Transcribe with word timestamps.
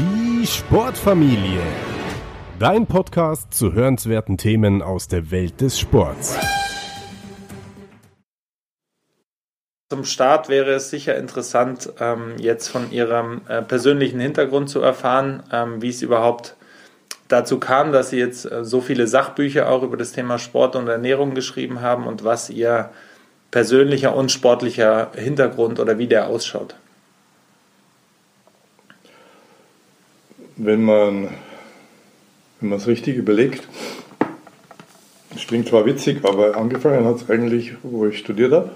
Die 0.00 0.46
Sportfamilie. 0.46 1.60
Dein 2.58 2.86
Podcast 2.86 3.52
zu 3.52 3.74
hörenswerten 3.74 4.38
Themen 4.38 4.80
aus 4.80 5.08
der 5.08 5.30
Welt 5.30 5.60
des 5.60 5.78
Sports. 5.78 6.38
Zum 9.90 10.06
Start 10.06 10.48
wäre 10.48 10.70
es 10.70 10.88
sicher 10.88 11.18
interessant, 11.18 11.92
ähm, 12.00 12.36
jetzt 12.38 12.68
von 12.68 12.90
Ihrem 12.90 13.42
äh, 13.46 13.60
persönlichen 13.60 14.20
Hintergrund 14.20 14.70
zu 14.70 14.80
erfahren, 14.80 15.42
ähm, 15.52 15.82
wie 15.82 15.90
es 15.90 16.00
überhaupt 16.00 16.56
dazu 17.28 17.60
kam, 17.60 17.92
dass 17.92 18.08
Sie 18.08 18.18
jetzt 18.18 18.50
äh, 18.50 18.64
so 18.64 18.80
viele 18.80 19.06
Sachbücher 19.06 19.68
auch 19.68 19.82
über 19.82 19.98
das 19.98 20.12
Thema 20.12 20.38
Sport 20.38 20.76
und 20.76 20.88
Ernährung 20.88 21.34
geschrieben 21.34 21.82
haben 21.82 22.06
und 22.06 22.24
was 22.24 22.48
Ihr 22.48 22.88
persönlicher 23.50 24.16
und 24.16 24.32
sportlicher 24.32 25.10
Hintergrund 25.14 25.78
oder 25.78 25.98
wie 25.98 26.06
der 26.06 26.28
ausschaut. 26.28 26.74
Wenn 30.62 30.84
man 30.84 31.30
wenn 32.60 32.68
man 32.68 32.78
es 32.78 32.86
richtig 32.86 33.16
überlegt, 33.16 33.66
das 35.32 35.46
klingt 35.46 35.68
zwar 35.68 35.86
witzig, 35.86 36.24
aber 36.24 36.56
angefangen 36.56 37.06
hat 37.06 37.16
es 37.16 37.30
eigentlich, 37.30 37.72
wo 37.82 38.04
ich 38.06 38.18
studiert 38.18 38.52
habe. 38.52 38.70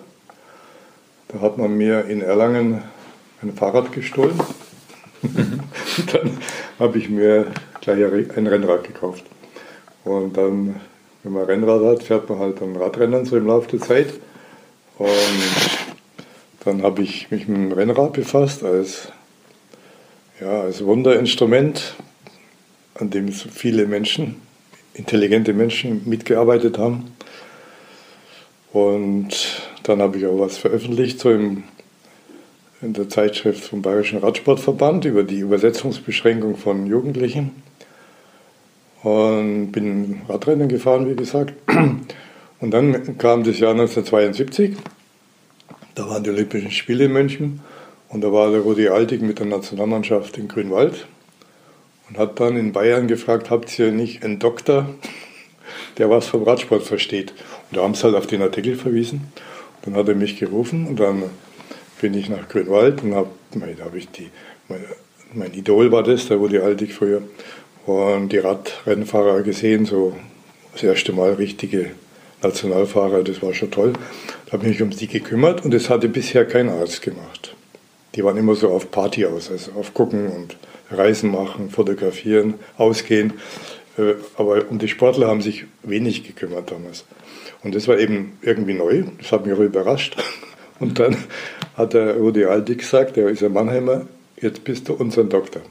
Da 1.29 1.43
hat 1.43 1.59
man 1.59 1.77
mir 1.77 2.07
in 2.07 2.23
Erlangen 2.23 2.83
ein 3.43 3.53
Fahrrad 3.53 3.93
gestohlen. 3.93 4.41
Mhm. 5.21 5.61
dann 6.13 6.39
habe 6.79 6.97
ich 6.97 7.11
mir 7.11 7.49
gleich 7.83 8.03
ein 8.35 8.47
Rennrad 8.47 8.85
gekauft. 8.85 9.25
Und 10.05 10.39
dann, 10.39 10.77
wenn 11.23 11.33
man 11.33 11.45
Rennrad 11.45 11.83
hat, 11.83 12.03
fährt 12.03 12.31
man 12.31 12.39
halt 12.39 12.63
am 12.63 12.77
Radrennen 12.77 13.27
so 13.27 13.37
im 13.37 13.47
Laufe 13.47 13.69
der 13.77 13.81
Zeit. 13.81 14.15
Und 14.97 15.11
dann 16.65 16.83
habe 16.83 17.03
ich 17.03 17.31
mich 17.31 17.47
mit 17.49 17.59
dem 17.59 17.73
Rennrad 17.73 18.15
befasst 18.15 18.65
als, 18.65 19.13
ja, 20.41 20.63
als 20.63 20.85
Wunderinstrument, 20.85 21.95
an 22.95 23.11
dem 23.11 23.31
so 23.33 23.49
viele 23.49 23.87
Menschen, 23.87 24.37
intelligente 24.95 25.53
Menschen 25.53 26.03
mitgearbeitet 26.09 26.79
haben. 26.79 27.13
Und 28.73 29.63
dann 29.85 30.01
habe 30.01 30.19
ich 30.19 30.27
auch 30.27 30.39
was 30.39 30.57
veröffentlicht, 30.57 31.21
so 31.21 31.31
im, 31.31 31.65
in 32.83 32.93
der 32.93 33.09
Zeitschrift 33.09 33.65
vom 33.65 33.83
Bayerischen 33.83 34.19
Radsportverband 34.19 35.05
über 35.05 35.23
die 35.23 35.39
Übersetzungsbeschränkung 35.39 36.57
von 36.57 36.87
Jugendlichen. 36.87 37.63
Und 39.03 39.71
bin 39.71 40.23
Radrennen 40.29 40.69
gefahren, 40.69 41.09
wie 41.09 41.15
gesagt. 41.15 41.53
Und 42.61 42.71
dann 42.71 43.19
kam 43.19 43.45
das 43.45 43.59
Jahr 43.59 43.73
1972. 43.73 44.77
Da 45.95 46.09
waren 46.09 46.25
die 46.25 46.31
Olympischen 46.31 46.71
Spiele 46.71 47.05
in 47.05 47.13
München. 47.13 47.61
Und 48.15 48.21
da 48.21 48.33
war 48.33 48.53
der 48.53 48.61
Rudi 48.61 48.87
Altig 48.87 49.23
mit 49.23 49.41
der 49.41 49.47
Nationalmannschaft 49.47 50.39
in 50.39 50.47
Grünwald 50.47 51.09
und 52.09 52.17
hat 52.17 52.39
dann 52.39 52.57
in 52.57 52.71
Bayern 52.71 53.09
gefragt, 53.09 53.51
habt 53.51 53.77
ihr 53.77 53.91
nicht 53.91 54.23
einen 54.23 54.39
Doktor, 54.39 54.89
der 55.99 56.11
was 56.11 56.29
vom 56.29 56.45
Radsport 56.45 56.85
versteht? 56.85 57.33
Und 57.33 57.77
da 57.77 57.83
haben 57.83 57.95
sie 57.95 58.05
halt 58.05 58.15
auf 58.15 58.29
den 58.29 58.41
Artikel 58.41 58.77
verwiesen. 58.77 59.33
Dann 59.83 59.97
hat 59.97 60.07
er 60.07 60.15
mich 60.15 60.39
gerufen 60.39 60.87
und 60.87 61.01
dann 61.01 61.25
bin 62.01 62.15
ich 62.15 62.29
nach 62.29 62.49
Grünwald 62.49 63.03
und 63.03 63.17
habe, 63.17 63.31
da 63.51 63.85
habe 63.85 63.99
ich 63.99 64.09
die, 64.11 64.31
mein, 64.69 64.85
mein, 65.33 65.53
Idol 65.53 65.91
war 65.91 66.05
das, 66.05 66.29
da 66.29 66.39
wurde 66.39 66.63
Altig 66.63 66.95
früher, 66.95 67.21
und 67.85 68.29
die 68.29 68.39
Radrennfahrer 68.39 69.43
gesehen, 69.43 69.87
so 69.87 70.15
das 70.73 70.85
erste 70.85 71.13
Mal 71.13 71.33
richtige 71.33 71.91
Nationalfahrer, 72.45 73.25
das 73.25 73.43
war 73.43 73.55
schon 73.55 73.73
toll. 73.73 73.93
Da 74.47 74.53
habe 74.53 74.67
ich 74.67 74.79
mich 74.79 74.83
um 74.83 74.93
sie 74.93 75.09
gekümmert 75.09 75.65
und 75.65 75.75
das 75.75 75.91
hatte 75.91 76.09
bisher 76.09 76.45
kein 76.47 76.69
Arzt 76.69 77.03
gemacht. 77.03 77.54
Die 78.15 78.25
waren 78.25 78.37
immer 78.37 78.55
so 78.55 78.71
auf 78.71 78.91
Party 78.91 79.27
aus, 79.27 79.51
also 79.51 79.73
auf 79.73 79.95
Gucken 79.95 80.29
und 80.29 80.57
Reisen 80.91 81.31
machen, 81.31 81.71
fotografieren, 81.71 82.55
ausgehen. 82.77 83.35
Äh, 83.99 84.15
aber 84.37 84.71
um 84.71 84.79
die 84.79 84.89
Sportler 84.89 85.29
haben 85.29 85.41
sich 85.41 85.65
wenig 85.83 86.25
gekümmert 86.25 86.71
damals. 86.71 87.05
Und 87.63 87.75
das 87.75 87.89
war 87.89 87.99
eben 87.99 88.39
irgendwie 88.43 88.75
neu, 88.75 89.05
das 89.19 89.33
hat 89.33 89.47
mich 89.47 89.55
auch 89.55 89.61
überrascht. 89.61 90.17
Und 90.81 90.99
dann 90.99 91.17
hat 91.77 91.95
der 91.95 92.17
Rudi 92.17 92.45
Aldi 92.45 92.77
gesagt, 92.77 93.17
der 93.17 93.29
ist 93.29 93.45
ein 93.45 93.53
Mannheimer, 93.53 94.07
jetzt 94.41 94.65
bist 94.65 94.89
du 94.89 94.95
unser 94.95 95.23
Doktor. 95.23 95.63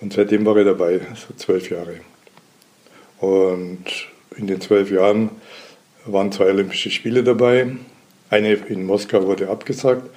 Und 0.00 0.12
seitdem 0.12 0.44
war 0.44 0.56
ich 0.58 0.66
dabei, 0.66 1.00
so 1.14 1.34
zwölf 1.34 1.70
Jahre. 1.70 1.94
Und 3.18 3.84
in 4.36 4.46
den 4.46 4.60
zwölf 4.60 4.90
Jahren 4.90 5.30
waren 6.04 6.30
zwei 6.30 6.46
Olympische 6.46 6.90
Spiele 6.90 7.24
dabei. 7.24 7.68
Eine 8.28 8.54
in 8.54 8.84
Moskau 8.84 9.26
wurde 9.26 9.48
abgesagt, 9.48 10.08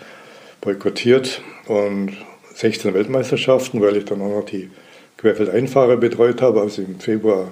boykottiert 0.65 1.41
und 1.67 2.17
16 2.55 2.93
Weltmeisterschaften, 2.93 3.81
weil 3.81 3.97
ich 3.97 4.05
dann 4.05 4.21
auch 4.21 4.39
noch 4.39 4.45
die 4.45 4.69
Querfeldeinfahrer 5.17 5.95
betreut 5.95 6.41
habe, 6.41 6.59
also 6.59 6.81
im 6.81 6.99
Februar 6.99 7.51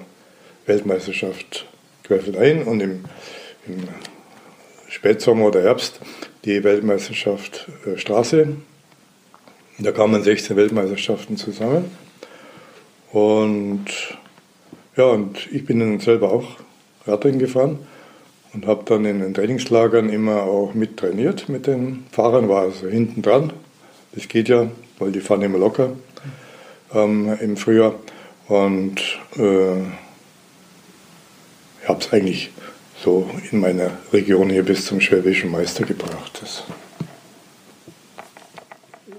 Weltmeisterschaft 0.66 1.66
Querfeldein 2.02 2.64
und 2.64 2.80
im, 2.80 3.04
im 3.66 3.88
Spätsommer 4.88 5.46
oder 5.46 5.62
Herbst 5.62 6.00
die 6.44 6.62
Weltmeisterschaft 6.64 7.68
äh, 7.86 7.96
Straße. 7.96 8.48
Da 9.78 9.92
kamen 9.92 10.22
16 10.22 10.56
Weltmeisterschaften 10.56 11.36
zusammen. 11.36 11.90
Und 13.12 13.86
ja, 14.96 15.04
und 15.04 15.52
ich 15.52 15.64
bin 15.64 15.80
dann 15.80 16.00
selber 16.00 16.32
auch 16.32 16.56
Radrennen 17.06 17.38
gefahren 17.38 17.78
und 18.54 18.66
habe 18.66 18.82
dann 18.86 19.04
in 19.04 19.20
den 19.20 19.34
Trainingslagern 19.34 20.08
immer 20.08 20.44
auch 20.44 20.74
mit 20.74 20.96
trainiert 20.96 21.48
mit 21.48 21.66
den 21.66 22.06
Fahrern, 22.12 22.48
war 22.48 22.62
also 22.62 22.88
hinten 22.88 23.22
dran. 23.22 23.52
Das 24.12 24.28
geht 24.28 24.48
ja 24.48 24.70
weil 24.98 25.12
die 25.12 25.20
fahren 25.20 25.42
immer 25.42 25.58
locker 25.58 25.92
ähm, 26.92 27.36
im 27.40 27.56
Frühjahr. 27.56 27.94
Und 28.48 29.00
äh, 29.36 29.80
ich 31.82 31.88
habe 31.88 32.00
es 32.00 32.12
eigentlich 32.12 32.50
so 33.02 33.28
in 33.50 33.60
meiner 33.60 33.90
Region 34.12 34.50
hier 34.50 34.62
bis 34.62 34.86
zum 34.86 35.00
Schwäbischen 35.00 35.50
Meister 35.50 35.84
gebracht. 35.84 36.38
Das 36.40 36.64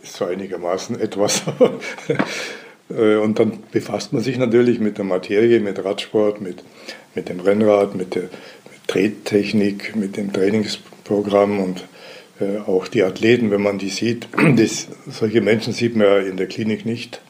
ist 0.02 0.16
so 0.16 0.26
einigermaßen 0.26 1.00
etwas. 1.00 1.44
Äh, 2.88 3.16
und 3.16 3.40
dann 3.40 3.64
befasst 3.72 4.14
man 4.14 4.22
sich 4.22 4.38
natürlich 4.38 4.80
mit 4.80 5.00
der 5.00 5.06
Materie, 5.06 5.60
mit 5.60 5.84
Radsport, 5.84 6.40
mit, 6.40 6.64
mit 7.16 7.30
dem 7.30 7.40
Rennrad, 7.40 7.96
mit 7.96 8.14
der 8.14 8.30
Trettechnik, 8.88 9.96
mit 9.96 10.18
dem 10.18 10.32
Trainingsprogramm 10.32 11.60
und 11.60 11.86
äh, 12.40 12.58
auch 12.60 12.88
die 12.88 13.04
Athleten, 13.04 13.52
wenn 13.52 13.62
man 13.62 13.78
die 13.78 13.90
sieht, 13.90 14.28
das, 14.58 14.88
solche 15.10 15.42
Menschen 15.42 15.74
sieht 15.74 15.96
man 15.96 16.08
ja 16.08 16.18
in 16.20 16.38
der 16.38 16.48
Klinik 16.48 16.86
nicht. 16.86 17.22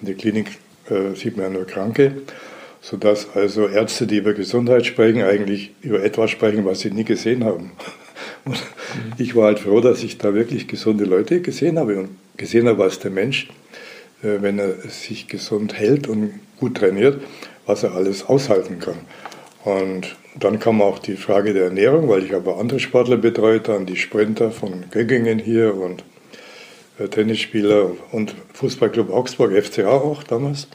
In 0.00 0.06
der 0.06 0.14
Klinik 0.14 0.58
äh, 0.88 1.14
sieht 1.16 1.36
man 1.36 1.46
ja 1.46 1.50
nur 1.50 1.66
Kranke, 1.66 2.12
sodass 2.80 3.28
also 3.34 3.66
Ärzte, 3.66 4.06
die 4.06 4.18
über 4.18 4.32
Gesundheit 4.32 4.86
sprechen, 4.86 5.22
eigentlich 5.22 5.72
über 5.82 6.02
etwas 6.02 6.30
sprechen, 6.30 6.64
was 6.64 6.80
sie 6.80 6.90
nie 6.90 7.04
gesehen 7.04 7.44
haben. 7.44 7.72
Und 8.44 8.54
mhm. 8.54 9.12
ich 9.18 9.34
war 9.34 9.46
halt 9.46 9.58
froh, 9.58 9.80
dass 9.80 10.02
ich 10.02 10.18
da 10.18 10.34
wirklich 10.34 10.68
gesunde 10.68 11.04
Leute 11.04 11.40
gesehen 11.40 11.78
habe 11.78 11.98
und 11.98 12.10
gesehen 12.36 12.68
habe, 12.68 12.78
was 12.78 12.98
der 12.98 13.10
Mensch, 13.10 13.48
äh, 14.22 14.40
wenn 14.40 14.58
er 14.58 14.74
sich 14.88 15.28
gesund 15.28 15.74
hält 15.74 16.08
und 16.08 16.32
gut 16.58 16.76
trainiert, 16.76 17.20
was 17.66 17.82
er 17.82 17.94
alles 17.94 18.24
aushalten 18.24 18.78
kann. 18.78 18.98
Und 19.64 20.16
dann 20.38 20.58
kam 20.58 20.80
auch 20.80 20.98
die 20.98 21.16
Frage 21.16 21.52
der 21.52 21.64
Ernährung, 21.64 22.08
weil 22.08 22.24
ich 22.24 22.34
aber 22.34 22.58
andere 22.58 22.80
Sportler 22.80 23.16
betreut, 23.16 23.68
dann 23.68 23.86
die 23.86 23.96
Sprinter 23.96 24.50
von 24.50 24.84
Göggingen 24.90 25.38
hier 25.38 25.74
und 25.74 26.04
äh, 26.98 27.08
Tennisspieler 27.08 27.90
und 28.12 28.34
Fußballclub 28.54 29.10
Augsburg, 29.10 29.52
FCA 29.52 29.88
auch 29.88 30.22
damals. 30.22 30.68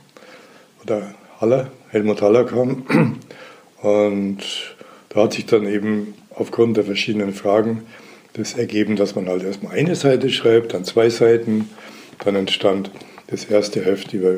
Oder 0.83 1.15
Haller, 1.39 1.71
Helmut 1.89 2.21
Haller 2.21 2.45
kam. 2.45 2.85
Und 3.81 4.39
da 5.09 5.23
hat 5.23 5.33
sich 5.33 5.45
dann 5.45 5.67
eben 5.67 6.13
aufgrund 6.31 6.77
der 6.77 6.83
verschiedenen 6.83 7.33
Fragen 7.33 7.83
das 8.33 8.53
ergeben, 8.53 8.95
dass 8.95 9.15
man 9.15 9.27
halt 9.27 9.43
erstmal 9.43 9.77
eine 9.77 9.95
Seite 9.95 10.29
schreibt, 10.29 10.73
dann 10.73 10.83
zwei 10.85 11.09
Seiten. 11.09 11.69
Dann 12.23 12.35
entstand 12.35 12.91
das 13.27 13.45
erste 13.45 13.83
Heft 13.83 14.13
über, 14.13 14.37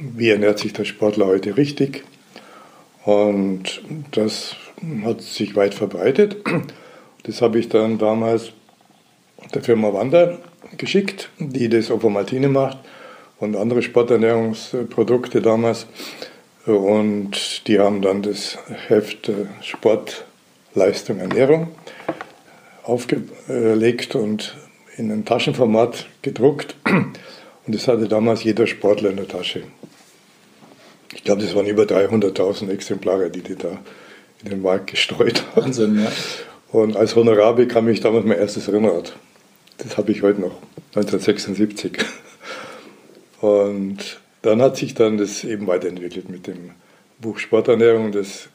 wie 0.00 0.30
ernährt 0.30 0.58
sich 0.58 0.72
der 0.72 0.84
Sportler 0.84 1.26
heute 1.26 1.56
richtig. 1.56 2.04
Und 3.08 3.80
das 4.10 4.54
hat 5.02 5.22
sich 5.22 5.56
weit 5.56 5.72
verbreitet. 5.72 6.36
Das 7.22 7.40
habe 7.40 7.58
ich 7.58 7.70
dann 7.70 7.96
damals 7.96 8.52
der 9.54 9.62
Firma 9.62 9.94
Wander 9.94 10.38
geschickt, 10.76 11.30
die 11.38 11.70
das 11.70 11.90
Ovomaltine 11.90 12.48
macht 12.50 12.76
und 13.38 13.56
andere 13.56 13.80
Sporternährungsprodukte 13.80 15.40
damals. 15.40 15.86
Und 16.66 17.66
die 17.66 17.78
haben 17.78 18.02
dann 18.02 18.20
das 18.20 18.58
Heft 18.88 19.30
äh, 19.30 19.46
Sport, 19.62 20.26
Leistung, 20.74 21.18
Ernährung 21.18 21.68
aufgelegt 22.82 24.16
und 24.16 24.54
in 24.98 25.10
ein 25.10 25.24
Taschenformat 25.24 26.06
gedruckt. 26.20 26.76
Und 26.84 27.74
das 27.74 27.88
hatte 27.88 28.06
damals 28.06 28.44
jeder 28.44 28.66
Sportler 28.66 29.10
in 29.10 29.16
der 29.16 29.28
Tasche. 29.28 29.62
Ich 31.14 31.24
glaube, 31.24 31.42
das 31.42 31.54
waren 31.54 31.66
über 31.66 31.84
300.000 31.84 32.70
Exemplare, 32.70 33.30
die 33.30 33.42
die 33.42 33.56
da 33.56 33.78
in 34.44 34.50
den 34.50 34.62
Markt 34.62 34.88
gestreut 34.88 35.42
haben. 35.54 35.66
Wahnsinn, 35.66 36.02
ja. 36.02 36.12
Und 36.70 36.96
als 36.96 37.16
Honorar 37.16 37.54
bekam 37.54 37.88
ich 37.88 38.00
damals 38.00 38.26
mein 38.26 38.38
erstes 38.38 38.70
Rennrad. 38.70 39.16
Das 39.78 39.96
habe 39.96 40.12
ich 40.12 40.22
heute 40.22 40.40
noch, 40.40 40.56
1976. 40.94 41.98
Und 43.40 44.20
dann 44.42 44.60
hat 44.60 44.76
sich 44.76 44.94
dann 44.94 45.16
das 45.16 45.44
eben 45.44 45.66
weiterentwickelt 45.66 46.28
mit 46.28 46.46
dem 46.46 46.72
Buch 47.20 47.38
Sporternährung. 47.38 48.12
Das 48.12 48.48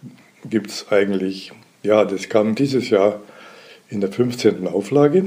gibt 0.46 0.70
es 0.70 0.92
eigentlich, 0.92 1.54
ja, 1.82 2.06
das 2.06 2.30
kam 2.30 2.56
dieses 2.56 2.90
Jahr 2.90 3.22
in 3.90 4.02
der 4.02 4.12
15. 4.12 4.68
Auflage. 4.68 5.26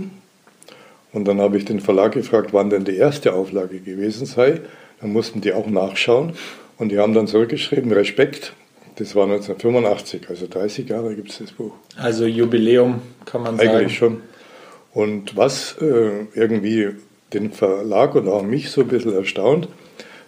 Und 1.13 1.25
dann 1.27 1.41
habe 1.41 1.57
ich 1.57 1.65
den 1.65 1.81
Verlag 1.81 2.13
gefragt, 2.13 2.53
wann 2.53 2.71
denn 2.71 2.85
die 2.85 2.97
erste 2.97 3.33
Auflage 3.33 3.81
gewesen 3.81 4.27
sei. 4.27 4.61
Dann 5.01 5.13
mussten 5.13 5.41
die 5.41 5.53
auch 5.53 5.67
nachschauen. 5.67 6.35
Und 6.79 6.91
die 6.91 6.99
haben 6.99 7.15
dann 7.15 7.27
zurückgeschrieben, 7.27 7.93
Respekt, 7.93 8.53
das 8.97 9.15
war 9.15 9.25
1985, 9.25 10.29
also 10.29 10.47
30 10.47 10.89
Jahre 10.89 11.15
gibt 11.15 11.31
es 11.31 11.39
das 11.39 11.53
Buch. 11.53 11.73
Also 11.97 12.27
Jubiläum 12.27 13.03
kann 13.25 13.43
man 13.43 13.57
sagen. 13.57 13.71
Eigentlich 13.71 13.97
schon. 13.97 14.23
Und 14.93 15.37
was 15.37 15.77
äh, 15.81 16.27
irgendwie 16.35 16.91
den 17.33 17.53
Verlag 17.53 18.15
und 18.15 18.29
auch 18.29 18.43
mich 18.43 18.71
so 18.71 18.83
ein 18.83 18.89
bisschen 18.89 19.15
erstaunt, 19.15 19.69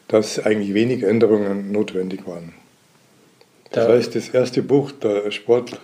dass 0.08 0.38
eigentlich 0.38 0.74
wenig 0.74 1.02
Änderungen 1.02 1.72
notwendig 1.72 2.26
waren. 2.26 2.54
Das 3.70 3.86
da 3.86 3.92
heißt, 3.92 4.14
das 4.14 4.30
erste 4.30 4.62
Buch 4.62 4.92
der 4.92 5.30
Sport, 5.30 5.78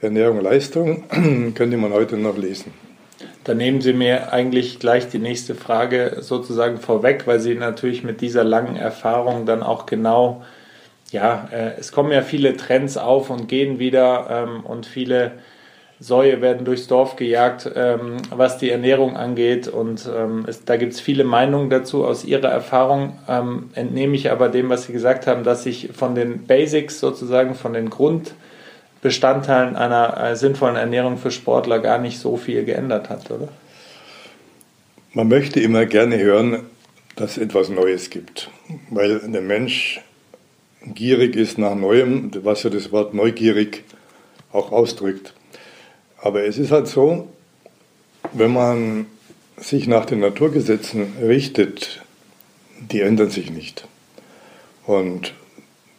Ernährung, 0.00 0.40
Leistung 0.40 1.04
könnte 1.54 1.76
man 1.76 1.92
heute 1.92 2.16
noch 2.16 2.36
lesen. 2.36 2.72
Da 3.46 3.54
nehmen 3.54 3.80
Sie 3.80 3.92
mir 3.92 4.32
eigentlich 4.32 4.80
gleich 4.80 5.08
die 5.08 5.20
nächste 5.20 5.54
Frage 5.54 6.16
sozusagen 6.20 6.78
vorweg, 6.78 7.28
weil 7.28 7.38
Sie 7.38 7.54
natürlich 7.54 8.02
mit 8.02 8.20
dieser 8.20 8.42
langen 8.42 8.74
Erfahrung 8.74 9.46
dann 9.46 9.62
auch 9.62 9.86
genau 9.86 10.42
ja, 11.12 11.48
äh, 11.52 11.78
es 11.78 11.92
kommen 11.92 12.10
ja 12.10 12.22
viele 12.22 12.56
Trends 12.56 12.96
auf 12.96 13.30
und 13.30 13.48
gehen 13.48 13.78
wieder 13.78 14.26
ähm, 14.28 14.66
und 14.66 14.86
viele 14.86 15.32
Säue 15.98 16.42
werden 16.42 16.64
durchs 16.64 16.88
Dorf 16.88 17.14
gejagt, 17.14 17.70
ähm, 17.74 18.16
was 18.30 18.58
die 18.58 18.70
Ernährung 18.70 19.16
angeht. 19.16 19.68
Und 19.68 20.10
ähm, 20.12 20.44
es, 20.46 20.64
da 20.64 20.76
gibt 20.76 20.92
es 20.92 21.00
viele 21.00 21.22
Meinungen 21.24 21.70
dazu. 21.70 22.04
Aus 22.04 22.24
Ihrer 22.24 22.48
Erfahrung 22.48 23.18
ähm, 23.28 23.70
entnehme 23.74 24.16
ich 24.16 24.30
aber 24.30 24.48
dem, 24.48 24.68
was 24.68 24.86
Sie 24.86 24.92
gesagt 24.92 25.26
haben, 25.26 25.44
dass 25.44 25.62
sich 25.62 25.90
von 25.94 26.14
den 26.14 26.46
Basics 26.46 26.98
sozusagen, 26.98 27.54
von 27.54 27.72
den 27.72 27.88
Grundbestandteilen 29.06 29.76
einer 29.76 30.16
äh, 30.20 30.36
sinnvollen 30.36 30.74
Ernährung 30.74 31.16
für 31.16 31.30
Sportler 31.30 31.78
gar 31.78 31.98
nicht 31.98 32.18
so 32.18 32.36
viel 32.36 32.64
geändert 32.64 33.08
hat, 33.08 33.30
oder? 33.30 33.48
Man 35.12 35.28
möchte 35.28 35.60
immer 35.60 35.86
gerne 35.86 36.18
hören, 36.18 36.62
dass 37.14 37.32
es 37.32 37.38
etwas 37.38 37.68
Neues 37.68 38.10
gibt, 38.10 38.50
weil 38.90 39.20
der 39.20 39.42
Mensch 39.42 40.00
gierig 40.84 41.36
ist 41.36 41.56
nach 41.56 41.76
Neuem, 41.76 42.32
was 42.42 42.64
ja 42.64 42.70
das 42.70 42.90
Wort 42.90 43.14
neugierig 43.14 43.84
auch 44.52 44.72
ausdrückt. 44.72 45.34
Aber 46.20 46.44
es 46.44 46.58
ist 46.58 46.72
halt 46.72 46.88
so, 46.88 47.28
wenn 48.32 48.52
man 48.52 49.06
sich 49.56 49.86
nach 49.86 50.04
den 50.04 50.18
Naturgesetzen 50.18 51.12
richtet, 51.22 52.02
die 52.80 53.02
ändern 53.02 53.30
sich 53.30 53.50
nicht. 53.50 53.86
Und 54.84 55.32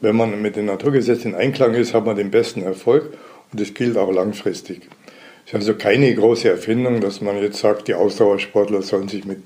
wenn 0.02 0.16
man 0.16 0.42
mit 0.42 0.56
den 0.56 0.66
Naturgesetzen 0.66 1.32
in 1.32 1.38
Einklang 1.38 1.74
ist, 1.74 1.94
hat 1.94 2.06
man 2.06 2.16
den 2.16 2.32
besten 2.32 2.62
Erfolg 2.62 3.14
und 3.52 3.60
das 3.60 3.74
gilt 3.74 3.98
auch 3.98 4.12
langfristig. 4.12 4.82
Es 5.46 5.54
ist 5.54 5.56
also 5.56 5.76
keine 5.76 6.14
große 6.14 6.50
Erfindung, 6.50 7.00
dass 7.00 7.22
man 7.22 7.42
jetzt 7.42 7.60
sagt, 7.60 7.88
die 7.88 7.94
Ausdauersportler 7.94 8.82
sollen 8.82 9.08
sich 9.08 9.26
mit 9.26 9.40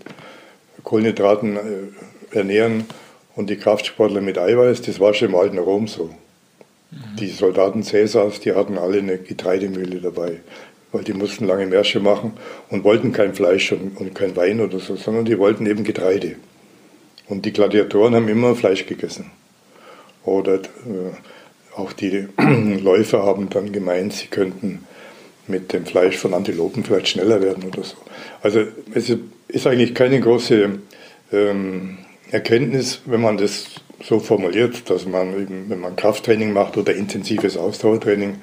Kohlenhydraten 0.84 1.58
äh, 1.58 2.38
ernähren 2.38 2.86
und 3.36 3.50
die 3.50 3.58
Kraftsportler 3.58 4.22
mit 4.22 4.38
Eiweiß, 4.38 4.82
das 4.82 5.00
war 5.00 5.14
schon 5.14 5.30
im 5.30 5.36
alten 5.36 5.60
Rom 5.60 5.88
so. 5.88 6.10
Mhm. 6.90 7.16
Die 7.20 7.30
Soldaten 7.30 7.84
Cäsars, 7.84 8.40
die 8.40 8.54
hatten 8.54 8.78
alle 8.78 8.98
eine 8.98 9.18
Getreidemühle 9.20 10.02
dabei, 10.02 10.40
weil 10.92 11.04
die 11.04 11.14
mussten 11.14 11.46
lange 11.46 11.68
Märsche 11.68 12.00
machen 12.00 12.34
und 12.70 12.84
wollten 12.84 13.14
kein 13.14 13.34
Fleisch 13.34 13.72
und, 13.72 13.98
und 13.98 14.16
kein 14.16 14.36
Wein 14.36 14.60
oder 14.60 14.80
so, 14.80 14.96
sondern 14.96 15.26
die 15.26 15.38
wollten 15.38 15.66
eben 15.66 15.84
Getreide. 15.84 16.36
Und 17.28 17.46
die 17.46 17.54
Gladiatoren 17.54 18.16
haben 18.16 18.28
immer 18.28 18.56
Fleisch 18.56 18.86
gegessen. 18.88 19.32
Oder 20.24 20.56
äh, 20.56 21.76
auch 21.76 21.94
die 21.94 22.28
Läufer 22.82 23.24
haben 23.24 23.50
dann 23.50 23.72
gemeint, 23.72 24.14
sie 24.14 24.28
könnten 24.28 24.86
mit 25.48 25.74
dem 25.74 25.86
Fleisch 25.86 26.18
von 26.18 26.34
Antilopen 26.34 26.84
vielleicht 26.84 27.10
schneller 27.10 27.42
werden 27.42 27.64
oder 27.64 27.84
so. 27.84 27.96
Also 28.42 28.64
es 28.94 29.12
ist 29.48 29.68
eigentlich 29.68 29.94
keine 29.96 30.20
große 30.20 30.80
ähm, 31.32 31.98
Erkenntnis, 32.32 33.02
wenn 33.06 33.22
man 33.22 33.38
das 33.38 33.66
so 34.04 34.20
formuliert, 34.20 34.90
dass 34.90 35.06
man 35.06 35.40
eben, 35.40 35.70
wenn 35.70 35.80
man 35.80 35.96
Krafttraining 35.96 36.54
macht 36.54 36.78
oder 36.78 36.94
intensives 36.94 37.58
Ausdauertraining, 37.58 38.38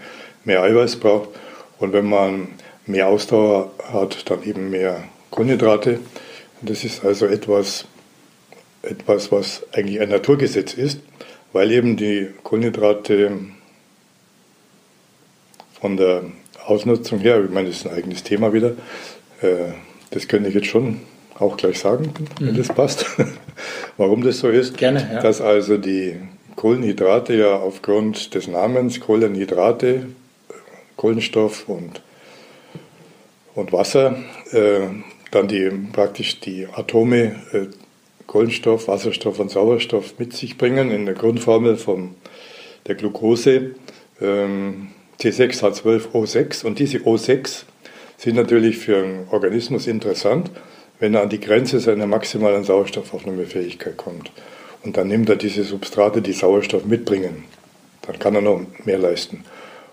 mehr 0.44 0.62
Eiweiß 0.62 0.96
braucht 0.96 1.30
und 1.78 1.92
wenn 1.92 2.08
man 2.08 2.48
mehr 2.86 3.08
Ausdauer 3.08 3.70
hat, 3.92 4.30
dann 4.30 4.42
eben 4.44 4.70
mehr 4.70 5.04
Kohlenhydrate. 5.30 6.00
Das 6.62 6.84
ist 6.84 7.04
also 7.04 7.26
etwas, 7.26 7.84
etwas, 8.82 9.30
was 9.30 9.62
eigentlich 9.72 10.00
ein 10.00 10.08
Naturgesetz 10.08 10.74
ist, 10.74 11.00
weil 11.52 11.70
eben 11.72 11.96
die 11.96 12.28
Kohlenhydrate 12.42 13.32
von 15.80 15.96
der 15.96 16.24
Ausnutzung 16.66 17.20
her, 17.20 17.42
ich 17.44 17.50
meine, 17.50 17.68
das 17.68 17.78
ist 17.78 17.86
ein 17.86 17.94
eigenes 17.94 18.22
Thema 18.22 18.52
wieder, 18.52 18.72
äh, 19.40 19.72
das 20.10 20.28
könnte 20.28 20.48
ich 20.48 20.54
jetzt 20.54 20.66
schon 20.66 21.00
auch 21.38 21.56
gleich 21.56 21.78
sagen, 21.78 22.12
wenn 22.40 22.52
mhm. 22.52 22.56
das 22.56 22.68
passt, 22.68 23.06
warum 23.96 24.22
das 24.22 24.38
so 24.38 24.48
ist. 24.48 24.76
Gerne, 24.76 25.08
ja. 25.12 25.20
Dass 25.20 25.40
also 25.40 25.78
die 25.78 26.16
Kohlenhydrate 26.56 27.34
ja 27.34 27.56
aufgrund 27.56 28.34
des 28.34 28.48
Namens 28.48 29.00
Kohlenhydrate, 29.00 30.06
Kohlenstoff 30.96 31.68
und, 31.68 32.02
und 33.54 33.72
Wasser, 33.72 34.16
äh, 34.50 34.88
dann 35.30 35.46
die 35.46 35.70
praktisch 35.92 36.40
die 36.40 36.66
Atome 36.66 37.36
äh, 37.52 37.66
Kohlenstoff, 38.28 38.86
Wasserstoff 38.86 39.40
und 39.40 39.50
Sauerstoff 39.50 40.18
mit 40.18 40.34
sich 40.34 40.56
bringen 40.56 40.92
in 40.92 41.06
der 41.06 41.14
Grundformel 41.14 41.76
von 41.76 42.14
der 42.86 42.94
Glucose 42.94 43.72
ähm, 44.20 44.88
C6H12O6 45.18 46.64
und 46.64 46.78
diese 46.78 46.98
O6 46.98 47.64
sind 48.18 48.36
natürlich 48.36 48.78
für 48.78 48.98
einen 48.98 49.26
Organismus 49.30 49.86
interessant, 49.86 50.50
wenn 51.00 51.14
er 51.14 51.22
an 51.22 51.30
die 51.30 51.40
Grenze 51.40 51.80
seiner 51.80 52.06
maximalen 52.06 52.64
Sauerstoffaufnahmefähigkeit 52.64 53.96
kommt. 53.96 54.30
Und 54.84 54.96
dann 54.96 55.08
nimmt 55.08 55.28
er 55.28 55.36
diese 55.36 55.64
Substrate, 55.64 56.20
die 56.20 56.32
Sauerstoff 56.32 56.84
mitbringen. 56.84 57.44
Dann 58.02 58.18
kann 58.18 58.34
er 58.34 58.42
noch 58.42 58.60
mehr 58.84 58.98
leisten. 58.98 59.44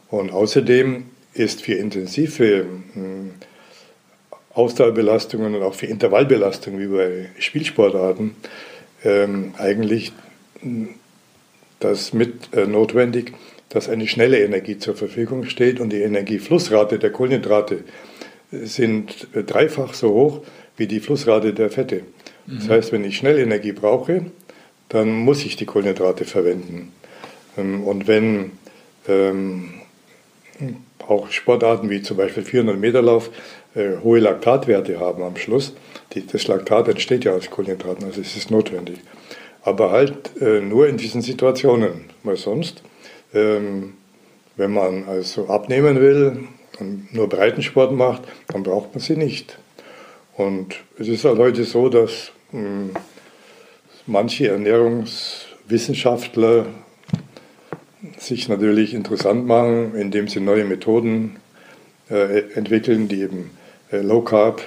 Und 0.09 0.31
außerdem 0.31 1.05
ist 1.33 1.61
für 1.61 1.73
intensive 1.73 2.65
hm, 2.93 3.31
Ausdauerbelastungen 4.55 5.53
und 5.53 5.61
auch 5.61 5.75
für 5.75 5.85
Intervallbelastungen 5.85 6.79
wie 6.79 6.87
bei 6.87 7.29
Spielsportarten 7.39 8.35
ähm, 9.03 9.53
eigentlich 9.57 10.13
hm, 10.61 10.89
das 11.79 12.13
mit 12.13 12.53
äh, 12.53 12.65
notwendig, 12.65 13.33
dass 13.69 13.89
eine 13.89 14.07
schnelle 14.07 14.39
Energie 14.39 14.77
zur 14.77 14.95
Verfügung 14.95 15.45
steht 15.45 15.79
und 15.79 15.91
die 15.91 16.01
Energieflussrate 16.01 16.97
der 16.97 17.11
Kohlenhydrate 17.11 17.83
sind 18.51 19.27
äh, 19.33 19.43
dreifach 19.43 19.93
so 19.93 20.13
hoch 20.13 20.41
wie 20.77 20.87
die 20.87 20.99
Flussrate 20.99 21.53
der 21.53 21.69
Fette. 21.69 22.01
Das 22.47 22.65
mhm. 22.65 22.69
heißt, 22.69 22.91
wenn 22.91 23.03
ich 23.03 23.17
schnell 23.17 23.39
Energie 23.39 23.73
brauche, 23.73 24.25
dann 24.89 25.11
muss 25.11 25.45
ich 25.45 25.55
die 25.55 25.65
Kohlenhydrate 25.65 26.25
verwenden. 26.25 26.93
Ähm, 27.57 27.83
und 27.83 28.07
wenn 28.07 28.51
ähm, 29.07 29.73
auch 31.07 31.29
Sportarten 31.31 31.89
wie 31.89 32.01
zum 32.01 32.17
Beispiel 32.17 32.43
400 32.43 32.79
Meter 32.79 33.01
Lauf 33.01 33.29
äh, 33.75 33.97
hohe 34.03 34.19
Laktatwerte 34.19 34.99
haben 34.99 35.23
am 35.23 35.37
Schluss, 35.37 35.73
die, 36.13 36.25
das 36.25 36.47
Laktat 36.47 36.87
entsteht 36.87 37.25
ja 37.25 37.33
aus 37.33 37.49
Kohlenhydraten, 37.49 38.05
also 38.05 38.21
es 38.21 38.35
ist 38.35 38.49
notwendig. 38.49 38.99
Aber 39.63 39.91
halt 39.91 40.41
äh, 40.41 40.61
nur 40.61 40.87
in 40.87 40.97
diesen 40.97 41.21
Situationen, 41.21 42.05
weil 42.23 42.37
sonst, 42.37 42.81
ähm, 43.33 43.95
wenn 44.55 44.71
man 44.71 45.05
also 45.07 45.49
abnehmen 45.49 45.99
will 45.99 46.47
und 46.79 47.13
nur 47.13 47.27
Breitensport 47.27 47.91
macht, 47.91 48.21
dann 48.47 48.63
braucht 48.63 48.93
man 48.93 49.01
sie 49.01 49.17
nicht. 49.17 49.57
Und 50.37 50.75
es 50.97 51.07
ist 51.07 51.25
halt 51.25 51.37
heute 51.37 51.65
so, 51.65 51.89
dass 51.89 52.31
mh, 52.51 52.61
hm, 52.61 52.91
manche 54.05 54.49
Ernährungswissenschaftler 54.49 56.67
sich 58.17 58.49
natürlich 58.49 58.93
interessant 58.93 59.47
machen, 59.47 59.95
indem 59.95 60.27
sie 60.27 60.39
neue 60.39 60.65
Methoden 60.65 61.37
äh, 62.09 62.41
entwickeln, 62.53 63.07
die 63.07 63.21
eben 63.21 63.49
Low 64.01 64.21
Carb 64.21 64.61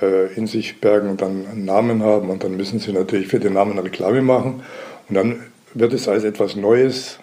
äh, 0.00 0.32
in 0.34 0.46
sich 0.46 0.80
bergen 0.80 1.10
und 1.10 1.20
dann 1.20 1.46
einen 1.46 1.64
Namen 1.64 2.02
haben. 2.02 2.30
Und 2.30 2.44
dann 2.44 2.56
müssen 2.56 2.78
sie 2.78 2.92
natürlich 2.92 3.28
für 3.28 3.40
den 3.40 3.54
Namen 3.54 3.78
Reklame 3.78 4.22
machen. 4.22 4.62
Und 5.08 5.14
dann 5.14 5.42
wird 5.74 5.92
es 5.92 6.08
als 6.08 6.24
etwas 6.24 6.56
Neues 6.56 7.18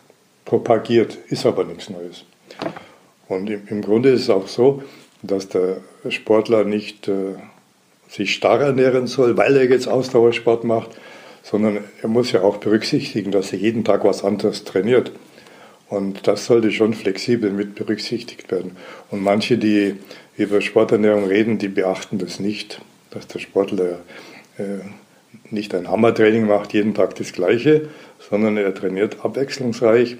propagiert, 0.46 1.18
ist 1.30 1.46
aber 1.46 1.64
nichts 1.64 1.90
Neues. 1.90 2.26
Und 3.28 3.50
im, 3.50 3.62
im 3.68 3.82
Grunde 3.82 4.10
ist 4.10 4.24
es 4.24 4.30
auch 4.30 4.48
so, 4.48 4.84
dass 5.22 5.48
der 5.48 5.78
Sportler 6.10 6.64
nicht 6.64 7.08
äh, 7.08 7.36
sich 8.10 8.34
starr 8.34 8.60
ernähren 8.60 9.08
soll, 9.08 9.38
weil 9.38 9.56
er 9.56 9.70
jetzt 9.70 9.88
Ausdauersport 9.88 10.64
macht, 10.64 10.90
sondern 11.44 11.84
er 12.02 12.10
muss 12.10 12.32
ja 12.32 12.42
auch 12.42 12.58
berücksichtigen, 12.58 13.32
dass 13.32 13.54
er 13.54 13.60
jeden 13.60 13.84
Tag 13.84 14.04
was 14.04 14.24
anderes 14.24 14.64
trainiert. 14.64 15.12
Und 15.90 16.28
das 16.28 16.46
sollte 16.46 16.72
schon 16.72 16.94
flexibel 16.94 17.52
mit 17.52 17.76
berücksichtigt 17.76 18.52
werden. 18.52 18.78
Und 19.10 19.22
manche, 19.22 19.58
die 19.58 19.96
über 20.42 20.62
Sporternährung 20.62 21.26
reden, 21.26 21.58
die 21.58 21.68
beachten 21.68 22.18
das 22.18 22.40
nicht, 22.40 22.82
dass 23.12 23.28
der 23.28 23.40
Sportler 23.40 24.00
äh, 24.58 24.80
nicht 25.50 25.74
ein 25.76 25.90
Hammertraining 25.90 26.48
macht, 26.48 26.74
jeden 26.74 26.94
Tag 26.94 27.16
das 27.16 27.34
Gleiche, 27.34 27.90
sondern 28.30 28.58
er 28.58 28.74
trainiert 28.74 29.24
abwechslungsreich 29.24 30.18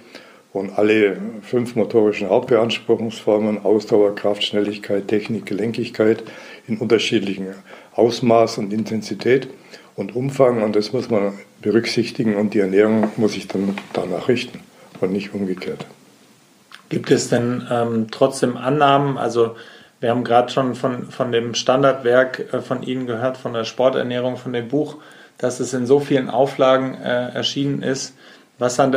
und 0.54 0.78
alle 0.78 1.18
fünf 1.42 1.76
motorischen 1.76 2.30
Hauptbeanspruchungsformen, 2.30 3.64
Ausdauer, 3.64 4.16
Kraft, 4.16 4.44
Schnelligkeit, 4.44 5.08
Technik, 5.08 5.46
Gelenkigkeit 5.46 6.24
in 6.68 6.78
unterschiedlichen 6.78 7.48
Ausmaß 7.94 8.58
und 8.58 8.74
Intensität 8.74 9.48
und 9.96 10.16
Umfang 10.16 10.62
und 10.62 10.76
das 10.76 10.94
muss 10.94 11.10
man 11.10 11.34
berücksichtigen 11.62 12.36
und 12.36 12.54
die 12.54 12.60
Ernährung 12.60 13.10
muss 13.18 13.34
sich 13.34 13.48
dann 13.48 13.78
danach 13.94 14.28
richten 14.28 14.60
und 15.00 15.12
nicht 15.12 15.34
umgekehrt. 15.34 15.86
Gibt 16.90 17.12
es 17.12 17.30
denn 17.30 17.66
ähm, 17.72 18.08
trotzdem 18.12 18.58
Annahmen, 18.58 19.18
also 19.18 19.56
wir 20.02 20.10
haben 20.10 20.24
gerade 20.24 20.52
schon 20.52 20.76
von, 20.76 21.06
von 21.06 21.32
dem 21.32 21.54
Standardwerk 21.54 22.54
äh, 22.54 22.62
von 22.62 22.84
Ihnen 22.84 23.08
gehört, 23.08 23.38
von 23.38 23.54
der 23.54 23.64
Sporternährung, 23.64 24.36
von 24.36 24.52
dem 24.52 24.68
Buch, 24.68 24.98
dass 25.38 25.60
es 25.60 25.74
in 25.74 25.86
so 25.86 26.00
vielen 26.00 26.30
Auflagen 26.30 26.96
äh, 26.96 27.30
erschienen 27.30 27.84
ist. 27.84 28.16
Was, 28.58 28.76
da, 28.76 28.92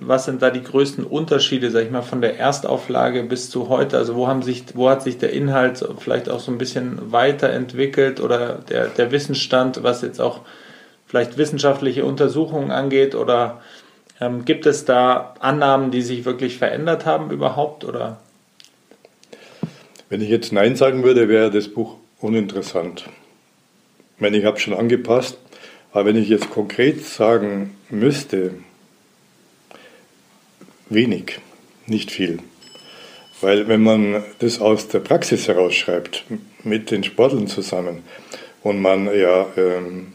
was, 0.00 0.24
sind 0.24 0.40
da 0.40 0.48
die 0.48 0.62
größten 0.62 1.04
Unterschiede, 1.04 1.70
sag 1.70 1.82
ich 1.82 1.90
mal, 1.90 2.00
von 2.00 2.22
der 2.22 2.38
Erstauflage 2.38 3.22
bis 3.24 3.50
zu 3.50 3.68
heute? 3.68 3.98
Also 3.98 4.14
wo, 4.14 4.28
haben 4.28 4.40
sich, 4.40 4.64
wo 4.74 4.88
hat 4.88 5.02
sich 5.02 5.18
der 5.18 5.32
Inhalt 5.32 5.86
vielleicht 5.98 6.30
auch 6.30 6.40
so 6.40 6.50
ein 6.50 6.56
bisschen 6.56 7.12
weiterentwickelt 7.12 8.20
oder 8.20 8.60
der, 8.70 8.86
der 8.88 9.10
Wissensstand, 9.10 9.82
was 9.82 10.00
jetzt 10.00 10.20
auch 10.20 10.40
vielleicht 11.06 11.36
wissenschaftliche 11.36 12.06
Untersuchungen 12.06 12.70
angeht? 12.70 13.14
Oder 13.14 13.60
ähm, 14.22 14.46
gibt 14.46 14.64
es 14.64 14.86
da 14.86 15.34
Annahmen, 15.38 15.90
die 15.90 16.00
sich 16.00 16.24
wirklich 16.24 16.56
verändert 16.56 17.04
haben 17.04 17.30
überhaupt? 17.30 17.84
Oder? 17.84 18.20
Wenn 20.08 20.20
ich 20.20 20.28
jetzt 20.28 20.52
Nein 20.52 20.76
sagen 20.76 21.02
würde, 21.02 21.28
wäre 21.28 21.50
das 21.50 21.68
Buch 21.68 21.96
uninteressant. 22.20 23.04
Ich 24.16 24.20
meine, 24.20 24.36
ich 24.36 24.44
habe 24.44 24.60
schon 24.60 24.74
angepasst, 24.74 25.38
aber 25.92 26.06
wenn 26.06 26.16
ich 26.16 26.28
jetzt 26.28 26.50
konkret 26.50 27.04
sagen 27.04 27.74
müsste, 27.90 28.54
wenig, 30.88 31.38
nicht 31.86 32.10
viel. 32.10 32.38
Weil 33.40 33.66
wenn 33.68 33.82
man 33.82 34.22
das 34.38 34.60
aus 34.60 34.88
der 34.88 35.00
Praxis 35.00 35.48
herausschreibt, 35.48 36.24
mit 36.62 36.90
den 36.90 37.04
Sportlern 37.04 37.46
zusammen, 37.46 38.02
und 38.62 38.80
man 38.80 39.06
ja 39.06 39.46
ähm, 39.56 40.14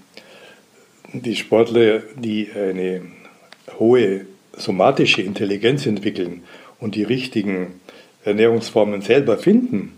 die 1.14 1.36
Sportler, 1.36 2.02
die 2.16 2.50
eine 2.52 3.04
hohe 3.78 4.26
somatische 4.54 5.22
Intelligenz 5.22 5.86
entwickeln 5.86 6.44
und 6.80 6.96
die 6.96 7.04
richtigen 7.04 7.80
Ernährungsformen 8.30 9.02
selber 9.02 9.38
finden, 9.38 9.94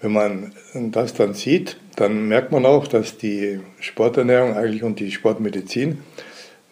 wenn 0.00 0.12
man 0.12 0.52
das 0.74 1.14
dann 1.14 1.34
sieht, 1.34 1.78
dann 1.96 2.28
merkt 2.28 2.52
man 2.52 2.66
auch, 2.66 2.86
dass 2.86 3.16
die 3.16 3.60
Sporternährung 3.80 4.54
eigentlich 4.54 4.82
und 4.82 5.00
die 5.00 5.10
Sportmedizin 5.10 5.98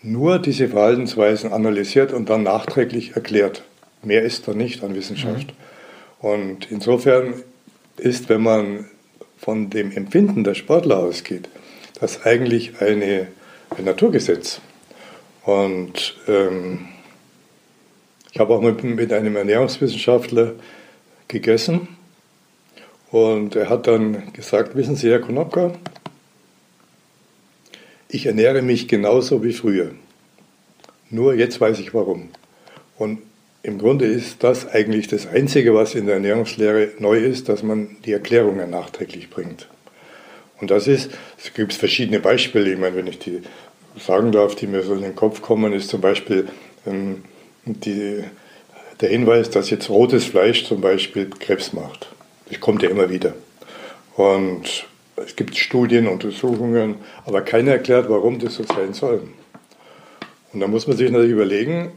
nur 0.03 0.39
diese 0.39 0.69
Verhaltensweisen 0.69 1.53
analysiert 1.53 2.13
und 2.13 2.29
dann 2.29 2.43
nachträglich 2.43 3.17
erklärt. 3.17 3.65
Mehr 4.03 4.23
ist 4.23 4.47
da 4.47 4.53
nicht 4.53 4.85
an 4.85 4.95
Wissenschaft. 4.95 5.49
Mhm. 5.49 6.29
Und 6.29 6.71
insofern 6.71 7.43
ist, 7.97 8.29
wenn 8.29 8.43
man 8.43 8.87
von 9.39 9.71
dem 9.71 9.93
Empfinden 9.93 10.45
der 10.45 10.55
Sportler 10.55 10.99
ausgeht, 10.99 11.49
das 12.01 12.25
eigentlich 12.25 12.81
eine, 12.81 13.29
ein 13.77 13.85
Naturgesetz. 13.85 14.61
Und 15.45 16.17
ähm, 16.29 16.89
ich 18.33 18.41
habe 18.41 18.55
auch 18.55 18.61
mit, 18.61 18.83
mit 18.85 19.13
einem 19.13 19.37
Ernährungswissenschaftler 19.37 20.53
gegessen 21.29 21.89
und 23.11 23.55
er 23.57 23.69
hat 23.69 23.87
dann 23.87 24.33
gesagt, 24.33 24.75
wissen 24.75 24.97
Sie, 24.97 25.11
Herr 25.11 25.21
Konopka, 25.21 25.73
ich 28.09 28.27
ernähre 28.27 28.63
mich 28.63 28.89
genauso 28.89 29.43
wie 29.43 29.53
früher. 29.53 29.93
Nur 31.11 31.35
jetzt 31.35 31.61
weiß 31.61 31.79
ich 31.81 31.95
warum. 31.95 32.31
Und 32.97 33.21
im 33.63 33.79
Grunde 33.79 34.05
ist 34.05 34.43
das 34.45 34.69
eigentlich 34.69 35.09
das 35.09 35.27
Einzige, 35.27 35.75
was 35.75 35.95
in 35.95 36.07
der 36.07 36.17
Ernährungslehre 36.17 36.93
neu 36.99 37.19
ist, 37.19 37.49
dass 37.49 37.63
man 37.63 37.97
die 38.05 38.13
Erklärungen 38.13 38.71
nachträglich 38.71 39.31
bringt. 39.31 39.69
Und 40.61 40.71
das 40.71 40.87
ist, 40.87 41.11
es 41.39 41.55
gibt 41.55 41.73
verschiedene 41.73 42.21
Beispiele, 42.21 42.73
ich 42.73 42.79
meine, 42.79 42.97
wenn 42.97 43.07
ich 43.07 43.19
die 43.19 43.43
sagen 43.99 44.33
darf, 44.33 44.55
die 44.55 44.67
mir 44.67 44.83
so 44.83 44.95
in 44.95 45.03
den 45.03 45.15
Kopf 45.15 45.41
kommen, 45.41 45.73
ist 45.73 45.89
zum 45.89 46.01
Beispiel 46.01 46.49
ähm, 46.87 47.23
die, 47.65 48.25
der 49.01 49.09
Hinweis, 49.09 49.51
dass 49.51 49.71
jetzt 49.71 49.91
rotes 49.91 50.25
Fleisch 50.25 50.65
zum 50.65 50.81
Beispiel 50.81 51.31
Krebs 51.31 51.73
macht. 51.73 52.09
Das 52.49 52.61
kommt 52.61 52.83
ja 52.83 52.91
immer 52.91 53.11
wieder. 53.11 53.35
Und 54.17 54.87
es 55.17 55.37
gibt 55.37 55.57
Studien, 55.57 56.07
Untersuchungen, 56.07 56.97
aber 57.25 57.43
keiner 57.43 57.73
erklärt, 57.73 58.09
warum 58.09 58.39
das 58.39 58.55
so 58.55 58.65
sein 58.65 58.95
soll. 58.95 59.23
Und 60.53 60.61
da 60.61 60.69
muss 60.69 60.87
man 60.87 60.97
sich 60.97 61.11
natürlich 61.11 61.33
überlegen, 61.33 61.93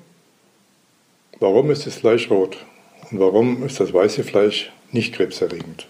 warum 1.39 1.69
ist 1.71 1.85
das 1.85 1.95
Fleisch 1.95 2.29
rot 2.29 2.57
und 3.11 3.19
warum 3.19 3.63
ist 3.65 3.79
das 3.79 3.93
weiße 3.93 4.23
Fleisch 4.23 4.71
nicht 4.91 5.13
krebserregend. 5.13 5.87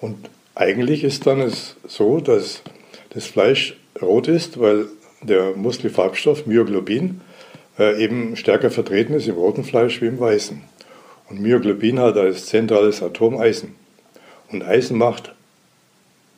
Und 0.00 0.30
eigentlich 0.54 1.04
ist 1.04 1.26
dann 1.26 1.40
es 1.40 1.76
so, 1.86 2.20
dass 2.20 2.62
das 3.10 3.26
Fleisch 3.26 3.76
rot 4.00 4.28
ist, 4.28 4.60
weil 4.60 4.86
der 5.22 5.56
Muskelfarbstoff 5.56 6.46
Myoglobin 6.46 7.20
äh, 7.78 8.02
eben 8.02 8.36
stärker 8.36 8.70
vertreten 8.70 9.14
ist 9.14 9.28
im 9.28 9.36
roten 9.36 9.64
Fleisch 9.64 10.00
wie 10.00 10.06
im 10.06 10.20
weißen. 10.20 10.62
Und 11.28 11.40
Myoglobin 11.40 11.98
hat 11.98 12.16
als 12.16 12.46
zentrales 12.46 13.02
Atom 13.02 13.38
Eisen. 13.38 13.74
Und 14.50 14.62
Eisen 14.62 14.98
macht 14.98 15.34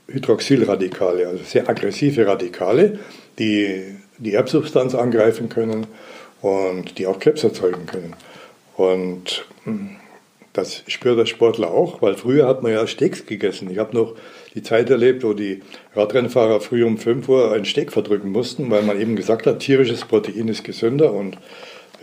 Hydroxylradikale, 0.09 1.27
also 1.27 1.43
sehr 1.45 1.69
aggressive 1.69 2.27
Radikale, 2.27 3.01
die 3.39 3.97
die 4.19 4.35
Erbsubstanz 4.35 4.95
angreifen 4.95 5.49
können 5.49 5.87
und 6.41 6.99
die 6.99 7.07
auch 7.07 7.19
Krebs 7.19 7.43
erzeugen 7.43 7.87
können. 7.87 8.15
Und 8.77 9.47
hm, 9.65 9.97
das 10.53 10.83
spürt 10.87 11.19
der 11.19 11.27
Sportler 11.27 11.71
auch, 11.71 12.01
weil 12.01 12.15
früher 12.15 12.47
hat 12.47 12.63
man 12.63 12.73
ja 12.73 12.87
Steaks 12.87 13.27
gegessen. 13.27 13.71
Ich 13.71 13.79
habe 13.79 13.95
noch 13.95 14.15
die 14.57 14.63
Zeit 14.63 14.91
erlebt, 14.91 15.23
wo 15.23 15.35
die 15.35 15.63
Radrennfahrer 15.95 16.61
früh 16.61 16.83
um 16.83 16.97
5 16.99 17.29
Uhr 17.29 17.53
einen 17.53 17.67
Steak 17.67 17.93
verdrücken 17.93 18.33
mussten, 18.33 18.71
weil 18.71 18.83
man 18.83 19.01
eben 19.01 19.15
gesagt 19.15 19.47
hat, 19.47 19.61
tierisches 19.61 20.07
Protein 20.07 20.49
ist 20.49 20.65
gesünder 20.65 21.13
und 21.13 21.37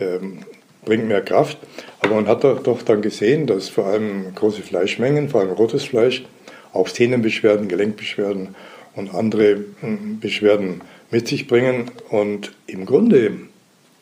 ähm, 0.00 0.38
bringt 0.84 1.08
mehr 1.08 1.20
Kraft. 1.20 1.58
Aber 2.00 2.14
man 2.14 2.28
hat 2.28 2.44
doch 2.44 2.82
dann 2.82 3.02
gesehen, 3.02 3.46
dass 3.48 3.68
vor 3.68 3.86
allem 3.86 4.34
große 4.36 4.62
Fleischmengen, 4.62 5.28
vor 5.28 5.40
allem 5.40 5.50
rotes 5.50 5.84
Fleisch, 5.84 6.24
auch 6.72 6.86
Sehnenbeschwerden, 6.86 7.68
Gelenkbeschwerden 7.68 8.54
und 8.94 9.12
andere 9.12 9.64
hm, 9.80 10.20
Beschwerden 10.20 10.82
mit 11.10 11.26
sich 11.26 11.48
bringen. 11.48 11.90
Und 12.08 12.52
im 12.68 12.86
Grunde 12.86 13.32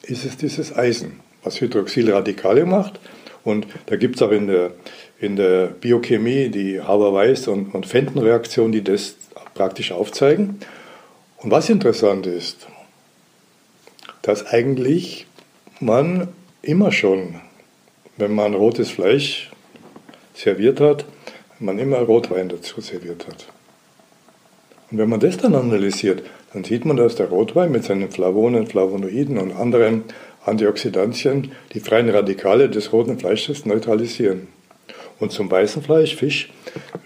ist 0.03 0.27
es 0.27 0.37
dieses 0.37 0.77
Eisen, 0.77 1.21
was 1.43 1.61
Hydroxylradikale 1.61 2.67
macht. 2.67 3.01
Und 3.45 3.67
da 3.87 3.97
gibt 3.97 4.17
es 4.17 4.23
auch 4.23 4.31
in 4.31 4.47
der, 4.47 4.73
in 5.23 5.37
der 5.37 5.69
Biochemie 5.69 6.49
die 6.49 6.81
Haber-Weiss- 6.81 7.47
und, 7.47 7.73
und 7.75 7.87
Fenton-Reaktion, 7.87 8.73
die 8.73 8.83
das 8.83 9.17
praktisch 9.55 9.93
aufzeigen. 9.93 10.59
Und 11.39 11.53
was 11.53 11.71
interessant 11.71 12.27
ist, 12.27 12.67
dass 14.23 14.45
eigentlich 14.45 15.27
man 15.79 16.29
immer 16.61 16.91
schon, 16.91 17.37
wenn 18.17 18.35
man 18.35 18.55
rotes 18.55 18.91
Fleisch 18.91 19.53
serviert 20.35 20.81
hat, 20.81 21.05
man 21.61 21.79
immer 21.79 21.99
Rotwein 21.99 22.49
dazu 22.49 22.81
serviert 22.81 23.29
hat. 23.29 23.47
Und 24.91 24.99
wenn 24.99 25.09
man 25.09 25.21
das 25.21 25.37
dann 25.37 25.55
analysiert, 25.55 26.25
dann 26.53 26.65
sieht 26.65 26.85
man, 26.85 26.97
dass 26.97 27.15
der 27.15 27.29
Rotwein 27.29 27.71
mit 27.71 27.85
seinen 27.85 28.11
Flavonen, 28.11 28.67
Flavonoiden 28.67 29.39
und 29.39 29.53
anderen 29.53 30.03
Antioxidantien 30.45 31.53
die 31.75 31.81
freien 31.81 32.11
Radikale 32.11 32.69
des 32.69 32.93
roten 32.93 33.21
Fleisches 33.21 33.65
neutralisieren. 33.65 34.49
Und 35.23 35.31
zum 35.31 35.49
weißen 35.49 35.83
Fleisch, 35.83 36.17
Fisch 36.17 36.51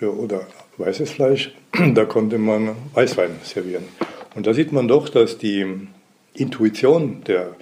oder 0.00 0.46
weißes 0.78 1.10
Fleisch, 1.10 1.54
da 1.94 2.06
konnte 2.06 2.38
man 2.38 2.70
Weißwein 2.94 3.32
servieren. 3.44 3.84
Und 4.34 4.46
da 4.46 4.54
sieht 4.54 4.72
man 4.72 4.88
doch, 4.88 5.10
dass 5.10 5.36
die 5.36 5.66
Intuition 6.32 7.24
der 7.24 7.56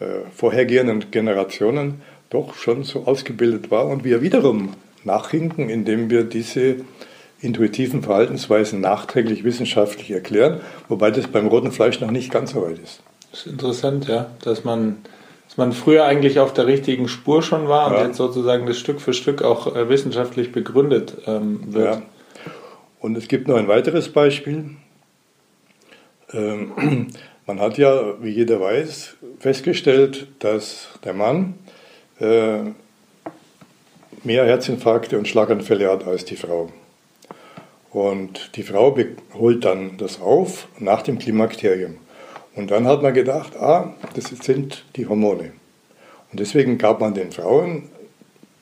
äh, 0.00 0.28
vorhergehenden 0.30 1.10
Generationen 1.10 2.02
doch 2.28 2.54
schon 2.54 2.84
so 2.84 3.06
ausgebildet 3.06 3.70
war 3.70 3.86
und 3.86 4.04
wir 4.04 4.20
wiederum 4.20 4.74
nachhinken, 5.04 5.70
indem 5.70 6.10
wir 6.10 6.24
diese 6.24 6.76
intuitiven 7.40 8.02
Verhaltensweisen 8.02 8.82
nachträglich 8.82 9.42
wissenschaftlich 9.42 10.10
erklären, 10.10 10.60
wobei 10.90 11.12
das 11.12 11.28
beim 11.28 11.46
roten 11.46 11.72
Fleisch 11.72 11.98
noch 12.02 12.10
nicht 12.10 12.30
ganz 12.30 12.50
so 12.50 12.60
weit 12.60 12.78
ist. 12.78 13.00
Das 13.30 13.46
ist 13.46 13.52
interessant, 13.52 14.06
ja, 14.08 14.30
dass 14.44 14.64
man, 14.64 14.98
dass 15.54 15.58
man 15.58 15.72
früher 15.72 16.04
eigentlich 16.04 16.40
auf 16.40 16.52
der 16.52 16.66
richtigen 16.66 17.06
Spur 17.06 17.40
schon 17.40 17.68
war 17.68 17.92
ja. 17.92 18.00
und 18.00 18.06
jetzt 18.08 18.16
sozusagen 18.16 18.66
das 18.66 18.76
Stück 18.76 19.00
für 19.00 19.12
Stück 19.12 19.42
auch 19.42 19.76
äh, 19.76 19.88
wissenschaftlich 19.88 20.50
begründet 20.50 21.16
ähm, 21.28 21.60
wird. 21.72 21.94
Ja. 21.94 22.02
Und 22.98 23.16
es 23.16 23.28
gibt 23.28 23.46
noch 23.46 23.56
ein 23.56 23.68
weiteres 23.68 24.08
Beispiel. 24.08 24.70
Ähm, 26.32 27.06
man 27.46 27.60
hat 27.60 27.78
ja, 27.78 28.20
wie 28.20 28.30
jeder 28.30 28.60
weiß, 28.60 29.14
festgestellt, 29.38 30.26
dass 30.40 30.88
der 31.04 31.14
Mann 31.14 31.54
äh, 32.18 32.64
mehr 34.24 34.46
Herzinfarkte 34.46 35.18
und 35.18 35.28
Schlaganfälle 35.28 35.88
hat 35.88 36.04
als 36.04 36.24
die 36.24 36.36
Frau. 36.36 36.72
Und 37.92 38.56
die 38.56 38.64
Frau 38.64 38.98
holt 39.34 39.64
dann 39.64 39.98
das 39.98 40.20
auf 40.20 40.66
nach 40.80 41.02
dem 41.02 41.20
Klimakterium. 41.20 41.98
Und 42.56 42.70
dann 42.70 42.86
hat 42.86 43.02
man 43.02 43.14
gedacht, 43.14 43.56
ah, 43.56 43.94
das 44.14 44.26
sind 44.26 44.84
die 44.96 45.06
Hormone. 45.06 45.52
Und 46.30 46.40
deswegen 46.40 46.78
gab 46.78 47.00
man 47.00 47.14
den 47.14 47.32
Frauen 47.32 47.84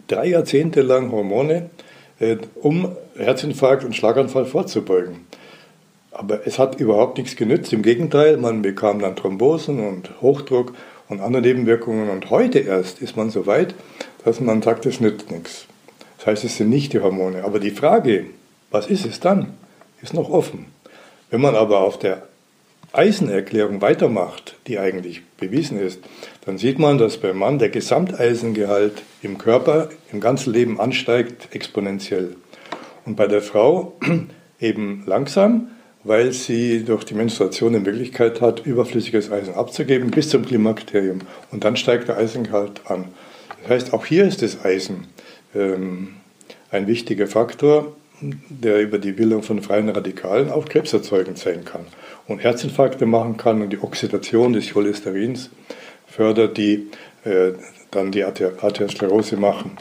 drei 0.06 0.26
Jahrzehnte 0.26 0.82
lang 0.82 1.11
Hormone, 1.12 1.70
äh, 2.20 2.37
um 2.61 2.96
Herzinfarkt 3.16 3.84
und 3.84 3.94
Schlaganfall 3.94 4.46
vorzubeugen. 4.46 5.26
Aber 6.11 6.46
es 6.46 6.58
hat 6.58 6.78
überhaupt 6.78 7.18
nichts 7.18 7.37
genützt. 7.37 7.72
Im 7.72 7.82
Gegenteil, 7.82 8.37
man 8.37 8.62
bekam 8.62 8.99
dann 8.99 9.16
Thrombosen 9.16 9.80
und 9.80 10.20
Hochdruck 10.20 10.75
und 11.08 11.20
andere 11.20 11.42
Nebenwirkungen. 11.42 12.11
Und 12.11 12.30
heute 12.30 12.58
erst 12.58 13.00
ist 13.00 13.16
man 13.16 13.30
so 13.30 13.46
weit, 13.46 13.75
dass 14.25 14.40
man 14.40 14.61
sagt, 14.62 14.87
es 14.87 15.00
nützt 15.00 15.30
nichts. 15.30 15.66
Das 16.18 16.26
heißt, 16.26 16.44
es 16.44 16.56
sind 16.58 16.68
nicht 16.68 16.92
die 16.92 17.00
Hormone. 17.00 17.44
Aber 17.44 17.58
die 17.58 17.70
Frage, 17.70 18.26
was 18.70 18.87
ist 18.87 19.06
es 19.06 19.20
dann, 19.20 19.54
ist 20.02 20.14
noch 20.14 20.30
offen. 20.30 20.66
Wenn 21.30 21.40
man 21.40 21.56
aber 21.56 21.80
auf 21.80 21.99
der 21.99 22.22
Eisenerklärung 22.92 23.80
weitermacht, 23.80 24.56
die 24.66 24.78
eigentlich 24.78 25.22
bewiesen 25.38 25.80
ist, 25.80 26.00
dann 26.44 26.58
sieht 26.58 26.78
man, 26.78 26.99
dass 26.99 27.16
beim 27.16 27.38
Mann 27.38 27.58
der 27.58 27.70
Gesamteisengehalt 27.70 29.02
im 29.22 29.38
Körper 29.38 29.88
im 30.12 30.20
ganzen 30.20 30.52
Leben 30.52 30.78
ansteigt 30.78 31.49
exponentiell. 31.54 32.37
Und 33.06 33.16
bei 33.16 33.26
der 33.26 33.40
Frau 33.40 33.96
eben 34.61 35.04
langsam, 35.06 35.68
weil 36.04 36.32
sie 36.32 36.84
durch 36.84 37.04
die 37.04 37.14
Menstruation 37.14 37.72
die 37.72 37.78
Möglichkeit 37.78 38.40
hat, 38.40 38.66
überflüssiges 38.66 39.30
Eisen 39.30 39.54
abzugeben 39.54 40.11
bis 40.11 40.28
zum 40.28 40.44
Klimakterium. 40.44 41.20
Und 41.50 41.64
dann 41.64 41.76
steigt 41.76 42.08
der 42.08 42.18
Eisengehalt 42.18 42.82
an. 42.87 43.06
Das 43.62 43.70
heißt, 43.70 43.94
auch 43.94 44.04
hier 44.04 44.25
ist 44.25 44.42
das 44.42 44.64
Eisen 44.64 45.06
ähm, 45.54 46.16
ein 46.70 46.87
wichtiger 46.87 47.26
Faktor, 47.26 47.96
der 48.20 48.80
über 48.80 48.99
die 48.99 49.12
Bildung 49.12 49.42
von 49.42 49.62
freien 49.62 49.88
Radikalen 49.88 50.50
auch 50.50 50.66
krebserzeugend 50.66 51.38
sein 51.38 51.64
kann 51.64 51.87
und 52.28 52.42
Herzinfarkte 52.42 53.06
machen 53.06 53.36
kann 53.36 53.62
und 53.62 53.70
die 53.70 53.82
Oxidation 53.82 54.52
des 54.52 54.72
Cholesterins 54.72 55.50
fördert, 56.06 56.56
die 56.56 56.88
äh, 57.24 57.52
dann 57.90 58.12
die 58.12 58.24
Arteriosklerose 58.24 59.36
machen. 59.36 59.72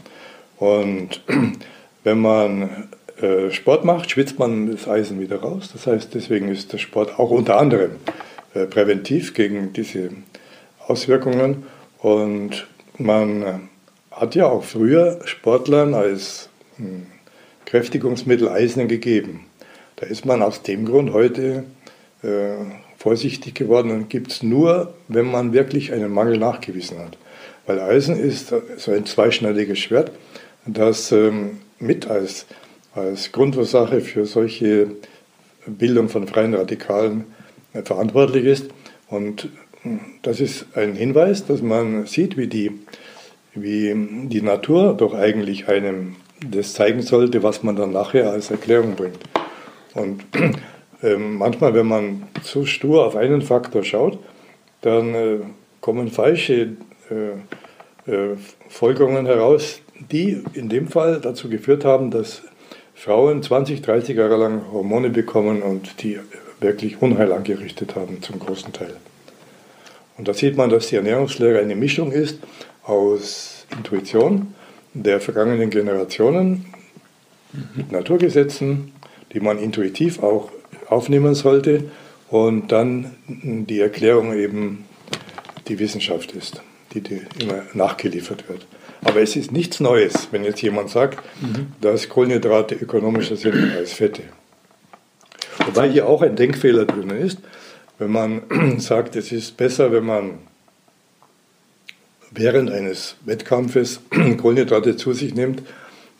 Und 0.57 1.21
wenn 2.03 2.19
man 2.19 2.87
äh, 3.21 3.51
Sport 3.51 3.85
macht, 3.85 4.11
schwitzt 4.11 4.39
man 4.39 4.71
das 4.71 4.87
Eisen 4.87 5.19
wieder 5.19 5.37
raus. 5.37 5.69
Das 5.73 5.87
heißt, 5.87 6.13
deswegen 6.13 6.49
ist 6.49 6.73
der 6.73 6.77
Sport 6.77 7.19
auch 7.19 7.29
unter 7.29 7.57
anderem 7.57 7.91
äh, 8.53 8.65
präventiv 8.65 9.33
gegen 9.33 9.73
diese 9.73 10.09
Auswirkungen. 10.87 11.65
Und 11.99 12.67
man 12.97 13.69
hat 14.11 14.35
ja 14.35 14.47
auch 14.47 14.63
früher 14.63 15.19
Sportlern 15.25 15.93
als 15.93 16.49
hm, 16.77 17.07
Kräftigungsmittel 17.65 18.49
Eisen 18.49 18.87
gegeben. 18.87 19.45
Da 19.95 20.07
ist 20.07 20.25
man 20.25 20.41
aus 20.41 20.63
dem 20.63 20.85
Grund 20.85 21.13
heute 21.13 21.63
äh, 22.23 22.55
vorsichtig 22.97 23.55
geworden 23.55 23.91
und 23.91 24.09
gibt 24.09 24.31
es 24.31 24.43
nur, 24.43 24.93
wenn 25.07 25.29
man 25.29 25.53
wirklich 25.53 25.91
einen 25.91 26.11
Mangel 26.11 26.37
nachgewiesen 26.37 26.99
hat. 26.99 27.17
Weil 27.65 27.79
Eisen 27.79 28.15
ist 28.15 28.53
so 28.77 28.91
ein 28.91 29.05
zweischneidiges 29.05 29.79
Schwert, 29.79 30.11
das 30.65 31.11
ähm, 31.11 31.59
mit 31.79 32.07
als 32.07 32.45
als 32.93 33.31
Grundursache 33.31 34.01
für 34.01 34.25
solche 34.25 34.87
Bildung 35.65 36.09
von 36.09 36.27
freien 36.27 36.53
Radikalen 36.53 37.25
äh, 37.73 37.83
verantwortlich 37.83 38.45
ist. 38.45 38.69
Und 39.09 39.49
hm, 39.83 39.99
das 40.21 40.39
ist 40.39 40.65
ein 40.75 40.95
Hinweis, 40.95 41.45
dass 41.45 41.61
man 41.61 42.05
sieht, 42.05 42.37
wie 42.37 42.47
die, 42.47 42.71
wie 43.53 43.93
die 44.27 44.41
Natur 44.41 44.93
doch 44.93 45.13
eigentlich 45.13 45.67
einem 45.67 46.15
das 46.45 46.73
zeigen 46.73 47.03
sollte, 47.03 47.43
was 47.43 47.61
man 47.61 47.75
dann 47.75 47.91
nachher 47.91 48.31
als 48.31 48.49
Erklärung 48.49 48.95
bringt. 48.95 49.19
Und 49.93 50.23
äh, 51.01 51.15
manchmal, 51.15 51.73
wenn 51.73 51.87
man 51.87 52.23
zu 52.43 52.65
stur 52.65 53.05
auf 53.05 53.15
einen 53.15 53.41
Faktor 53.41 53.83
schaut, 53.83 54.19
dann 54.81 55.13
äh, 55.13 55.37
kommen 55.79 56.09
falsche 56.09 56.75
äh, 57.09 58.11
äh 58.11 58.35
Folgerungen 58.69 59.25
heraus, 59.25 59.81
die 60.11 60.43
in 60.53 60.69
dem 60.69 60.87
Fall 60.87 61.19
dazu 61.21 61.49
geführt 61.49 61.85
haben, 61.85 62.09
dass 62.09 62.41
Frauen 62.95 63.43
20, 63.43 63.81
30 63.81 64.15
Jahre 64.15 64.37
lang 64.37 64.71
Hormone 64.71 65.09
bekommen 65.09 65.61
und 65.61 66.03
die 66.03 66.19
wirklich 66.59 67.01
Unheil 67.01 67.31
angerichtet 67.31 67.95
haben 67.95 68.21
zum 68.21 68.39
großen 68.39 68.71
Teil. 68.73 68.95
Und 70.17 70.27
da 70.27 70.33
sieht 70.33 70.55
man, 70.55 70.69
dass 70.69 70.87
die 70.87 70.97
Ernährungslehre 70.97 71.59
eine 71.59 71.75
Mischung 71.75 72.11
ist 72.11 72.39
aus 72.83 73.65
Intuition 73.75 74.53
der 74.93 75.19
vergangenen 75.19 75.69
Generationen 75.69 76.65
mit 77.75 77.91
Naturgesetzen, 77.91 78.91
die 79.33 79.39
man 79.39 79.57
intuitiv 79.57 80.21
auch 80.21 80.51
aufnehmen 80.91 81.35
sollte 81.35 81.85
und 82.29 82.71
dann 82.71 83.15
die 83.27 83.79
Erklärung 83.79 84.33
eben 84.33 84.85
die 85.67 85.79
Wissenschaft 85.79 86.33
ist, 86.33 86.61
die, 86.93 87.01
die 87.01 87.21
immer 87.39 87.63
nachgeliefert 87.73 88.47
wird. 88.49 88.65
Aber 89.03 89.21
es 89.21 89.35
ist 89.35 89.51
nichts 89.51 89.79
Neues, 89.79 90.27
wenn 90.31 90.43
jetzt 90.43 90.61
jemand 90.61 90.89
sagt, 90.89 91.19
mhm. 91.41 91.73
dass 91.81 92.09
Kohlenhydrate 92.09 92.75
ökonomischer 92.75 93.35
sind 93.35 93.75
als 93.75 93.93
Fette. 93.93 94.23
Wobei 95.65 95.89
hier 95.89 96.07
auch 96.07 96.21
ein 96.21 96.35
Denkfehler 96.35 96.85
drin 96.85 97.09
ist, 97.09 97.39
wenn 97.97 98.11
man 98.11 98.41
sagt, 98.79 99.15
es 99.15 99.31
ist 99.31 99.57
besser, 99.57 99.91
wenn 99.91 100.05
man 100.05 100.39
während 102.31 102.69
eines 102.71 103.15
Wettkampfes 103.25 104.01
Kohlenhydrate 104.37 104.97
zu 104.97 105.13
sich 105.13 105.33
nimmt, 105.33 105.63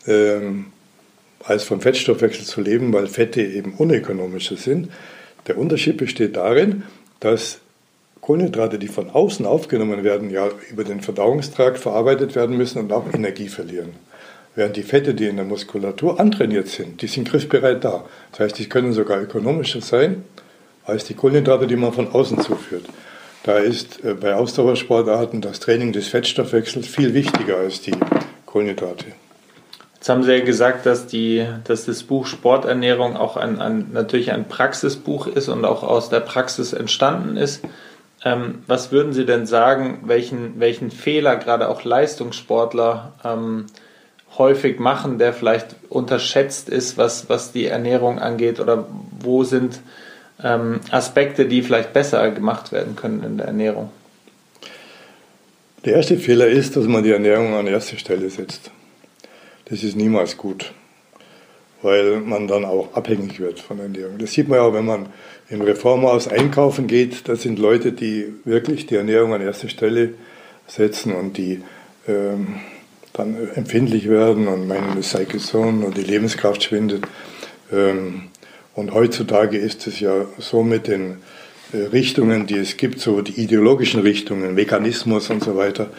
ähm, 0.06 0.66
als 1.44 1.64
vom 1.64 1.80
Fettstoffwechsel 1.80 2.44
zu 2.44 2.60
leben, 2.60 2.92
weil 2.92 3.06
Fette 3.06 3.42
eben 3.42 3.74
unökonomischer 3.74 4.56
sind. 4.56 4.88
Der 5.46 5.58
Unterschied 5.58 5.96
besteht 5.96 6.36
darin, 6.36 6.84
dass 7.20 7.58
Kohlenhydrate, 8.20 8.78
die 8.78 8.88
von 8.88 9.10
außen 9.10 9.44
aufgenommen 9.46 10.04
werden, 10.04 10.30
ja 10.30 10.48
über 10.70 10.84
den 10.84 11.00
Verdauungstrakt 11.00 11.78
verarbeitet 11.78 12.36
werden 12.36 12.56
müssen 12.56 12.78
und 12.78 12.92
auch 12.92 13.12
Energie 13.12 13.48
verlieren. 13.48 13.90
Während 14.54 14.76
die 14.76 14.82
Fette, 14.82 15.14
die 15.14 15.26
in 15.26 15.36
der 15.36 15.44
Muskulatur 15.44 16.20
antrainiert 16.20 16.68
sind, 16.68 17.02
die 17.02 17.06
sind 17.06 17.28
griffbereit 17.28 17.82
da. 17.84 18.04
Das 18.30 18.40
heißt, 18.40 18.58
die 18.58 18.68
können 18.68 18.92
sogar 18.92 19.20
ökonomischer 19.20 19.80
sein 19.80 20.24
als 20.84 21.04
die 21.04 21.14
Kohlenhydrate, 21.14 21.66
die 21.66 21.76
man 21.76 21.92
von 21.92 22.08
außen 22.08 22.40
zuführt. 22.40 22.84
Da 23.44 23.58
ist 23.58 24.04
äh, 24.04 24.14
bei 24.14 24.34
Ausdauersportarten 24.34 25.40
das 25.40 25.58
Training 25.58 25.92
des 25.92 26.08
Fettstoffwechsels 26.08 26.86
viel 26.86 27.14
wichtiger 27.14 27.56
als 27.56 27.80
die 27.80 27.94
Kohlenhydrate. 28.46 29.06
Jetzt 30.02 30.08
haben 30.08 30.24
Sie 30.24 30.32
ja 30.32 30.44
gesagt, 30.44 30.84
dass, 30.84 31.06
die, 31.06 31.46
dass 31.62 31.84
das 31.84 32.02
Buch 32.02 32.26
Sporternährung 32.26 33.16
auch 33.16 33.36
ein, 33.36 33.60
ein, 33.60 33.90
natürlich 33.92 34.32
ein 34.32 34.48
Praxisbuch 34.48 35.28
ist 35.28 35.48
und 35.48 35.64
auch 35.64 35.84
aus 35.84 36.08
der 36.08 36.18
Praxis 36.18 36.72
entstanden 36.72 37.36
ist. 37.36 37.62
Ähm, 38.24 38.64
was 38.66 38.90
würden 38.90 39.12
Sie 39.12 39.24
denn 39.24 39.46
sagen, 39.46 40.00
welchen, 40.06 40.58
welchen 40.58 40.90
Fehler 40.90 41.36
gerade 41.36 41.68
auch 41.68 41.84
Leistungssportler 41.84 43.12
ähm, 43.24 43.66
häufig 44.36 44.80
machen, 44.80 45.18
der 45.18 45.32
vielleicht 45.32 45.76
unterschätzt 45.88 46.68
ist, 46.68 46.98
was, 46.98 47.28
was 47.28 47.52
die 47.52 47.66
Ernährung 47.66 48.18
angeht? 48.18 48.58
Oder 48.58 48.88
wo 49.20 49.44
sind 49.44 49.78
ähm, 50.42 50.80
Aspekte, 50.90 51.46
die 51.46 51.62
vielleicht 51.62 51.92
besser 51.92 52.28
gemacht 52.32 52.72
werden 52.72 52.96
können 52.96 53.22
in 53.22 53.36
der 53.36 53.46
Ernährung? 53.46 53.92
Der 55.84 55.94
erste 55.94 56.16
Fehler 56.16 56.48
ist, 56.48 56.74
dass 56.74 56.86
man 56.86 57.04
die 57.04 57.12
Ernährung 57.12 57.54
an 57.54 57.68
erste 57.68 57.96
Stelle 57.96 58.28
setzt. 58.30 58.72
Das 59.66 59.82
ist 59.82 59.96
niemals 59.96 60.36
gut, 60.36 60.72
weil 61.82 62.20
man 62.20 62.48
dann 62.48 62.64
auch 62.64 62.94
abhängig 62.94 63.40
wird 63.40 63.60
von 63.60 63.78
Ernährung. 63.78 64.18
Das 64.18 64.32
sieht 64.32 64.48
man 64.48 64.58
ja 64.58 64.64
auch, 64.64 64.74
wenn 64.74 64.84
man 64.84 65.06
im 65.48 65.60
Reformhaus 65.60 66.28
einkaufen 66.28 66.86
geht, 66.86 67.28
das 67.28 67.42
sind 67.42 67.58
Leute, 67.58 67.92
die 67.92 68.32
wirklich 68.44 68.86
die 68.86 68.96
Ernährung 68.96 69.34
an 69.34 69.40
erste 69.40 69.68
Stelle 69.68 70.14
setzen 70.66 71.12
und 71.12 71.36
die 71.36 71.62
ähm, 72.08 72.60
dann 73.12 73.36
empfindlich 73.54 74.08
werden 74.08 74.48
und 74.48 74.66
meinen, 74.66 74.96
es 74.98 75.10
sei 75.10 75.24
gesund 75.24 75.84
und 75.84 75.96
die 75.96 76.02
Lebenskraft 76.02 76.62
schwindet. 76.62 77.04
Ähm, 77.70 78.28
und 78.74 78.94
heutzutage 78.94 79.58
ist 79.58 79.86
es 79.86 80.00
ja 80.00 80.24
so 80.38 80.62
mit 80.62 80.88
den 80.88 81.18
äh, 81.72 81.78
Richtungen, 81.92 82.46
die 82.46 82.56
es 82.56 82.76
gibt, 82.76 83.00
so 83.00 83.20
die 83.20 83.40
ideologischen 83.40 84.00
Richtungen, 84.00 84.56
Veganismus 84.56 85.28
und 85.28 85.44
so 85.44 85.56
weiter, 85.56 85.90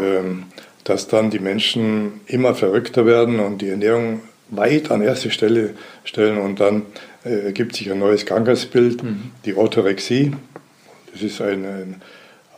ähm, 0.00 0.44
dass 0.84 1.08
dann 1.08 1.30
die 1.30 1.38
Menschen 1.38 2.20
immer 2.26 2.54
verrückter 2.54 3.06
werden 3.06 3.40
und 3.40 3.62
die 3.62 3.70
Ernährung 3.70 4.20
weit 4.50 4.90
an 4.90 5.02
erste 5.02 5.30
Stelle 5.30 5.74
stellen 6.04 6.38
und 6.38 6.60
dann 6.60 6.82
äh, 7.24 7.46
ergibt 7.46 7.74
sich 7.74 7.90
ein 7.90 7.98
neues 7.98 8.26
Krankheitsbild, 8.26 9.02
mhm. 9.02 9.32
die 9.46 9.54
Orthorexie. 9.54 10.32
Das 11.12 11.22
ist 11.22 11.40
ein, 11.40 11.64
ein 11.64 12.02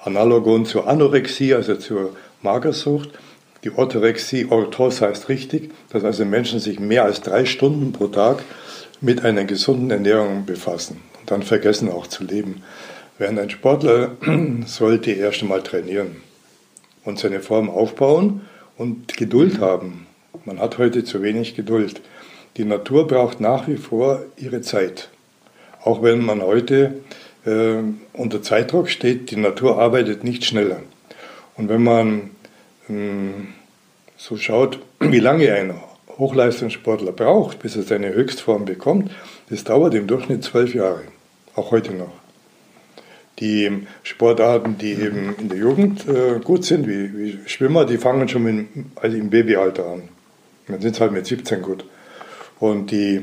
Analogon 0.03 0.67
zur 0.67 0.89
Anorexie, 0.89 1.55
also 1.55 1.77
zur 1.77 2.17
Magersucht. 2.43 3.11
Die 3.65 3.71
Orthorexie, 3.71 4.47
Orthos 4.51 5.01
heißt 5.01 5.29
richtig, 5.29 5.71
dass 5.91 6.05
also 6.05 6.25
Menschen 6.25 6.59
sich 6.59 6.81
mehr 6.81 7.05
als 7.05 7.21
drei 7.21 7.45
Stunden 7.45 7.93
pro 7.93 8.09
Tag 8.09 8.43
mit 9.01 9.25
einer 9.25 9.45
gesunden 9.45 9.91
Ernährung 9.91 10.47
befassen 10.47 11.01
und 11.21 11.31
dann 11.31 11.43
vergessen 11.43 11.91
auch 11.91 12.07
zu 12.07 12.25
leben. 12.25 12.63
Während 13.19 13.39
ein 13.39 13.51
Sportler 13.51 14.17
sollte 14.67 15.13
erst 15.13 15.43
einmal 15.43 15.63
trainieren 15.63 16.17
und 17.07 17.19
seine 17.19 17.41
Form 17.41 17.71
aufbauen 17.71 18.43
und 18.77 19.17
Geduld 19.17 19.61
haben. 19.61 20.07
Man 20.45 20.61
hat 20.61 20.77
heute 20.77 21.05
zu 21.05 21.23
wenig 21.23 21.55
Geduld. 21.55 22.03
die 22.59 22.65
Natur 22.65 23.07
braucht 23.07 23.41
nach 23.41 23.69
wie 23.69 23.77
vor 23.77 24.23
ihre 24.37 24.63
Zeit. 24.63 25.11
Auch 25.83 26.03
wenn 26.03 26.25
man 26.25 26.43
heute 26.43 27.01
äh, 27.45 27.77
unter 28.13 28.43
Zeitdruck 28.43 28.89
steht, 28.89 29.31
die 29.31 29.37
Natur 29.37 29.79
arbeitet 29.79 30.25
nicht 30.25 30.45
schneller. 30.45 30.81
Und 31.57 31.69
wenn 31.69 31.83
man 31.83 32.31
ähm, 32.89 33.49
so 34.17 34.37
schaut, 34.37 34.79
wie 35.01 35.21
lange 35.21 35.53
ein 35.53 35.75
Hochleistungssportler 36.19 37.13
braucht, 37.13 37.59
bis 37.59 37.77
er 37.77 37.83
seine 37.83 38.13
Höchstform 38.15 38.65
bekommt, 38.65 39.11
das 39.51 39.65
dauert 39.65 39.95
im 39.95 40.07
Durchschnitt 40.07 40.45
zwölf 40.45 40.75
Jahre, 40.75 41.03
auch 41.55 41.71
heute 41.71 41.93
noch. 41.93 42.26
Die 43.39 43.87
Sportarten, 44.03 44.79
die 44.79 44.93
eben 44.93 45.35
in 45.39 45.49
der 45.49 45.59
Jugend 45.59 46.09
äh, 46.09 46.41
gut 46.43 46.65
sind, 46.65 46.87
wie, 46.87 47.17
wie, 47.17 47.39
Schwimmer, 47.47 47.85
die 47.85 47.99
fangen 47.99 48.29
schon 48.29 48.45
mit, 48.45 48.67
also 48.97 49.17
im 49.17 49.29
Babyalter 49.29 49.87
an. 49.87 50.09
Dann 50.69 50.81
sind 50.81 50.95
es 50.95 51.01
halt 51.01 51.13
mit 51.13 51.27
17 51.27 51.61
gut. 51.61 51.85
Und 52.59 52.91
die, 52.91 53.23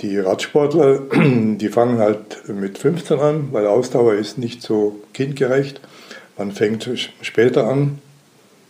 die 0.00 0.18
Radsportler, 0.18 1.00
die 1.14 1.68
fangen 1.68 1.98
halt 1.98 2.48
mit 2.48 2.78
15 2.78 3.18
an, 3.18 3.48
weil 3.52 3.66
Ausdauer 3.66 4.14
ist 4.14 4.36
nicht 4.36 4.62
so 4.62 5.00
kindgerecht. 5.14 5.80
Man 6.36 6.52
fängt 6.52 6.88
später 7.22 7.66
an. 7.66 7.98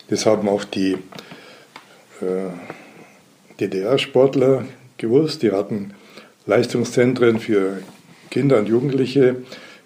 Das 0.09 0.25
haben 0.25 0.49
auch 0.49 0.65
die 0.65 0.93
äh, 2.21 2.51
DDR-Sportler 3.61 4.65
gewusst. 4.97 5.43
Die 5.43 5.53
hatten 5.53 5.93
Leistungszentren 6.47 7.41
für 7.41 7.83
Kinder 8.31 8.59
und 8.59 8.69
Jugendliche 8.69 9.37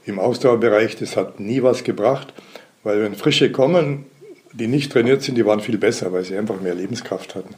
im 0.05 0.19
Ausdauerbereich. 0.19 0.97
Das 0.97 1.17
hat 1.17 1.41
nie 1.41 1.63
was 1.63 1.85
gebracht, 1.85 2.33
weil 2.83 3.03
wenn 3.03 3.15
Frische 3.15 3.53
kommen, 3.53 4.07
die 4.53 4.67
nicht 4.67 4.93
trainiert 4.93 5.23
sind, 5.23 5.37
die 5.37 5.47
waren 5.47 5.61
viel 5.61 5.79
besser, 5.79 6.13
weil 6.13 6.25
sie 6.25 6.37
einfach 6.37 6.61
mehr 6.61 6.75
Lebenskraft 6.75 7.35
hatten. 7.35 7.55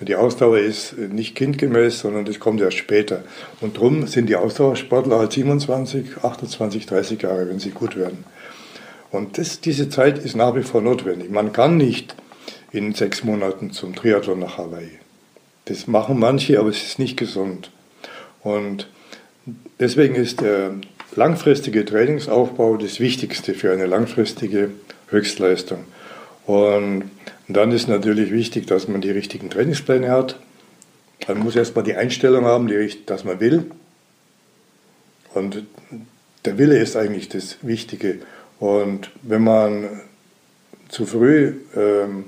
Die 0.00 0.16
Ausdauer 0.16 0.58
ist 0.58 0.96
nicht 0.96 1.34
kindgemäß, 1.34 2.00
sondern 2.00 2.24
das 2.24 2.40
kommt 2.40 2.60
erst 2.60 2.78
später. 2.78 3.22
Und 3.60 3.76
darum 3.76 4.06
sind 4.06 4.28
die 4.28 4.36
Ausdauersportler 4.36 5.18
halt 5.18 5.32
27, 5.32 6.18
28, 6.22 6.86
30 6.86 7.22
Jahre, 7.22 7.48
wenn 7.48 7.58
sie 7.58 7.70
gut 7.70 7.96
werden. 7.96 8.24
Und 9.10 9.38
das, 9.38 9.60
diese 9.60 9.88
Zeit 9.88 10.18
ist 10.18 10.36
nach 10.36 10.54
wie 10.54 10.62
vor 10.62 10.80
notwendig. 10.80 11.30
Man 11.30 11.52
kann 11.52 11.76
nicht 11.76 12.14
in 12.72 12.94
sechs 12.94 13.24
Monaten 13.24 13.70
zum 13.70 13.94
Triathlon 13.94 14.38
nach 14.38 14.58
Hawaii. 14.58 14.98
Das 15.66 15.86
machen 15.86 16.18
manche, 16.18 16.58
aber 16.58 16.70
es 16.70 16.82
ist 16.82 16.98
nicht 16.98 17.16
gesund. 17.18 17.70
Und 18.42 18.88
deswegen 19.80 20.14
ist 20.14 20.40
der 20.40 20.72
langfristige 21.18 21.84
Trainingsaufbau 21.84 22.76
das 22.76 23.00
Wichtigste 23.00 23.52
für 23.52 23.72
eine 23.72 23.86
langfristige 23.86 24.70
Höchstleistung. 25.08 25.84
Und 26.46 27.10
dann 27.48 27.72
ist 27.72 27.88
natürlich 27.88 28.30
wichtig, 28.30 28.68
dass 28.68 28.86
man 28.86 29.00
die 29.00 29.10
richtigen 29.10 29.50
Trainingspläne 29.50 30.10
hat. 30.10 30.38
Man 31.26 31.40
muss 31.40 31.56
erstmal 31.56 31.84
die 31.84 31.96
Einstellung 31.96 32.44
haben, 32.44 32.68
die, 32.68 33.04
dass 33.04 33.24
man 33.24 33.40
will. 33.40 33.66
Und 35.34 35.64
der 36.44 36.56
Wille 36.56 36.78
ist 36.78 36.96
eigentlich 36.96 37.28
das 37.28 37.56
Wichtige. 37.62 38.20
Und 38.60 39.10
wenn 39.22 39.42
man 39.42 40.00
zu 40.88 41.04
früh 41.04 41.54
ähm, 41.76 42.26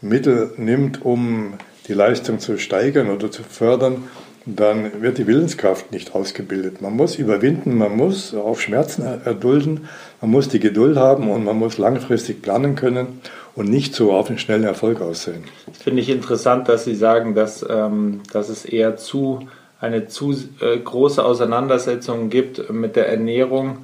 Mittel 0.00 0.52
nimmt, 0.58 1.04
um 1.04 1.54
die 1.88 1.94
Leistung 1.94 2.38
zu 2.38 2.56
steigern 2.56 3.10
oder 3.10 3.32
zu 3.32 3.42
fördern, 3.42 4.04
dann 4.44 5.02
wird 5.02 5.18
die 5.18 5.26
Willenskraft 5.26 5.92
nicht 5.92 6.14
ausgebildet. 6.14 6.82
Man 6.82 6.96
muss 6.96 7.16
überwinden, 7.16 7.76
man 7.76 7.96
muss 7.96 8.34
auf 8.34 8.60
Schmerzen 8.60 9.02
erdulden, 9.02 9.88
man 10.20 10.30
muss 10.30 10.48
die 10.48 10.60
Geduld 10.60 10.96
haben 10.96 11.30
und 11.30 11.44
man 11.44 11.56
muss 11.56 11.78
langfristig 11.78 12.42
planen 12.42 12.74
können 12.74 13.20
und 13.54 13.68
nicht 13.68 13.94
so 13.94 14.12
auf 14.12 14.28
einen 14.28 14.38
schnellen 14.38 14.64
Erfolg 14.64 15.00
aussehen. 15.00 15.44
Das 15.66 15.82
finde 15.82 16.02
ich 16.02 16.08
interessant, 16.08 16.68
dass 16.68 16.84
Sie 16.84 16.94
sagen, 16.94 17.34
dass, 17.34 17.64
ähm, 17.68 18.20
dass 18.32 18.48
es 18.48 18.64
eher 18.64 18.96
zu 18.96 19.46
eine 19.82 20.06
zu 20.06 20.32
äh, 20.60 20.78
große 20.78 21.22
Auseinandersetzung 21.22 22.30
gibt 22.30 22.70
mit 22.70 22.94
der 22.94 23.08
Ernährung, 23.08 23.78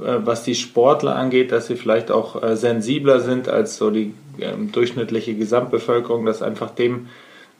äh, 0.00 0.16
was 0.24 0.44
die 0.44 0.54
Sportler 0.54 1.14
angeht, 1.14 1.52
dass 1.52 1.66
sie 1.66 1.76
vielleicht 1.76 2.10
auch 2.10 2.42
äh, 2.42 2.56
sensibler 2.56 3.20
sind 3.20 3.50
als 3.50 3.76
so 3.76 3.90
die 3.90 4.14
ähm, 4.40 4.72
durchschnittliche 4.72 5.34
Gesamtbevölkerung, 5.34 6.24
dass 6.24 6.40
einfach 6.40 6.70
dem 6.70 7.08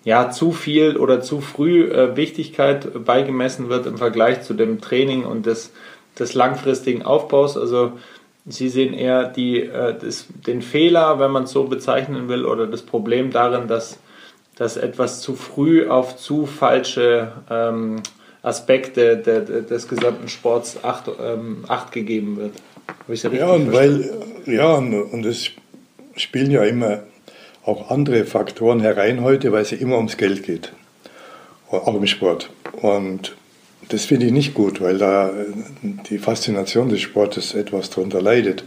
ja 0.05 0.31
zu 0.31 0.53
viel 0.53 0.97
oder 0.97 1.21
zu 1.21 1.41
früh 1.41 1.85
äh, 1.85 2.17
Wichtigkeit 2.17 3.05
beigemessen 3.05 3.69
wird 3.69 3.87
im 3.87 3.99
Vergleich 3.99 4.43
zu 4.43 4.55
dem 4.55 4.81
Training 4.81 5.25
und 5.25 5.47
des, 5.47 5.73
des 6.19 6.35
langfristigen 6.35 7.03
Aufbaus. 7.03 7.57
Also 7.57 7.93
Sie 8.45 8.69
sehen 8.69 8.93
eher 8.93 9.25
die, 9.25 9.61
äh, 9.61 9.95
das, 9.99 10.27
den 10.47 10.63
Fehler, 10.63 11.21
wenn 11.21 11.31
man 11.31 11.45
es 11.45 11.53
so 11.53 11.65
bezeichnen 11.65 12.29
will, 12.29 12.45
oder 12.45 12.67
das 12.67 12.83
Problem 12.83 13.31
darin, 13.31 13.69
dass, 13.69 13.99
dass 14.57 14.77
etwas 14.77 15.21
zu 15.21 15.35
früh 15.35 15.89
auf 15.89 16.17
zu 16.17 16.47
falsche 16.47 17.33
ähm, 17.49 18.03
Aspekte 18.43 19.17
de, 19.17 19.45
de, 19.45 19.63
des 19.63 19.87
gesamten 19.87 20.29
Sports 20.29 20.83
acht, 20.83 21.05
ähm, 21.23 21.65
acht 21.69 21.93
gegeben 21.93 22.37
wird. 22.37 22.55
ja, 23.33 23.47
und 23.47 23.73
weil, 23.73 24.11
ja, 24.47 24.75
und 24.75 25.25
es 25.25 25.51
spielen 26.17 26.51
ja 26.51 26.65
immer 26.65 27.05
auch 27.65 27.91
andere 27.91 28.25
Faktoren 28.25 28.81
herein 28.81 29.23
heute, 29.23 29.53
weil 29.53 29.63
es 29.63 29.71
ja 29.71 29.79
immer 29.79 29.97
ums 29.97 30.17
Geld 30.17 30.43
geht. 30.43 30.73
Auch 31.71 31.95
im 31.95 32.07
Sport. 32.07 32.51
Und 32.81 33.37
das 33.89 34.05
finde 34.05 34.27
ich 34.27 34.33
nicht 34.33 34.55
gut, 34.55 34.81
weil 34.81 34.99
da 34.99 35.31
die 35.83 36.19
Faszination 36.19 36.89
des 36.89 37.01
Sportes 37.01 37.55
etwas 37.55 37.91
darunter 37.91 38.21
leidet. 38.21 38.65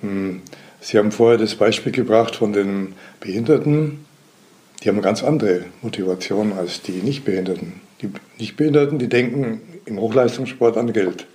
Hm, 0.00 0.42
Sie 0.80 0.96
haben 0.96 1.10
vorher 1.10 1.38
das 1.38 1.56
Beispiel 1.56 1.90
gebracht 1.90 2.36
von 2.36 2.52
den 2.52 2.94
Behinderten. 3.20 4.04
Die 4.82 4.88
haben 4.88 4.96
eine 4.96 5.04
ganz 5.04 5.24
andere 5.24 5.64
Motivation 5.82 6.52
als 6.52 6.82
die 6.82 7.02
Nichtbehinderten. 7.02 7.80
Die 8.00 8.10
Nichtbehinderten, 8.38 8.98
die 8.98 9.08
denken 9.08 9.60
im 9.86 9.98
Hochleistungssport 9.98 10.76
an 10.76 10.92
Geld. 10.92 11.26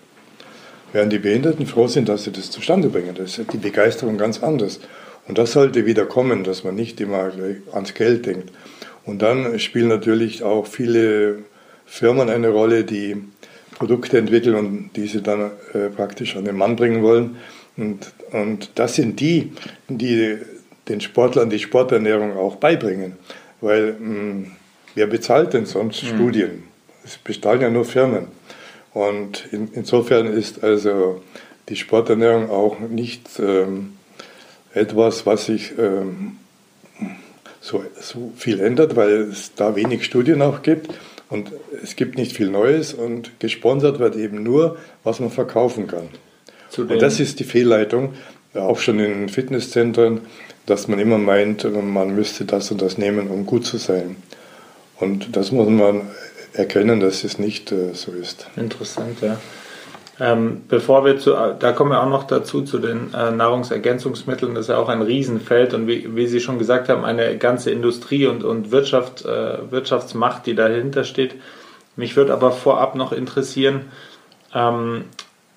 Während 0.94 1.12
die 1.12 1.20
Behinderten 1.20 1.66
froh 1.66 1.88
sind, 1.88 2.08
dass 2.08 2.24
sie 2.24 2.32
das 2.32 2.52
zustande 2.52 2.88
bringen. 2.88 3.16
Das 3.16 3.38
ist 3.38 3.52
die 3.52 3.58
Begeisterung 3.58 4.18
ganz 4.18 4.42
anders. 4.42 4.80
Und 5.28 5.38
das 5.38 5.54
sollte 5.54 5.86
wieder 5.86 6.06
kommen, 6.06 6.44
dass 6.44 6.64
man 6.64 6.76
nicht 6.76 7.00
immer 7.00 7.32
ans 7.72 7.94
Geld 7.94 8.26
denkt. 8.26 8.52
Und 9.06 9.22
dann 9.22 9.60
spielen 9.60 9.88
natürlich 9.88 10.44
auch 10.44 10.68
viele 10.68 11.40
Firmen 11.86 12.30
eine 12.30 12.50
Rolle, 12.50 12.84
die 12.84 13.18
Produkte 13.76 14.18
entwickeln 14.18 14.56
und 14.56 14.92
diese 14.96 15.22
dann 15.22 15.52
äh, 15.74 15.90
praktisch 15.90 16.36
an 16.36 16.46
den 16.46 16.56
Mann 16.56 16.76
bringen 16.76 17.04
wollen. 17.04 17.38
Und, 17.76 18.12
und 18.32 18.72
das 18.76 18.96
sind 18.96 19.20
die, 19.20 19.52
die 19.88 20.38
den 20.88 21.02
Sportlern 21.02 21.50
die 21.50 21.60
Sporternährung 21.60 22.38
auch 22.38 22.58
beibringen. 22.58 23.14
Weil 23.62 23.94
mh, 23.94 23.98
hm, 24.00 24.52
wer 24.96 25.08
bezahlt 25.08 25.54
denn 25.54 25.66
sonst 25.66 26.04
mhm. 26.04 26.08
Studien? 26.08 26.64
Es 27.04 27.18
bezahlen 27.18 27.62
ja 27.62 27.70
nur 27.70 27.86
Firmen. 27.86 28.28
Und 28.94 29.48
in, 29.52 29.70
insofern 29.74 30.28
ist 30.28 30.64
also 30.64 31.22
die 31.70 31.76
Sporternährung 31.76 32.50
auch 32.50 32.80
nicht 32.80 33.28
ähm, 33.40 33.94
etwas, 34.74 35.26
was 35.26 35.46
sich 35.46 35.74
ähm, 35.78 36.38
so, 37.62 37.84
so 38.00 38.32
viel 38.36 38.60
ändert, 38.60 38.96
weil 38.96 39.30
es 39.32 39.54
da 39.56 39.76
wenig 39.76 40.04
Studien 40.04 40.42
auch 40.42 40.62
gibt 40.62 40.94
und 41.30 41.52
es 41.82 41.96
gibt 41.96 42.18
nicht 42.18 42.36
viel 42.36 42.50
Neues 42.50 42.94
und 42.94 43.40
gesponsert 43.40 44.00
wird 44.00 44.16
eben 44.16 44.44
nur, 44.44 44.78
was 45.04 45.20
man 45.20 45.32
verkaufen 45.32 45.88
kann. 45.88 46.10
Und 46.78 47.02
das 47.02 47.20
ist 47.20 47.40
die 47.40 47.44
Fehlleitung, 47.44 48.14
auch 48.54 48.80
schon 48.80 49.00
in 49.00 49.30
Fitnesszentren, 49.30 50.22
dass 50.66 50.88
man 50.88 51.00
immer 51.00 51.18
meint, 51.18 51.66
man 51.72 52.16
müsste 52.16 52.46
das 52.46 52.72
und 52.72 52.82
das 52.82 52.98
nehmen, 52.98 53.30
um 53.30 53.46
gut 53.46 53.66
zu 53.66 53.78
sein. 53.78 54.16
Und 55.00 55.36
das 55.36 55.52
muss 55.52 55.70
man 55.70 56.02
erkennen, 56.54 57.00
dass 57.00 57.24
es 57.24 57.40
nicht 57.40 57.72
äh, 57.72 57.94
so 57.94 58.12
ist. 58.12 58.48
Interessant, 58.56 59.22
ja. 59.22 59.40
Ähm, 60.20 60.62
bevor 60.68 61.06
wir 61.06 61.18
zu, 61.18 61.32
da 61.32 61.72
kommen 61.72 61.92
wir 61.92 62.02
auch 62.04 62.10
noch 62.10 62.26
dazu, 62.26 62.62
zu 62.62 62.78
den 62.78 63.14
äh, 63.14 63.32
Nahrungsergänzungsmitteln, 63.32 64.54
das 64.54 64.66
ist 64.66 64.70
ja 64.70 64.78
auch 64.78 64.90
ein 64.90 65.02
Riesenfeld 65.02 65.74
und 65.74 65.88
wie, 65.88 66.16
wie 66.16 66.28
Sie 66.28 66.40
schon 66.40 66.60
gesagt 66.60 66.88
haben, 66.90 67.04
eine 67.04 67.38
ganze 67.38 67.72
Industrie 67.72 68.28
und, 68.28 68.44
und 68.44 68.72
Wirtschaft, 68.72 69.26
äh, 69.26 69.72
Wirtschaftsmacht, 69.72 70.46
die 70.46 70.54
dahinter 70.54 71.04
steht. 71.04 71.36
Mich 71.96 72.16
würde 72.16 72.34
aber 72.34 72.52
vorab 72.52 72.94
noch 72.94 73.12
interessieren, 73.12 73.86
ähm, 74.54 75.06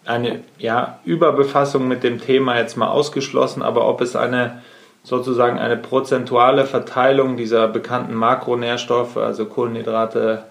eine 0.07 0.41
ja, 0.59 1.01
Überbefassung 1.05 1.87
mit 1.87 2.03
dem 2.03 2.21
Thema 2.21 2.57
jetzt 2.57 2.77
mal 2.77 2.89
ausgeschlossen, 2.89 3.63
aber 3.63 3.87
ob 3.87 4.01
es 4.01 4.17
eine 4.17 4.63
sozusagen 5.03 5.59
eine 5.59 5.77
prozentuale 5.77 6.65
Verteilung 6.65 7.37
dieser 7.37 7.69
bekannten 7.69 8.15
Makronährstoffe, 8.15 9.17
also 9.17 9.45
Kohlenhydrate, 9.47 10.45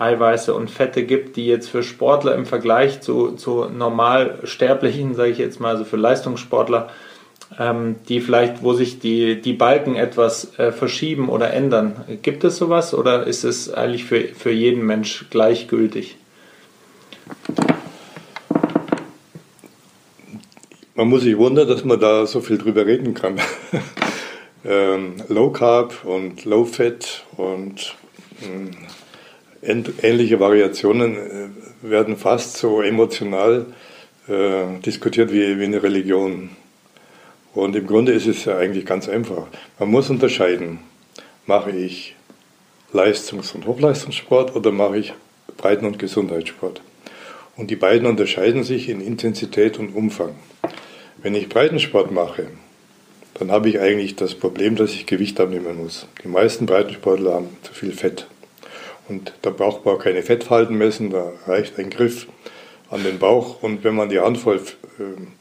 Eiweiße 0.00 0.54
und 0.54 0.70
Fette 0.70 1.04
gibt, 1.04 1.36
die 1.36 1.46
jetzt 1.46 1.68
für 1.68 1.82
Sportler 1.82 2.34
im 2.34 2.46
Vergleich 2.46 3.02
zu, 3.02 3.32
zu 3.32 3.66
Normalsterblichen, 3.66 5.14
sage 5.14 5.30
ich 5.30 5.38
jetzt 5.38 5.60
mal, 5.60 5.72
also 5.72 5.84
für 5.84 5.98
Leistungssportler, 5.98 6.88
ähm, 7.58 7.96
die 8.08 8.20
vielleicht, 8.20 8.62
wo 8.62 8.72
sich 8.72 8.98
die, 8.98 9.40
die 9.40 9.52
Balken 9.52 9.96
etwas 9.96 10.58
äh, 10.58 10.72
verschieben 10.72 11.28
oder 11.28 11.52
ändern. 11.52 11.96
Gibt 12.22 12.44
es 12.44 12.56
sowas 12.56 12.94
oder 12.94 13.26
ist 13.26 13.44
es 13.44 13.72
eigentlich 13.72 14.04
für, 14.04 14.20
für 14.20 14.50
jeden 14.50 14.86
Mensch 14.86 15.26
gleichgültig? 15.30 16.16
Man 20.94 21.08
muss 21.08 21.22
sich 21.22 21.36
wundern, 21.36 21.68
dass 21.68 21.84
man 21.84 22.00
da 22.00 22.26
so 22.26 22.40
viel 22.40 22.58
drüber 22.58 22.86
reden 22.86 23.14
kann. 23.14 23.36
ähm, 24.64 25.14
Low 25.28 25.50
Carb 25.50 26.04
und 26.04 26.44
Low 26.44 26.64
Fat 26.64 27.24
und 27.36 27.96
mh, 28.40 28.46
hm, 28.46 28.70
ähnliche 29.62 30.40
Variationen 30.40 31.16
äh, 31.16 31.90
werden 31.90 32.16
fast 32.16 32.56
so 32.56 32.82
emotional 32.82 33.66
äh, 34.28 34.78
diskutiert 34.84 35.32
wie, 35.32 35.58
wie 35.58 35.64
eine 35.64 35.82
Religion. 35.82 36.50
Und 37.54 37.74
im 37.74 37.86
Grunde 37.86 38.12
ist 38.12 38.26
es 38.26 38.44
ja 38.44 38.56
eigentlich 38.56 38.86
ganz 38.86 39.08
einfach. 39.08 39.46
Man 39.78 39.90
muss 39.90 40.08
unterscheiden, 40.08 40.78
mache 41.46 41.72
ich 41.72 42.14
Leistungs- 42.92 43.54
und 43.54 43.66
Hochleistungssport 43.66 44.54
oder 44.54 44.70
mache 44.70 44.98
ich 44.98 45.14
Breiten- 45.56 45.86
und 45.86 45.98
Gesundheitssport. 45.98 46.80
Und 47.56 47.70
die 47.70 47.76
beiden 47.76 48.06
unterscheiden 48.06 48.64
sich 48.64 48.88
in 48.88 49.00
Intensität 49.00 49.78
und 49.78 49.94
Umfang. 49.94 50.34
Wenn 51.22 51.34
ich 51.34 51.48
Breitensport 51.48 52.10
mache, 52.10 52.46
dann 53.34 53.50
habe 53.50 53.68
ich 53.68 53.80
eigentlich 53.80 54.16
das 54.16 54.34
Problem, 54.34 54.76
dass 54.76 54.92
ich 54.92 55.06
Gewicht 55.06 55.38
abnehmen 55.40 55.76
muss. 55.82 56.06
Die 56.22 56.28
meisten 56.28 56.66
Breitensportler 56.66 57.34
haben 57.34 57.48
zu 57.62 57.74
viel 57.74 57.92
Fett. 57.92 58.26
Und 59.10 59.32
da 59.42 59.50
braucht 59.50 59.84
man 59.84 59.98
keine 59.98 60.22
Fettfalten 60.22 60.78
messen, 60.78 61.10
da 61.10 61.32
reicht 61.46 61.80
ein 61.80 61.90
Griff 61.90 62.28
an 62.90 63.02
den 63.02 63.18
Bauch. 63.18 63.60
Und 63.60 63.82
wenn 63.82 63.96
man 63.96 64.08
die 64.08 64.20
Handvoll 64.20 64.60
ähm, 65.00 65.32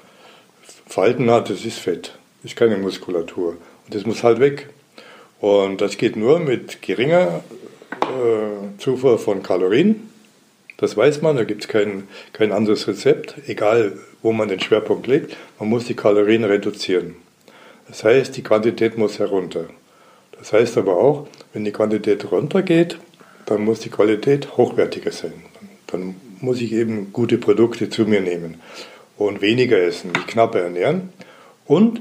Falten 0.88 1.30
hat, 1.30 1.52
das 1.52 1.64
ist 1.64 1.78
Fett, 1.78 2.18
das 2.42 2.52
ist 2.52 2.58
keine 2.58 2.78
Muskulatur. 2.78 3.50
Und 3.86 3.94
das 3.94 4.08
muss 4.08 4.24
halt 4.24 4.40
weg. 4.40 4.70
Und 5.40 5.82
das 5.82 5.98
geht 5.98 6.16
nur 6.16 6.40
mit 6.40 6.82
geringer 6.82 7.44
äh, 8.02 8.80
Zufuhr 8.80 9.20
von 9.20 9.44
Kalorien. 9.44 10.10
Das 10.78 10.98
weiß 10.98 11.22
man, 11.22 11.36
da 11.36 11.44
gibt 11.44 11.62
es 11.62 11.68
kein, 11.68 12.08
kein 12.34 12.52
anderes 12.52 12.88
Rezept, 12.88 13.36
egal 13.46 14.00
wo 14.24 14.32
man 14.32 14.48
den 14.48 14.60
Schwerpunkt 14.60 15.06
legt. 15.06 15.38
Man 15.60 15.70
muss 15.70 15.86
die 15.86 15.96
Kalorien 15.96 16.44
reduzieren. 16.44 17.18
Das 17.88 18.04
heißt, 18.04 18.36
die 18.36 18.44
Quantität 18.44 18.98
muss 18.98 19.20
herunter. 19.20 19.66
Das 20.40 20.54
heißt 20.54 20.76
aber 20.80 20.98
auch, 20.98 21.28
wenn 21.54 21.66
die 21.66 21.72
Quantität 21.72 22.32
runtergeht, 22.32 22.98
dann 23.50 23.66
muss 23.66 23.80
die 23.80 23.90
Qualität 23.90 24.58
hochwertiger 24.58 25.12
sein. 25.12 25.34
Dann 25.88 26.16
muss 26.40 26.62
ich 26.62 26.72
eben 26.72 27.12
gute 27.12 27.40
Produkte 27.40 27.90
zu 27.90 28.04
mir 28.06 28.22
nehmen 28.22 28.62
und 29.18 29.42
weniger 29.42 29.82
essen, 29.82 30.12
mich 30.12 30.28
knapper 30.28 30.60
ernähren. 30.60 31.10
Und 31.66 32.00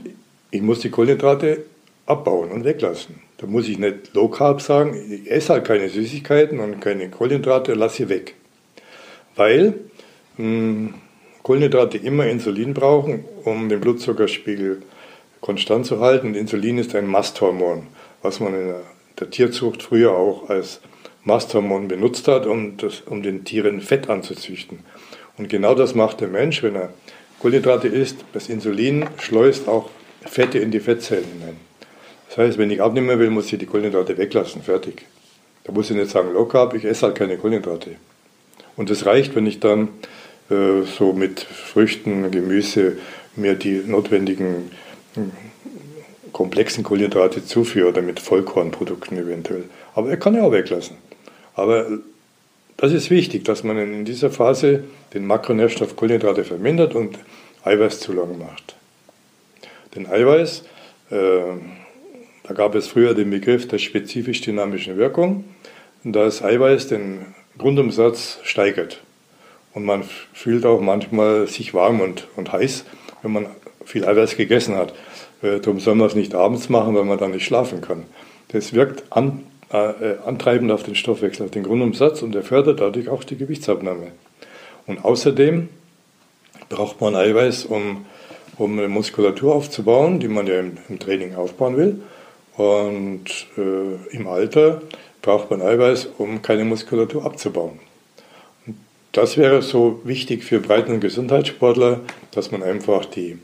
ich 0.51 0.61
muss 0.61 0.81
die 0.81 0.91
Kohlenhydrate 0.91 1.65
abbauen 2.05 2.51
und 2.51 2.65
weglassen. 2.65 3.21
Da 3.39 3.47
muss 3.47 3.67
ich 3.67 3.79
nicht 3.79 4.13
Low 4.13 4.29
Carb 4.29 4.61
sagen, 4.61 4.95
ich 5.11 5.31
esse 5.31 5.55
halt 5.55 5.65
keine 5.65 5.89
Süßigkeiten 5.89 6.61
und 6.61 6.81
keine 6.81 7.09
Kohlenhydrate, 7.09 7.73
lasse 7.73 7.97
sie 7.97 8.09
weg. 8.11 8.35
Weil 9.35 9.75
mh, 10.37 10.45
hm, 10.45 10.95
Kohlenhydrate 11.43 11.97
immer 11.97 12.27
Insulin 12.27 12.75
brauchen, 12.75 13.25
um 13.45 13.71
den 13.71 13.81
Blutzuckerspiegel 13.81 14.83
konstant 15.41 15.87
zu 15.87 16.01
halten. 16.01 16.35
Insulin 16.35 16.77
ist 16.77 16.95
ein 16.95 17.07
Masthormon, 17.07 17.87
was 18.21 18.39
man 18.39 18.53
in 18.53 18.75
der 19.19 19.31
Tierzucht 19.31 19.83
früher 19.83 20.13
auch 20.13 20.51
als 20.51 20.83
Masthormon 21.29 21.87
benutzt 21.87 22.27
hat, 22.27 22.47
um, 22.47 22.77
das, 22.77 23.03
um 23.03 23.23
den 23.23 23.45
Tieren 23.45 23.81
Fett 23.81 24.11
anzuzüchten. 24.11 24.81
Und 25.37 25.49
genau 25.49 25.77
das 25.77 25.95
macht 25.95 26.21
der 26.21 26.29
Mensch, 26.29 26.65
wenn 26.65 26.75
er 26.75 26.93
Kohlenhydrate 27.39 27.87
isst. 27.87 28.25
Das 28.33 28.49
Insulin 28.49 29.07
schleust 29.21 29.69
auch 29.69 29.91
Fette 30.27 30.59
in 30.59 30.73
die 30.73 30.81
Fettzellen 30.81 31.25
hinein. 31.25 31.57
Das 32.29 32.39
heißt, 32.39 32.59
wenn 32.59 32.71
ich 32.71 32.83
abnehmen 32.83 33.17
will, 33.19 33.31
muss 33.31 33.53
ich 33.53 33.59
die 33.59 33.67
Kohlenhydrate 33.67 34.19
weglassen, 34.19 34.63
fertig. 34.63 35.07
Da 35.65 35.73
muss 35.73 35.91
ich 35.91 35.97
nicht 35.97 36.11
sagen, 36.11 36.33
Low 36.33 36.47
Carb, 36.47 36.75
ich 36.75 36.85
esse 36.85 37.07
halt 37.07 37.15
keine 37.15 37.37
Kohlenhydrate. 37.37 37.97
Und 38.77 38.91
das 38.91 39.07
reicht, 39.07 39.37
wenn 39.37 39.47
ich 39.47 39.61
dann 39.61 39.89
äh, 40.51 40.83
so 40.83 41.13
mit 41.13 41.41
Früchten, 41.41 42.31
Gemüse 42.31 42.99
mir 43.37 43.55
die 43.55 43.83
notwendigen 43.87 44.73
komplexen 46.33 46.85
Kohlenhydrate 46.85 47.45
zuführe 47.45 47.89
oder 47.89 48.03
mit 48.03 48.21
Vollkornprodukten 48.21 49.19
eventuell. 49.19 49.65
Aber 49.95 50.11
er 50.11 50.17
kann 50.17 50.35
ja 50.35 50.43
auch 50.43 50.53
weglassen. 50.53 50.97
Aber 51.59 51.87
das 52.77 52.93
ist 52.93 53.11
wichtig, 53.11 53.45
dass 53.45 53.65
man 53.65 53.77
in 53.79 54.05
dieser 54.05 54.31
Phase 54.31 54.85
den 55.13 55.27
Makronährstoff 55.27 55.97
Kohlenhydrate 55.97 56.45
vermindert 56.45 56.95
und 56.95 57.19
Eiweißzulang 57.65 58.39
macht. 58.39 58.77
Denn 59.97 60.07
Eiweiß, 60.07 60.63
äh, 61.11 61.41
da 62.45 62.55
gab 62.55 62.77
es 62.77 62.87
früher 62.87 63.13
den 63.15 63.31
Begriff 63.31 63.67
der 63.67 63.79
spezifisch 63.79 64.41
dynamischen 64.41 64.97
Wirkung, 64.99 65.45
und 66.05 66.13
das 66.13 66.45
Eiweiß 66.45 66.87
den 66.87 67.35
Grundumsatz 67.59 68.39
steigert. 68.45 69.01
Und 69.75 69.85
man 69.85 70.05
fühlt 70.33 70.65
auch 70.65 70.81
manchmal 70.81 71.49
sich 71.49 71.75
warm 71.75 72.01
und, 72.01 72.29
und 72.37 72.53
heiß, 72.53 72.85
wenn 73.23 73.33
man 73.33 73.47
viel 73.85 74.07
Eiweiß 74.07 74.37
gegessen 74.37 74.77
hat. 74.77 74.95
Äh, 75.43 75.59
darum 75.59 75.81
soll 75.81 75.97
man 75.97 76.07
es 76.07 76.15
nicht 76.15 76.37
abends 76.37 76.69
machen, 76.69 76.95
weil 76.95 77.05
man 77.05 77.19
dann 77.19 77.33
nicht 77.33 77.45
schlafen 77.45 77.81
kann. 77.81 78.05
Das 78.53 78.75
wirkt 78.75 79.03
an, 79.11 79.43
äh, 79.73 80.17
antreibend 80.25 80.73
auf 80.73 80.83
den 80.83 80.95
Stoffwechsel, 80.95 81.47
auf 81.47 81.53
den 81.53 81.63
Grundumsatz 81.63 82.23
und 82.23 82.35
er 82.35 82.43
fördert 82.43 82.81
dadurch 82.81 83.09
auch 83.09 83.25
die 83.25 83.37
Gewichtsabnahme. 83.37 84.13
Und 84.87 85.05
außerdem 85.05 85.69
braucht 86.69 87.01
man 87.01 87.15
Eiweiß, 87.15 87.67
um, 87.67 88.07
um 88.57 88.79
eine 88.79 88.89
Muskulatur 88.89 89.55
aufzubauen, 89.55 90.21
die 90.21 90.29
man 90.29 90.47
ja 90.47 90.61
im, 90.61 90.79
im 90.89 90.99
Training 90.99 91.35
aufbauen 91.35 91.77
will. 91.77 92.01
Und 92.57 93.47
äh, 93.57 94.17
im 94.17 94.27
Alter 94.27 94.83
braucht 95.23 95.51
man 95.51 95.63
Eiweiß, 95.63 96.09
um 96.19 96.43
keine 96.43 96.65
Muskulatur 96.65 97.25
abzubauen. 97.25 97.79
Und 98.67 98.77
das 99.13 99.37
wäre 99.37 99.63
so 99.63 100.01
wichtig 100.05 100.45
für 100.45 100.61
Breiten- 100.61 100.93
und 100.93 101.01
Gesundheitssportler, 101.01 102.01
dass 102.33 102.51
man 102.51 102.63
einfach 102.63 103.05
die 103.05 103.39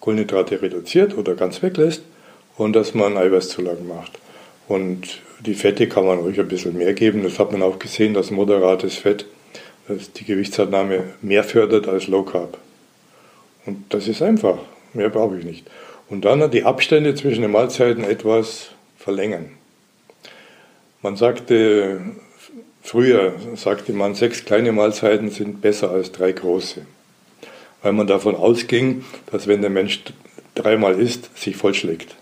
Kohlenhydrate 0.00 0.62
reduziert 0.62 1.16
oder 1.16 1.34
ganz 1.34 1.62
weglässt 1.62 2.02
und 2.56 2.74
dass 2.74 2.94
man 2.94 3.16
Eiweißzulagen 3.16 3.88
macht. 3.88 4.12
Und 4.68 5.20
die 5.46 5.54
Fette 5.54 5.88
kann 5.88 6.06
man 6.06 6.18
ruhig 6.18 6.38
ein 6.38 6.48
bisschen 6.48 6.76
mehr 6.76 6.92
geben. 6.92 7.22
Das 7.22 7.38
hat 7.38 7.52
man 7.52 7.62
auch 7.62 7.78
gesehen, 7.78 8.14
dass 8.14 8.30
moderates 8.30 8.96
Fett 8.96 9.26
das 9.88 10.12
die 10.12 10.24
Gewichtsabnahme 10.24 11.04
mehr 11.22 11.44
fördert 11.44 11.88
als 11.88 12.06
Low 12.06 12.22
Carb. 12.22 12.58
Und 13.66 13.84
das 13.88 14.08
ist 14.08 14.22
einfach. 14.22 14.58
Mehr 14.92 15.08
brauche 15.08 15.38
ich 15.38 15.44
nicht. 15.44 15.66
Und 16.08 16.24
dann 16.24 16.50
die 16.50 16.64
Abstände 16.64 17.14
zwischen 17.14 17.42
den 17.42 17.52
Mahlzeiten 17.52 18.04
etwas 18.04 18.70
verlängern. 18.96 19.50
Man 21.02 21.16
sagte, 21.16 22.00
früher 22.82 23.34
sagte 23.54 23.92
man, 23.92 24.14
sechs 24.14 24.44
kleine 24.44 24.72
Mahlzeiten 24.72 25.30
sind 25.30 25.60
besser 25.60 25.90
als 25.90 26.12
drei 26.12 26.32
große. 26.32 26.82
Weil 27.82 27.92
man 27.92 28.06
davon 28.06 28.34
ausging, 28.34 29.04
dass 29.30 29.46
wenn 29.46 29.62
der 29.62 29.70
Mensch 29.70 30.02
dreimal 30.54 31.00
isst, 31.00 31.36
sich 31.38 31.56
vollschlägt. 31.56 32.16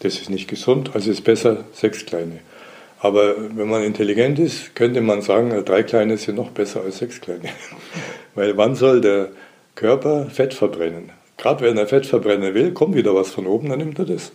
Das 0.00 0.20
ist 0.20 0.30
nicht 0.30 0.48
gesund, 0.48 0.90
also 0.94 1.10
ist 1.10 1.22
besser 1.22 1.64
sechs 1.72 2.04
kleine. 2.06 2.40
Aber 3.04 3.34
wenn 3.54 3.68
man 3.68 3.82
intelligent 3.82 4.38
ist, 4.38 4.74
könnte 4.74 5.02
man 5.02 5.20
sagen, 5.20 5.52
drei 5.66 5.82
kleine 5.82 6.16
sind 6.16 6.36
noch 6.36 6.52
besser 6.52 6.80
als 6.80 7.00
sechs 7.00 7.20
kleine. 7.20 7.50
Weil 8.34 8.56
wann 8.56 8.76
soll 8.76 9.02
der 9.02 9.28
Körper 9.74 10.30
Fett 10.30 10.54
verbrennen? 10.54 11.12
Gerade 11.36 11.66
wenn 11.66 11.76
er 11.76 11.86
Fett 11.86 12.06
verbrennen 12.06 12.54
will, 12.54 12.72
kommt 12.72 12.94
wieder 12.94 13.14
was 13.14 13.28
von 13.28 13.46
oben, 13.46 13.68
dann 13.68 13.80
nimmt 13.80 13.98
er 13.98 14.06
das. 14.06 14.32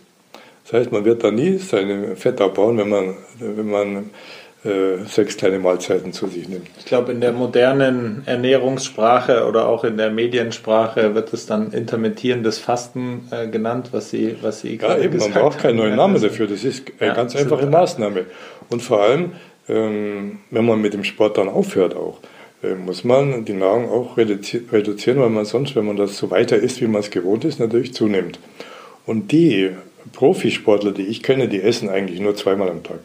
Das 0.62 0.74
heißt, 0.74 0.92
man 0.92 1.04
wird 1.04 1.24
da 1.24 1.32
nie 1.32 1.58
seine 1.58 2.14
Fett 2.14 2.40
abbauen, 2.40 2.78
wenn 2.78 2.88
man, 2.88 3.16
wenn 3.40 3.68
man 3.68 4.10
äh, 4.62 5.04
sechs 5.06 5.38
kleine 5.38 5.58
Mahlzeiten 5.58 6.12
zu 6.12 6.26
sich 6.26 6.46
nimmt. 6.46 6.68
Ich 6.78 6.84
glaube, 6.84 7.12
in 7.12 7.22
der 7.22 7.32
modernen 7.32 8.22
Ernährungssprache 8.26 9.46
oder 9.46 9.66
auch 9.66 9.84
in 9.84 9.96
der 9.96 10.10
Mediensprache 10.10 11.14
wird 11.14 11.32
es 11.32 11.46
dann 11.46 11.72
intermittierendes 11.72 12.58
Fasten 12.58 13.26
äh, 13.30 13.48
genannt, 13.48 13.88
was 13.92 14.10
Sie, 14.10 14.36
was 14.42 14.60
Sie 14.60 14.76
gerade 14.76 14.98
ja, 14.98 15.04
eben, 15.06 15.14
gesagt 15.14 15.34
haben. 15.34 15.42
Man 15.42 15.50
braucht 15.50 15.62
keinen 15.62 15.76
neuen 15.76 15.96
Namen 15.96 16.20
dafür, 16.20 16.46
das 16.46 16.62
ist 16.62 16.84
eine 17.00 17.08
ja, 17.08 17.14
ganz 17.14 17.34
einfache. 17.34 17.66
Maßnahme. 17.66 18.26
Und 18.70 18.82
vor 18.82 19.02
allem, 19.02 19.32
ähm, 19.68 20.38
wenn 20.50 20.64
man 20.64 20.80
mit 20.80 20.94
dem 20.94 21.04
Sport 21.04 21.38
dann 21.38 21.48
aufhört 21.48 21.94
auch, 21.94 22.20
äh, 22.62 22.74
muss 22.74 23.04
man 23.04 23.44
die 23.44 23.52
Nahrung 23.52 23.88
auch 23.88 24.16
reduzieren, 24.16 25.20
weil 25.20 25.30
man 25.30 25.44
sonst, 25.44 25.76
wenn 25.76 25.86
man 25.86 25.96
das 25.96 26.16
so 26.16 26.30
weiter 26.30 26.56
isst, 26.56 26.80
wie 26.80 26.86
man 26.86 27.00
es 27.00 27.10
gewohnt 27.10 27.44
ist, 27.44 27.58
natürlich 27.58 27.94
zunimmt. 27.94 28.38
Und 29.06 29.32
die 29.32 29.70
Profisportler, 30.12 30.92
die 30.92 31.06
ich 31.06 31.22
kenne, 31.22 31.48
die 31.48 31.60
essen 31.60 31.88
eigentlich 31.88 32.20
nur 32.20 32.36
zweimal 32.36 32.68
am 32.70 32.82
Tag. 32.82 33.00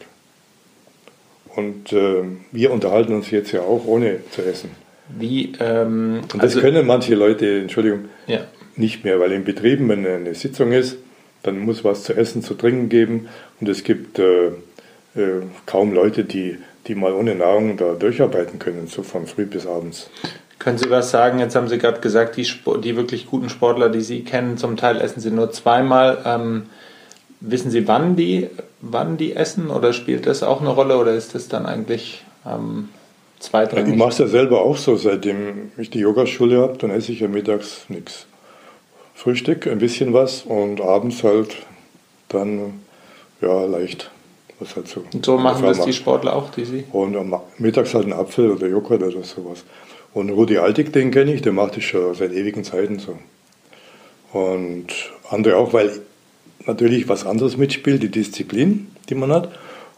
Und 1.54 1.92
äh, 1.92 2.22
wir 2.52 2.70
unterhalten 2.70 3.14
uns 3.14 3.30
jetzt 3.30 3.52
ja 3.52 3.62
auch 3.62 3.86
ohne 3.86 4.18
zu 4.30 4.42
essen. 4.42 4.70
Wie, 5.08 5.52
ähm, 5.60 6.20
und 6.32 6.34
das 6.34 6.54
also, 6.54 6.60
können 6.60 6.86
manche 6.86 7.14
Leute, 7.14 7.60
Entschuldigung, 7.60 8.06
ja. 8.26 8.40
nicht 8.76 9.04
mehr, 9.04 9.20
weil 9.20 9.32
in 9.32 9.44
Betrieben, 9.44 9.88
wenn 9.88 10.06
eine 10.06 10.34
Sitzung 10.34 10.72
ist, 10.72 10.98
dann 11.42 11.58
muss 11.60 11.84
was 11.84 12.02
zu 12.02 12.14
essen, 12.14 12.42
zu 12.42 12.54
trinken 12.54 12.88
geben. 12.88 13.28
Und 13.60 13.68
es 13.68 13.84
gibt 13.84 14.18
äh, 14.18 14.50
äh, 15.16 15.42
kaum 15.66 15.92
Leute, 15.92 16.24
die, 16.24 16.58
die 16.86 16.94
mal 16.94 17.12
ohne 17.12 17.34
Nahrung 17.34 17.76
da 17.76 17.94
durcharbeiten 17.94 18.58
können, 18.58 18.86
so 18.86 19.02
von 19.02 19.26
früh 19.26 19.46
bis 19.46 19.66
abends. 19.66 20.10
Können 20.58 20.78
Sie 20.78 20.90
was 20.90 21.10
sagen? 21.10 21.38
Jetzt 21.38 21.54
haben 21.54 21.68
Sie 21.68 21.78
gerade 21.78 22.00
gesagt, 22.00 22.36
die, 22.36 22.46
die 22.82 22.96
wirklich 22.96 23.26
guten 23.26 23.48
Sportler, 23.48 23.88
die 23.88 24.00
Sie 24.00 24.24
kennen, 24.24 24.56
zum 24.56 24.76
Teil 24.76 25.00
essen 25.00 25.20
sie 25.20 25.30
nur 25.30 25.52
zweimal. 25.52 26.18
Ähm, 26.24 26.66
wissen 27.40 27.70
Sie, 27.70 27.86
wann 27.86 28.16
die, 28.16 28.48
wann 28.80 29.16
die 29.16 29.34
essen 29.34 29.70
oder 29.70 29.92
spielt 29.92 30.26
das 30.26 30.42
auch 30.42 30.60
eine 30.60 30.70
Rolle 30.70 30.96
oder 30.96 31.14
ist 31.14 31.34
das 31.34 31.48
dann 31.48 31.66
eigentlich 31.66 32.24
ähm, 32.46 32.88
zweitrangig? 33.38 33.92
Ich 33.92 33.98
mache 33.98 34.10
es 34.10 34.18
ja 34.18 34.26
selber 34.26 34.62
auch 34.62 34.76
so, 34.76 34.96
seitdem 34.96 35.72
ich 35.76 35.90
die 35.90 36.00
Yogaschule 36.00 36.60
habe, 36.60 36.78
dann 36.78 36.90
esse 36.90 37.12
ich 37.12 37.20
ja 37.20 37.28
mittags 37.28 37.84
nichts. 37.88 38.26
Frühstück, 39.14 39.66
ein 39.66 39.78
bisschen 39.78 40.12
was 40.12 40.42
und 40.42 40.80
abends 40.80 41.22
halt 41.22 41.56
dann 42.28 42.80
ja 43.40 43.64
leicht 43.66 44.10
Was 44.58 44.74
halt 44.74 44.88
so, 44.88 45.04
und 45.12 45.24
so 45.24 45.36
machen 45.36 45.64
das 45.64 45.84
die 45.84 45.92
Sportler 45.92 46.34
auch, 46.34 46.50
die 46.50 46.64
Sie? 46.64 46.84
Und 46.92 47.16
mittags 47.58 47.92
halt 47.94 48.06
ein 48.06 48.12
Apfel 48.12 48.50
oder 48.50 48.66
Joghurt 48.66 49.02
oder 49.02 49.22
sowas. 49.22 49.64
Und 50.14 50.30
Rudi 50.30 50.56
Altig, 50.56 50.92
den 50.94 51.10
kenne 51.10 51.34
ich, 51.34 51.42
der 51.42 51.52
macht 51.52 51.76
das 51.76 51.84
schon 51.84 52.14
seit 52.14 52.32
ewigen 52.32 52.64
Zeiten 52.64 52.98
so. 52.98 53.18
Und 54.32 54.86
andere 55.28 55.56
auch, 55.58 55.74
weil 55.74 56.00
natürlich 56.64 57.08
was 57.08 57.26
anderes 57.26 57.58
mitspielt, 57.58 58.02
die 58.02 58.10
Disziplin, 58.10 58.88
die 59.08 59.14
man 59.14 59.30
hat, 59.30 59.52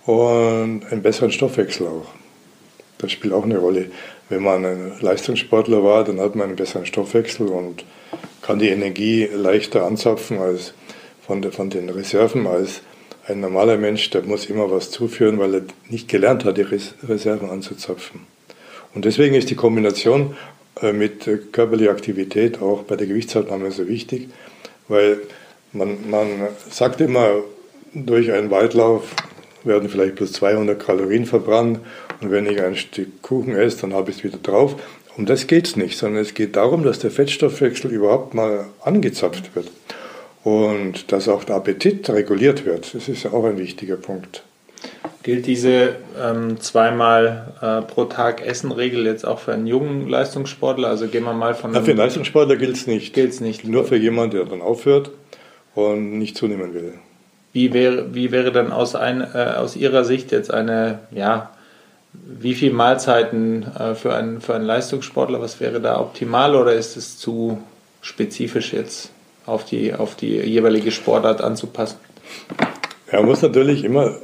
und 0.07 0.83
einen 0.91 1.03
besseren 1.03 1.31
Stoffwechsel 1.31 1.87
auch. 1.87 2.07
Das 2.99 3.13
spielt 3.13 3.33
auch 3.33 3.45
eine 3.45 3.59
Rolle. 3.59 3.91
Wenn 4.29 4.43
man 4.43 4.65
ein 4.65 4.93
Leistungssportler 5.01 5.85
war, 5.85 6.03
dann 6.03 6.21
hat 6.21 6.35
man 6.35 6.49
einen 6.49 6.57
besseren 6.57 6.87
Stoffwechsel 6.87 7.47
und 7.47 7.85
kann 8.43 8.59
die 8.59 8.69
Energie 8.69 9.29
leichter 9.33 9.85
anzapfen 9.85 10.39
als 10.39 10.75
von, 11.27 11.43
von 11.53 11.71
den 11.71 11.91
Reserven 11.91 12.47
als 12.47 12.83
ein 13.29 13.41
normaler 13.41 13.77
Mensch, 13.77 14.11
der 14.11 14.23
muss 14.23 14.47
immer 14.47 14.71
was 14.71 14.91
zuführen, 14.91 15.39
weil 15.39 15.55
er 15.55 15.63
nicht 15.89 16.09
gelernt 16.09 16.45
hat, 16.45 16.57
die 16.57 16.63
Reserven 16.63 17.51
anzuzapfen. 17.51 18.21
Und 18.95 19.05
deswegen 19.05 19.35
ist 19.35 19.51
die 19.51 19.55
Kombination 19.55 20.37
äh, 20.81 20.93
mit 20.93 21.27
äh, 21.27 21.39
körperlicher 21.53 21.91
Aktivität 21.91 22.63
auch 22.63 22.85
bei 22.85 22.97
der 22.97 23.07
Gewichtsabnahme 23.07 23.71
so 23.71 23.87
wichtig, 23.87 24.29
weil 24.89 25.21
man, 25.73 26.09
man 26.09 26.27
sagt 26.71 27.01
immer, 27.01 27.43
durch 27.93 28.33
einen 28.33 28.51
Weitlauf 28.51 29.05
werden 29.65 29.89
vielleicht 29.89 30.17
plus 30.17 30.33
200 30.33 30.79
Kalorien 30.79 31.27
verbrannt 31.27 31.81
und 32.21 32.31
wenn 32.31 32.47
ich 32.47 32.63
ein 32.63 32.77
Stück 32.77 33.23
Kuchen 33.23 33.55
esse, 33.55 33.83
dann 33.83 33.93
habe 33.93 34.11
ich 34.11 34.19
es 34.19 34.25
wieder 34.25 34.39
drauf. 34.39 34.77
Um 35.17 35.27
das 35.27 35.47
geht 35.47 35.67
es 35.67 35.77
nicht, 35.77 35.99
sondern 35.99 36.23
es 36.23 36.33
geht 36.33 36.57
darum, 36.57 36.85
dass 36.85 37.01
der 37.01 37.11
Fettstoffwechsel 37.11 37.91
überhaupt 37.91 38.35
mal 38.35 38.67
angezapft 38.81 39.55
wird 39.55 39.69
und 40.49 41.13
dass 41.13 41.29
auch 41.29 41.45
der 41.45 41.57
Appetit 41.57 42.09
reguliert 42.09 42.65
wird. 42.65 42.95
Das 42.95 43.09
ist 43.09 43.25
ja 43.25 43.33
auch 43.33 43.45
ein 43.45 43.59
wichtiger 43.59 43.97
Punkt. 43.97 44.43
Gilt 45.23 45.47
diese 45.47 45.97
ähm, 46.19 46.61
zweimal 46.61 47.53
äh, 47.61 47.83
pro 47.83 48.05
Tag 48.05 48.47
Essen-Regel 48.47 49.05
jetzt 49.05 49.27
auch 49.27 49.41
für 49.41 49.53
einen 49.53 49.67
jungen 49.67 50.09
Leistungssportler? 50.09 50.89
Also 50.89 51.09
gehen 51.09 51.25
wir 51.25 51.35
mal 51.35 51.55
von. 51.55 51.75
Ja, 51.75 51.83
für 51.83 51.91
einen 51.91 51.99
Leistungssportler 51.99 52.57
gilt 52.57 52.77
es 52.77 52.87
nicht. 52.87 53.13
Gilt 53.13 53.33
es 53.33 53.41
nicht. 53.41 53.65
Nur 53.65 53.85
für 53.85 53.97
jemanden, 53.97 54.37
der 54.37 54.47
dann 54.47 54.63
aufhört 54.63 55.11
und 55.75 56.19
nicht 56.19 56.37
zunehmen 56.37 56.73
will. 56.73 56.95
Wie 57.53 57.73
wäre, 57.73 58.15
wie 58.15 58.31
wäre 58.31 58.53
dann 58.53 58.73
aus, 58.73 58.95
ein, 58.95 59.21
äh, 59.21 59.55
aus 59.57 59.77
Ihrer 59.77 60.05
Sicht 60.05 60.33
jetzt 60.33 60.53
eine, 60.53 61.01
ja, 61.11 61.51
wie 62.13 62.55
viele 62.55 62.75
Mahlzeiten 62.75 63.65
äh, 63.77 63.95
für, 63.95 64.15
einen, 64.15 64.41
für 64.41 64.55
einen 64.55 64.65
Leistungssportler, 64.65 65.41
was 65.41 65.61
wäre 65.61 65.81
da 65.81 66.01
optimal 66.01 66.55
oder 66.55 66.73
ist 66.73 66.97
es 66.97 67.19
zu 67.19 67.59
spezifisch 68.01 68.73
jetzt 68.73 69.11
auf 69.49 69.65
die, 69.65 69.95
auf 69.95 70.15
die 70.15 70.37
jeweilige 70.37 70.91
Sportart 70.91 71.41
anzupassen? 71.41 71.99
Man 73.11 73.25
muss 73.25 73.43
natürlich 73.43 73.85
immer 73.85 74.17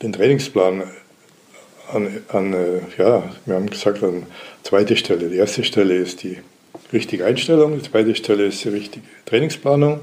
den 0.00 0.12
Trainingsplan 0.12 0.84
an, 1.92 2.22
an 2.28 2.54
ja, 2.96 3.24
wir 3.44 3.54
haben 3.54 3.68
gesagt, 3.68 4.02
an 4.02 4.26
zweite 4.62 4.96
Stelle. 4.96 5.28
Die 5.28 5.36
erste 5.36 5.64
Stelle 5.64 5.94
ist 5.96 6.22
die 6.22 6.38
richtige 6.92 7.24
Einstellung, 7.24 7.76
die 7.76 7.90
zweite 7.90 8.14
Stelle 8.14 8.46
ist 8.46 8.64
die 8.64 8.68
richtige 8.68 9.06
Trainingsplanung. 9.26 10.00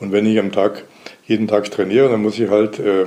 Und 0.00 0.12
wenn 0.12 0.26
ich 0.26 0.38
am 0.38 0.50
Tag, 0.50 0.84
jeden 1.26 1.46
Tag 1.46 1.70
trainiere, 1.70 2.08
dann 2.08 2.22
muss 2.22 2.38
ich 2.38 2.50
halt 2.50 2.80
äh, 2.80 3.06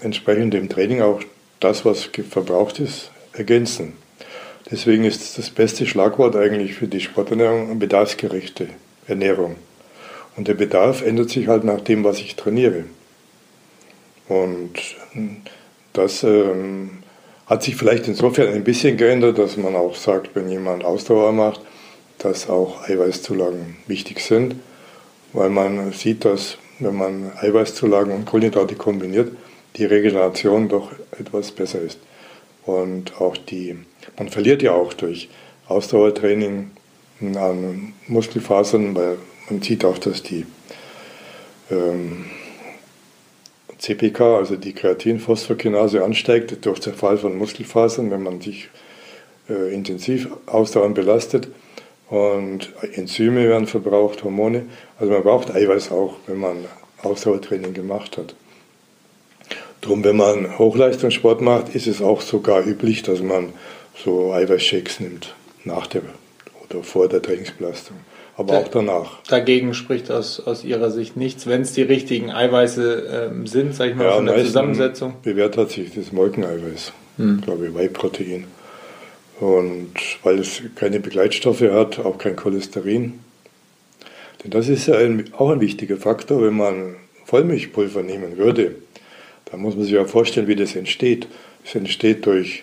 entsprechend 0.00 0.54
dem 0.54 0.68
Training 0.68 1.02
auch 1.02 1.20
das, 1.60 1.84
was 1.84 2.08
verbraucht 2.30 2.78
ist, 2.80 3.10
ergänzen. 3.32 3.92
Deswegen 4.70 5.04
ist 5.04 5.38
das 5.38 5.50
beste 5.50 5.86
Schlagwort 5.86 6.36
eigentlich 6.36 6.74
für 6.74 6.86
die 6.86 7.00
Sporternährung 7.00 7.78
bedarfsgerechte 7.78 8.68
Ernährung. 9.08 9.56
Und 10.36 10.46
der 10.46 10.54
Bedarf 10.54 11.02
ändert 11.02 11.30
sich 11.30 11.48
halt 11.48 11.64
nach 11.64 11.80
dem, 11.80 12.04
was 12.04 12.20
ich 12.20 12.36
trainiere. 12.36 12.84
Und 14.28 14.74
das 15.94 16.22
ähm, 16.22 17.02
hat 17.46 17.62
sich 17.62 17.76
vielleicht 17.76 18.06
insofern 18.06 18.52
ein 18.52 18.62
bisschen 18.62 18.96
geändert, 18.96 19.38
dass 19.38 19.56
man 19.56 19.74
auch 19.74 19.96
sagt, 19.96 20.36
wenn 20.36 20.48
jemand 20.48 20.84
Ausdauer 20.84 21.32
macht, 21.32 21.60
dass 22.18 22.48
auch 22.48 22.88
Eiweißzulagen 22.88 23.76
wichtig 23.86 24.20
sind, 24.20 24.56
weil 25.32 25.50
man 25.50 25.92
sieht, 25.92 26.24
dass 26.24 26.58
wenn 26.78 26.94
man 26.94 27.32
Eiweißzulagen 27.40 28.12
und 28.12 28.26
Kohlenhydrate 28.26 28.76
kombiniert, 28.76 29.32
die 29.76 29.84
Regeneration 29.84 30.68
doch 30.68 30.92
etwas 31.18 31.50
besser 31.52 31.80
ist. 31.80 31.98
Und 32.64 33.20
auch 33.20 33.36
die, 33.36 33.76
man 34.18 34.28
verliert 34.28 34.62
ja 34.62 34.72
auch 34.72 34.92
durch 34.92 35.28
Ausdauertraining 35.66 36.70
an 37.20 37.94
Muskelfasern, 38.06 38.94
weil 38.94 39.18
man 39.50 39.62
sieht 39.62 39.84
auch, 39.84 39.98
dass 39.98 40.22
die 40.22 40.46
ähm, 41.70 42.26
CPK, 43.78 44.36
also 44.36 44.56
die 44.56 44.72
Kreatinphosphorkinase, 44.72 46.04
ansteigt 46.04 46.64
durch 46.64 46.80
Zerfall 46.80 47.18
von 47.18 47.36
Muskelfasern, 47.36 48.10
wenn 48.10 48.22
man 48.22 48.40
sich 48.40 48.68
äh, 49.48 49.72
intensiv 49.72 50.28
ausdauernd 50.46 50.94
belastet. 50.94 51.48
Und 52.10 52.72
Enzyme 52.94 53.48
werden 53.48 53.66
verbraucht, 53.66 54.24
Hormone. 54.24 54.66
Also 54.98 55.12
man 55.12 55.22
braucht 55.22 55.54
Eiweiß 55.54 55.92
auch, 55.92 56.16
wenn 56.26 56.38
man 56.38 56.64
Ausdauertraining 57.02 57.74
gemacht 57.74 58.16
hat. 58.16 58.34
Drum, 59.80 60.02
wenn 60.04 60.16
man 60.16 60.58
Hochleistungssport 60.58 61.40
macht, 61.40 61.74
ist 61.74 61.86
es 61.86 62.02
auch 62.02 62.20
sogar 62.22 62.66
üblich, 62.66 63.02
dass 63.02 63.20
man 63.20 63.52
so 63.94 64.32
Eiweißshakes 64.32 65.00
nimmt 65.00 65.34
nach 65.64 65.86
der 65.86 66.02
oder 66.70 66.82
vor 66.82 67.08
der 67.08 67.22
Trainingsbelastung 67.22 67.96
aber 68.38 68.52
da, 68.52 68.58
auch 68.60 68.68
danach. 68.68 69.22
Dagegen 69.24 69.74
spricht 69.74 70.10
aus, 70.12 70.38
aus 70.38 70.64
Ihrer 70.64 70.92
Sicht 70.92 71.16
nichts, 71.16 71.48
wenn 71.48 71.62
es 71.62 71.72
die 71.72 71.82
richtigen 71.82 72.30
Eiweiße 72.30 73.30
ähm, 73.32 73.46
sind, 73.48 73.74
sag 73.74 73.90
ich 73.90 73.96
mal, 73.96 74.04
ja, 74.04 74.14
von 74.14 74.26
der 74.26 74.44
Zusammensetzung. 74.44 75.14
Bewährt 75.24 75.56
hat 75.56 75.72
sich 75.72 75.92
das 75.92 76.12
Molkeneiweiß, 76.12 76.92
hm. 77.16 77.40
glaube 77.40 77.66
ich, 77.66 77.74
Whey-Protein. 77.74 78.44
Und 79.40 79.92
weil 80.22 80.38
es 80.38 80.62
keine 80.76 81.00
Begleitstoffe 81.00 81.62
hat, 81.62 81.98
auch 81.98 82.18
kein 82.18 82.36
Cholesterin. 82.36 83.18
Denn 84.42 84.52
das 84.52 84.68
ist 84.68 84.86
ja 84.86 84.96
ein, 84.96 85.24
auch 85.36 85.50
ein 85.50 85.60
wichtiger 85.60 85.96
Faktor, 85.96 86.40
wenn 86.42 86.56
man 86.56 86.94
Vollmilchpulver 87.24 88.04
nehmen 88.04 88.36
würde. 88.36 88.76
Da 89.46 89.56
muss 89.56 89.74
man 89.74 89.82
sich 89.82 89.94
ja 89.94 90.04
vorstellen, 90.04 90.46
wie 90.46 90.56
das 90.56 90.76
entsteht. 90.76 91.26
Es 91.64 91.74
entsteht 91.74 92.24
durch 92.24 92.62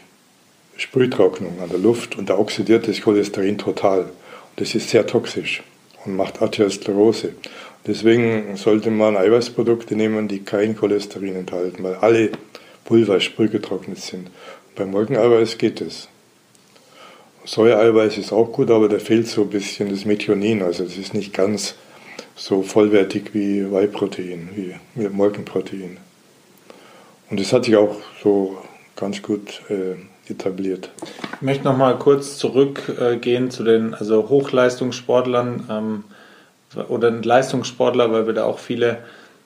Sprühtrocknung 0.78 1.60
an 1.62 1.70
der 1.70 1.80
Luft 1.80 2.18
und 2.18 2.30
da 2.30 2.38
oxidiert 2.38 2.88
das 2.88 3.02
Cholesterin 3.02 3.58
total. 3.58 4.10
Das 4.58 4.76
ist 4.76 4.90
sehr 4.90 5.08
toxisch 5.08 5.64
und 6.06 6.16
macht 6.16 6.42
Arteriosklerose. 6.42 7.34
Deswegen 7.88 8.56
sollte 8.58 8.90
man 8.90 9.16
Eiweißprodukte 9.16 9.96
nehmen, 9.96 10.28
die 10.28 10.44
kein 10.44 10.76
Cholesterin 10.76 11.36
enthalten, 11.36 11.84
weil 11.84 11.96
alle 11.96 12.32
Pulver 12.84 13.20
sprühgetrocknet 13.20 14.00
sind. 14.00 14.30
Beim 14.76 14.92
Molkeneiweiß 14.92 15.58
geht 15.58 15.82
es. 15.82 16.08
Säureeiweiß 17.46 18.18
ist 18.18 18.32
auch 18.32 18.52
gut, 18.52 18.72
aber 18.72 18.90
da 18.90 18.98
fehlt 18.98 19.28
so 19.28 19.44
ein 19.44 19.50
bisschen 19.50 19.90
das 19.90 20.06
Methionin. 20.06 20.64
Also 20.64 20.84
es 20.84 20.98
ist 20.98 21.14
nicht 21.14 21.34
ganz 21.34 21.76
so 22.36 22.64
vollwertig 22.64 23.34
wie 23.34 23.72
Whey-Protein, 23.72 24.50
wie 24.56 25.08
Molkenprotein. 25.08 25.98
Und 27.30 27.40
das 27.40 27.54
hat 27.54 27.66
sich 27.66 27.76
auch 27.76 27.98
so 28.24 28.58
ganz 28.96 29.22
gut 29.22 29.62
äh, 29.70 29.96
etabliert. 30.30 30.90
Ich 31.36 31.42
möchte 31.42 31.66
noch 31.66 31.78
mal 31.78 31.98
kurz 31.98 32.38
zurückgehen 32.38 33.52
zu 33.52 33.64
den 33.64 33.94
also 33.94 34.30
Hochleistungssportlern 34.30 35.68
ähm, 35.70 36.04
oder 36.90 37.12
Leistungssportler, 37.12 38.12
weil 38.12 38.28
wir 38.28 38.34
da 38.34 38.46
auch 38.46 38.60
viele, 38.60 39.00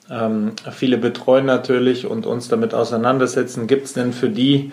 ähm, 0.10 0.54
viele 0.72 0.98
betreuen 0.98 1.46
natürlich 1.46 2.06
und 2.06 2.26
uns 2.26 2.48
damit 2.48 2.74
auseinandersetzen. 2.74 3.68
Gibt 3.68 3.86
es 3.86 3.94
denn 3.94 4.14
für 4.14 4.30
die 4.30 4.72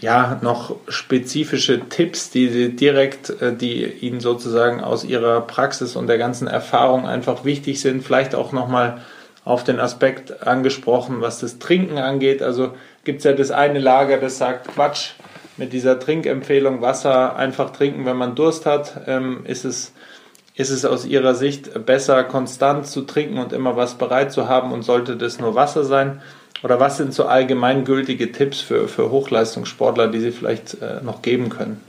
ja 0.00 0.38
noch 0.42 0.76
spezifische 0.88 1.88
Tipps, 1.88 2.30
die 2.30 2.48
Sie 2.48 2.74
direkt, 2.74 3.30
äh, 3.40 3.54
die 3.54 3.84
Ihnen 3.84 4.20
sozusagen 4.20 4.80
aus 4.82 5.04
Ihrer 5.04 5.40
Praxis 5.42 5.96
und 5.96 6.08
der 6.08 6.18
ganzen 6.18 6.48
Erfahrung 6.48 7.06
einfach 7.06 7.44
wichtig 7.44 7.80
sind? 7.80 8.02
Vielleicht 8.02 8.34
auch 8.34 8.52
noch 8.52 8.68
mal 8.68 9.00
auf 9.44 9.64
den 9.64 9.80
Aspekt 9.80 10.46
angesprochen, 10.46 11.20
was 11.20 11.40
das 11.40 11.58
Trinken 11.58 11.98
angeht. 11.98 12.42
Also 12.42 12.74
gibt 13.04 13.18
es 13.18 13.24
ja 13.24 13.32
das 13.32 13.50
eine 13.50 13.78
Lager, 13.78 14.18
das 14.18 14.38
sagt, 14.38 14.68
Quatsch, 14.68 15.12
mit 15.56 15.72
dieser 15.72 15.98
Trinkempfehlung 15.98 16.80
Wasser 16.80 17.36
einfach 17.36 17.70
trinken, 17.70 18.06
wenn 18.06 18.16
man 18.16 18.34
Durst 18.34 18.66
hat, 18.66 19.02
ähm, 19.06 19.40
ist, 19.44 19.64
es, 19.64 19.92
ist 20.54 20.70
es 20.70 20.84
aus 20.84 21.04
Ihrer 21.04 21.34
Sicht 21.34 21.84
besser, 21.84 22.24
konstant 22.24 22.86
zu 22.86 23.02
trinken 23.02 23.38
und 23.38 23.52
immer 23.52 23.76
was 23.76 23.96
bereit 23.98 24.32
zu 24.32 24.48
haben 24.48 24.72
und 24.72 24.82
sollte 24.82 25.16
das 25.16 25.40
nur 25.40 25.54
Wasser 25.54 25.84
sein? 25.84 26.22
Oder 26.62 26.78
was 26.78 26.96
sind 26.96 27.12
so 27.12 27.26
allgemeingültige 27.26 28.30
Tipps 28.30 28.60
für, 28.60 28.86
für 28.86 29.10
Hochleistungssportler, 29.10 30.08
die 30.08 30.20
Sie 30.20 30.30
vielleicht 30.30 30.80
äh, 30.80 31.02
noch 31.02 31.20
geben 31.20 31.48
können? 31.48 31.80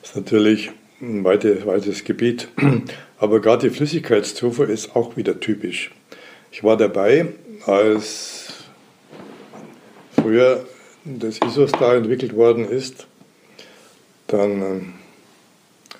Das 0.00 0.10
ist 0.10 0.16
natürlich 0.16 0.70
ein 1.00 1.24
weites, 1.24 1.66
weites 1.66 2.04
Gebiet, 2.04 2.48
aber 3.18 3.40
gerade 3.40 3.68
die 3.68 3.74
Flüssigkeitszufuhr 3.74 4.68
ist 4.68 4.94
auch 4.94 5.16
wieder 5.16 5.40
typisch. 5.40 5.90
Ich 6.52 6.62
war 6.64 6.76
dabei, 6.76 7.26
als 7.66 8.45
früher 10.26 10.64
das 11.04 11.38
Isostar 11.38 11.94
entwickelt 11.94 12.34
worden 12.34 12.68
ist, 12.68 13.06
dann 14.26 14.50
ähm, 14.62 14.92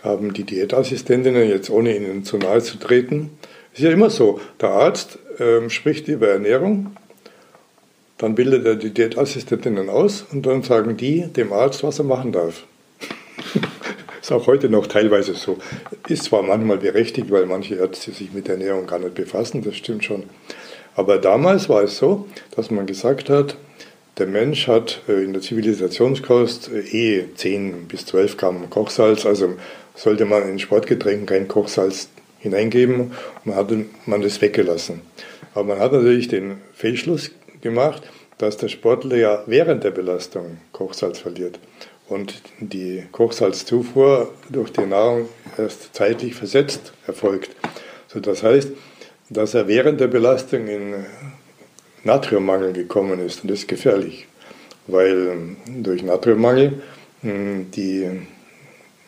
haben 0.03 0.33
die 0.33 0.43
Diätassistentinnen, 0.43 1.49
jetzt 1.49 1.71
ohne 1.71 1.97
ihnen 1.97 2.25
zu 2.25 2.39
nahe 2.39 2.61
zu 2.61 2.77
treten, 2.79 3.31
ist 3.73 3.83
ja 3.83 3.91
immer 3.91 4.11
so, 4.11 4.41
der 4.61 4.71
Arzt 4.71 5.21
ähm, 5.39 5.71
spricht 5.71 6.09
über 6.09 6.29
Ernährung 6.29 6.97
dann 8.19 8.35
bildet 8.35 8.65
er 8.65 8.77
die 8.77 8.91
Diätassistentinnen 8.91 9.91
aus 9.91 10.25
und 10.33 10.47
dann 10.47 10.63
sagen 10.63 10.97
die 10.97 11.27
dem 11.27 11.53
Arzt, 11.53 11.83
was 11.83 11.99
er 11.99 12.07
machen 12.07 12.33
darf. 12.33 12.65
ist 14.23 14.33
auch 14.33 14.47
heute 14.47 14.71
noch 14.71 14.87
teilweise 14.87 15.35
so. 15.35 15.59
Ist 16.09 16.25
zwar 16.25 16.43
manchmal 16.43 16.79
berechtigt, 16.79 17.31
weil 17.31 17.45
manche 17.45 17.75
Ärzte 17.75 18.13
sich 18.13 18.33
mit 18.33 18.49
Ernährung 18.49 18.87
gar 18.87 18.99
nicht 18.99 19.15
befassen, 19.15 19.63
das 19.63 19.77
stimmt 19.77 20.05
schon. 20.05 20.25
Aber 20.95 21.19
damals 21.19 21.69
war 21.69 21.83
es 21.83 21.99
so, 21.99 22.27
dass 22.55 22.71
man 22.71 22.87
gesagt 22.87 23.29
hat, 23.29 23.59
der 24.19 24.27
Mensch 24.27 24.67
hat 24.67 25.03
äh, 25.09 25.25
in 25.25 25.33
der 25.33 25.43
Zivilisationskost 25.43 26.71
äh, 26.73 27.19
eh 27.19 27.35
10 27.35 27.89
bis 27.89 28.07
12 28.07 28.37
Gramm 28.37 28.71
Kochsalz, 28.71 29.27
also 29.27 29.55
sollte 29.95 30.25
man 30.25 30.49
in 30.49 30.59
Sportgetränken 30.59 31.27
kein 31.27 31.49
Kochsalz 31.49 32.09
hineingeben, 32.39 33.13
man 33.45 33.57
hat 33.57 33.73
man 34.07 34.23
das 34.23 34.41
weggelassen. 34.41 35.03
Aber 35.55 35.65
man 35.65 35.79
hat 35.79 35.93
natürlich 35.93 36.29
den 36.29 36.59
Fehlschluss 36.75 37.31
gemacht, 37.61 38.03
dass 38.39 38.57
der 38.57 38.69
Sportler 38.69 39.17
ja 39.17 39.43
während 39.47 39.85
der 39.85 39.91
Belastung 39.91 40.59
Kochsalz 40.73 41.19
verliert 41.19 41.59
und 42.09 42.35
die 42.61 43.05
Kochsalzzufuhr 43.13 44.33
durch 44.51 44.71
die 44.73 44.87
Nahrung 44.87 45.29
erst 45.57 45.95
zeitlich 45.95 46.35
versetzt 46.35 46.93
erfolgt. 47.07 47.51
So, 48.09 48.21
das 48.21 48.43
heißt, 48.43 48.71
dass 49.31 49.55
er 49.55 49.67
während 49.67 50.01
der 50.01 50.07
Belastung 50.07 50.69
in 50.69 50.95
Natriummangel 52.07 52.73
gekommen 52.73 53.21
ist 53.21 53.43
und 53.43 53.51
das 53.51 53.59
ist 53.61 53.69
gefährlich, 53.69 54.27
weil 54.87 55.29
ähm, 55.33 55.57
durch 55.83 56.03
Natriummangel 56.03 56.81
hm, 57.23 57.71
die 57.73 58.09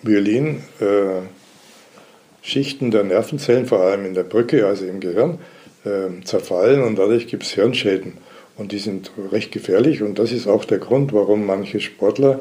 Myelin-Schichten 0.02 2.88
äh, 2.88 2.90
der 2.90 3.04
Nervenzellen, 3.04 3.66
vor 3.66 3.80
allem 3.80 4.04
in 4.04 4.12
der 4.14 4.24
Brücke, 4.24 4.66
also 4.66 4.84
im 4.84 5.00
Gehirn, 5.00 5.38
äh, 5.84 6.08
zerfallen 6.24 6.82
und 6.82 6.98
dadurch 6.98 7.28
gibt 7.28 7.44
es 7.44 7.52
Hirnschäden. 7.52 8.18
Und 8.56 8.72
die 8.72 8.80
sind 8.80 9.12
recht 9.30 9.52
gefährlich 9.52 10.02
und 10.02 10.18
das 10.18 10.32
ist 10.32 10.48
auch 10.48 10.64
der 10.64 10.78
Grund, 10.78 11.12
warum 11.12 11.46
manche 11.46 11.78
Sportler 11.78 12.40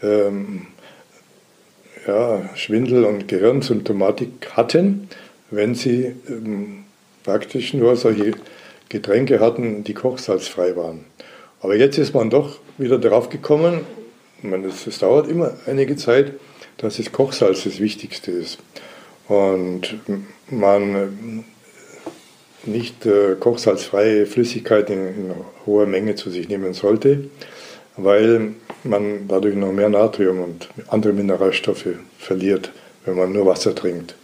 ähm, 0.00 0.68
ja, 2.06 2.48
Schwindel 2.54 3.04
und 3.04 3.26
Gehirnsymptomatik 3.26 4.50
hatten, 4.52 5.08
wenn 5.50 5.74
sie 5.74 6.14
ähm, 6.28 6.84
praktisch 7.24 7.74
nur 7.74 7.96
solche 7.96 8.34
Getränke 8.90 9.40
hatten, 9.40 9.82
die 9.84 9.94
kochsalzfrei 9.94 10.76
waren. 10.76 11.06
Aber 11.62 11.76
jetzt 11.76 11.96
ist 11.96 12.14
man 12.14 12.28
doch 12.28 12.58
wieder 12.76 12.98
darauf 12.98 13.30
gekommen, 13.30 13.86
es 14.42 14.98
dauert 14.98 15.28
immer 15.28 15.54
einige 15.66 15.96
Zeit, 15.96 16.32
dass 16.78 16.96
das 16.96 17.12
Kochsalz 17.12 17.64
das 17.64 17.80
Wichtigste 17.80 18.30
ist. 18.30 18.58
Und 19.28 19.98
man 20.50 21.44
nicht 22.64 23.06
äh, 23.06 23.36
kochsalzfreie 23.38 24.26
Flüssigkeit 24.26 24.90
in, 24.90 25.06
in, 25.06 25.34
hoher 25.66 25.86
Menge 25.86 26.14
zu 26.14 26.30
sich 26.30 26.48
nehmen 26.48 26.74
sollte, 26.74 27.24
weil 27.96 28.54
man 28.84 29.28
dadurch 29.28 29.54
noch 29.54 29.72
mehr 29.72 29.88
Natrium 29.88 30.40
und 30.40 30.68
andere 30.88 31.12
Mineralstoffe 31.12 31.88
verliert, 32.18 32.72
wenn 33.04 33.16
man 33.16 33.32
nur 33.32 33.46
Wasser 33.46 33.74
trinkt. 33.74 34.14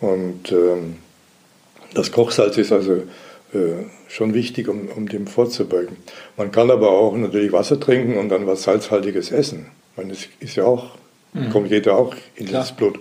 Und 0.00 0.50
ähm, 0.52 0.96
das 1.94 2.12
Kochsalz 2.12 2.58
ist 2.58 2.72
also 2.72 3.02
schon 4.08 4.34
wichtig, 4.34 4.68
um, 4.68 4.88
um 4.88 5.08
dem 5.08 5.26
vorzubeugen. 5.26 5.96
Man 6.36 6.50
kann 6.50 6.70
aber 6.70 6.90
auch 6.90 7.16
natürlich 7.16 7.52
Wasser 7.52 7.80
trinken 7.80 8.18
und 8.18 8.28
dann 8.28 8.46
was 8.46 8.64
Salzhaltiges 8.64 9.30
essen. 9.30 9.66
Ich 9.92 9.96
meine, 9.96 10.10
das 10.10 10.26
ist 10.40 10.56
ja 10.56 10.64
auch, 10.64 10.96
mhm. 11.32 11.50
kommt 11.50 11.70
jeder 11.70 11.96
auch 11.96 12.14
in 12.34 12.46
Klar. 12.46 12.62
das 12.62 12.76
Blut. 12.76 12.98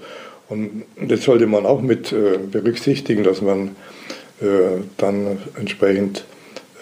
Und 0.47 0.83
das 1.01 1.23
sollte 1.23 1.47
man 1.47 1.65
auch 1.65 1.81
mit 1.81 2.11
äh, 2.11 2.37
berücksichtigen, 2.37 3.23
dass 3.23 3.41
man 3.41 3.75
äh, 4.41 4.81
dann 4.97 5.39
entsprechend 5.57 6.25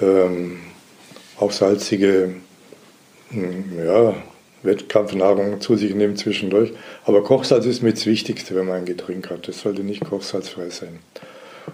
ähm, 0.01 0.59
auch 1.39 1.51
salzige 1.51 2.35
hm, 3.29 3.65
ja, 3.85 4.15
Wettkampfnahrung 4.63 5.61
zu 5.61 5.75
sich 5.75 5.93
nimmt 5.93 6.17
zwischendurch. 6.17 6.73
Aber 7.05 7.23
Kochsalz 7.23 7.65
ist 7.65 7.81
mit 7.81 7.97
das 7.97 8.05
Wichtigste, 8.05 8.55
wenn 8.55 8.67
man 8.67 8.79
ein 8.79 8.85
Getränk 8.85 9.29
hat. 9.29 9.47
Das 9.47 9.61
sollte 9.61 9.83
nicht 9.83 10.03
kochsalzfrei 10.03 10.69
sein. 10.69 10.99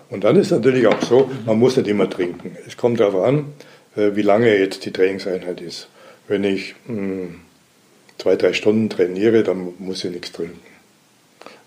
Und 0.09 0.23
dann 0.23 0.35
ist 0.35 0.51
natürlich 0.51 0.87
auch 0.87 1.01
so, 1.01 1.29
man 1.45 1.59
muss 1.59 1.77
nicht 1.77 1.87
immer 1.87 2.09
trinken. 2.09 2.57
Es 2.67 2.77
kommt 2.77 2.99
darauf 2.99 3.23
an, 3.23 3.53
äh, 3.95 4.15
wie 4.15 4.21
lange 4.21 4.55
jetzt 4.57 4.85
die 4.85 4.91
Trainingseinheit 4.91 5.61
ist. 5.61 5.87
Wenn 6.27 6.43
ich 6.43 6.75
mh, 6.85 6.95
hm, 6.95 7.35
zwei, 8.17 8.35
drei 8.35 8.53
Stunden 8.53 8.89
trainiere, 8.89 9.43
dann 9.43 9.73
muss 9.79 10.03
ich 10.03 10.11
nichts 10.11 10.31
trinken. 10.31 10.59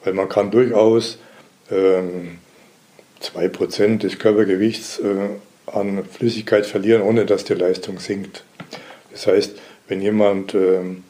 Weil 0.04 0.14
man 0.14 0.28
kann 0.28 0.50
durchaus 0.50 1.18
ähm, 1.70 2.38
zwei 3.20 3.48
Prozent 3.48 4.02
des 4.02 4.18
Körpergewichts 4.18 4.98
äh, 4.98 5.28
an 5.66 6.04
Flüssigkeit 6.04 6.66
verlieren, 6.66 7.02
ohne 7.02 7.24
dass 7.24 7.44
die 7.44 7.54
Leistung 7.54 7.98
sinkt. 7.98 8.44
Das 9.12 9.26
heißt, 9.26 9.56
wenn 9.88 10.00
jemand 10.00 10.54
ähm, 10.54 11.04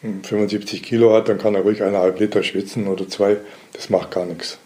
75 0.00 0.82
Kilo 0.82 1.14
hat, 1.14 1.28
dann 1.28 1.38
kann 1.38 1.54
er 1.54 1.62
ruhig 1.62 1.82
eineinhalb 1.82 2.20
Liter 2.20 2.42
schwitzen 2.42 2.86
oder 2.86 3.08
zwei. 3.08 3.36
Das 3.72 3.90
macht 3.90 4.12
gar 4.12 4.26
nichts. 4.26 4.58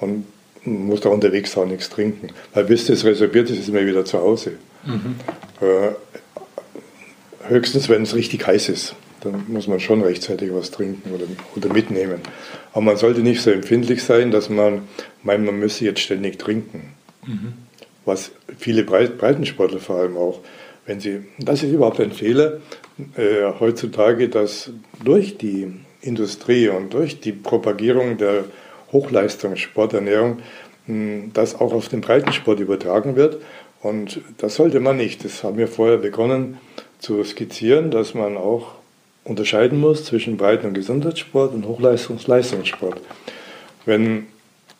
Und 0.00 0.26
muss 0.64 1.00
da 1.00 1.08
unterwegs 1.08 1.56
auch 1.56 1.66
nichts 1.66 1.90
trinken. 1.90 2.28
Weil 2.54 2.64
bis 2.64 2.86
das 2.86 3.04
resorbiert 3.04 3.50
ist, 3.50 3.58
ist 3.58 3.72
man 3.72 3.86
wieder 3.86 4.04
zu 4.04 4.18
Hause. 4.18 4.52
Mhm. 4.84 5.16
Äh, 5.60 7.48
höchstens, 7.48 7.88
wenn 7.88 8.02
es 8.02 8.14
richtig 8.14 8.46
heiß 8.46 8.68
ist. 8.68 8.94
Dann 9.20 9.44
muss 9.48 9.68
man 9.68 9.78
schon 9.78 10.02
rechtzeitig 10.02 10.52
was 10.52 10.70
trinken 10.70 11.12
oder, 11.12 11.24
oder 11.54 11.72
mitnehmen. 11.72 12.20
Aber 12.72 12.82
man 12.82 12.96
sollte 12.96 13.20
nicht 13.20 13.40
so 13.40 13.50
empfindlich 13.50 14.02
sein, 14.02 14.30
dass 14.30 14.48
man 14.48 14.82
meint, 15.22 15.44
man 15.44 15.58
müsse 15.58 15.84
jetzt 15.84 16.00
ständig 16.00 16.38
trinken. 16.38 16.94
Mhm. 17.26 17.52
Was 18.04 18.32
viele 18.58 18.82
Breitensportler 18.82 19.78
vor 19.78 19.96
allem 19.96 20.16
auch. 20.16 20.40
Wenn 20.86 20.98
sie, 20.98 21.20
das 21.38 21.62
ist 21.62 21.70
überhaupt 21.70 22.00
ein 22.00 22.10
Fehler 22.10 22.60
äh, 23.16 23.52
heutzutage, 23.60 24.28
dass 24.28 24.70
durch 25.04 25.38
die 25.38 25.72
Industrie 26.00 26.68
und 26.68 26.92
durch 26.92 27.20
die 27.20 27.30
Propagierung 27.30 28.18
der 28.18 28.44
Hochleistungssporternährung 28.92 30.38
hm, 30.86 31.30
das 31.32 31.54
auch 31.54 31.72
auf 31.72 31.88
den 31.88 32.00
Breitensport 32.00 32.60
übertragen 32.60 33.16
wird. 33.16 33.40
Und 33.82 34.20
das 34.38 34.54
sollte 34.54 34.80
man 34.80 34.96
nicht. 34.96 35.24
Das 35.24 35.42
haben 35.42 35.58
wir 35.58 35.68
vorher 35.68 35.98
begonnen 35.98 36.58
zu 36.98 37.22
skizzieren, 37.24 37.90
dass 37.90 38.14
man 38.14 38.36
auch 38.36 38.74
unterscheiden 39.24 39.80
muss 39.80 40.04
zwischen 40.04 40.36
Breiten- 40.36 40.66
und 40.68 40.74
Gesundheitssport 40.74 41.52
und 41.54 41.66
Hochleistungsleistungssport. 41.66 43.00
Wenn 43.84 44.26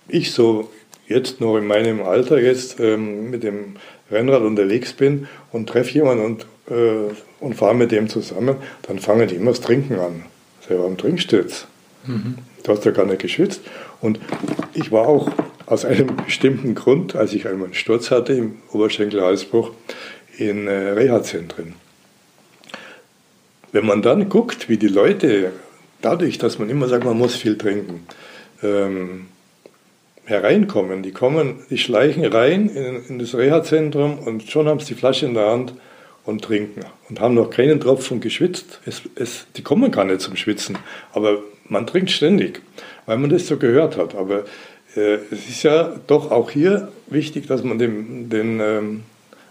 ich 0.08 0.32
so 0.32 0.70
jetzt 1.06 1.40
noch 1.40 1.56
in 1.56 1.66
meinem 1.66 2.02
Alter 2.02 2.40
jetzt 2.40 2.80
ähm, 2.80 3.30
mit 3.30 3.42
dem 3.42 3.76
Rennrad 4.10 4.42
unterwegs 4.42 4.92
bin 4.92 5.28
und 5.52 5.68
treffe 5.68 5.94
jemanden 5.94 6.24
und, 6.24 6.46
äh, 6.70 7.12
und 7.40 7.54
fahre 7.54 7.74
mit 7.74 7.92
dem 7.92 8.08
zusammen, 8.08 8.56
dann 8.82 8.98
fangen 8.98 9.28
die 9.28 9.36
immer 9.36 9.50
das 9.50 9.60
Trinken 9.60 9.98
an. 9.98 10.24
Sag, 10.60 10.78
warum 10.78 10.96
trinkst 10.96 11.32
du 11.32 11.36
jetzt? 11.36 11.66
Mhm. 12.06 12.38
Du 12.62 12.72
hast 12.72 12.84
ja 12.84 12.92
gar 12.92 13.06
nicht 13.06 13.20
geschwitzt. 13.20 13.60
Und 14.02 14.18
ich 14.74 14.92
war 14.92 15.08
auch 15.08 15.30
aus 15.64 15.84
einem 15.86 16.16
bestimmten 16.16 16.74
Grund, 16.74 17.16
als 17.16 17.32
ich 17.32 17.46
einmal 17.46 17.66
einen 17.66 17.74
Sturz 17.74 18.10
hatte 18.10 18.34
im 18.34 18.56
Oberschenkelhalsbruch, 18.72 19.70
in 20.36 20.66
äh, 20.66 20.90
Reha-Zentren. 20.90 21.74
Wenn 23.70 23.86
man 23.86 24.02
dann 24.02 24.28
guckt, 24.28 24.68
wie 24.68 24.76
die 24.76 24.88
Leute, 24.88 25.52
dadurch, 26.02 26.36
dass 26.36 26.58
man 26.58 26.68
immer 26.68 26.88
sagt, 26.88 27.04
man 27.04 27.16
muss 27.16 27.36
viel 27.36 27.56
trinken, 27.56 28.06
ähm, 28.62 29.28
hereinkommen, 30.24 31.02
die 31.02 31.12
kommen, 31.12 31.60
die 31.70 31.78
schleichen 31.78 32.24
rein 32.24 32.68
in, 32.68 33.04
in 33.08 33.18
das 33.18 33.34
Reha-Zentrum 33.34 34.18
und 34.18 34.42
schon 34.50 34.68
haben 34.68 34.80
sie 34.80 34.94
die 34.94 35.00
Flasche 35.00 35.26
in 35.26 35.34
der 35.34 35.46
Hand 35.46 35.74
und 36.24 36.42
trinken 36.42 36.82
und 37.08 37.20
haben 37.20 37.34
noch 37.34 37.50
keinen 37.50 37.80
Tropfen 37.80 38.20
geschwitzt. 38.20 38.80
Es, 38.84 39.02
es, 39.14 39.46
die 39.56 39.62
kommen 39.62 39.90
gar 39.90 40.04
nicht 40.04 40.20
zum 40.20 40.36
Schwitzen, 40.36 40.76
aber 41.12 41.42
man 41.68 41.86
trinkt 41.86 42.10
ständig, 42.10 42.60
weil 43.06 43.18
man 43.18 43.30
das 43.30 43.46
so 43.46 43.56
gehört 43.56 43.96
hat. 43.96 44.14
Aber 44.14 44.44
äh, 44.96 45.18
es 45.30 45.48
ist 45.48 45.62
ja 45.62 45.94
doch 46.06 46.30
auch 46.30 46.50
hier 46.50 46.88
wichtig, 47.06 47.46
dass 47.46 47.62
man 47.62 47.78
dem, 47.78 48.28
den 48.28 48.60
ähm, 48.60 49.02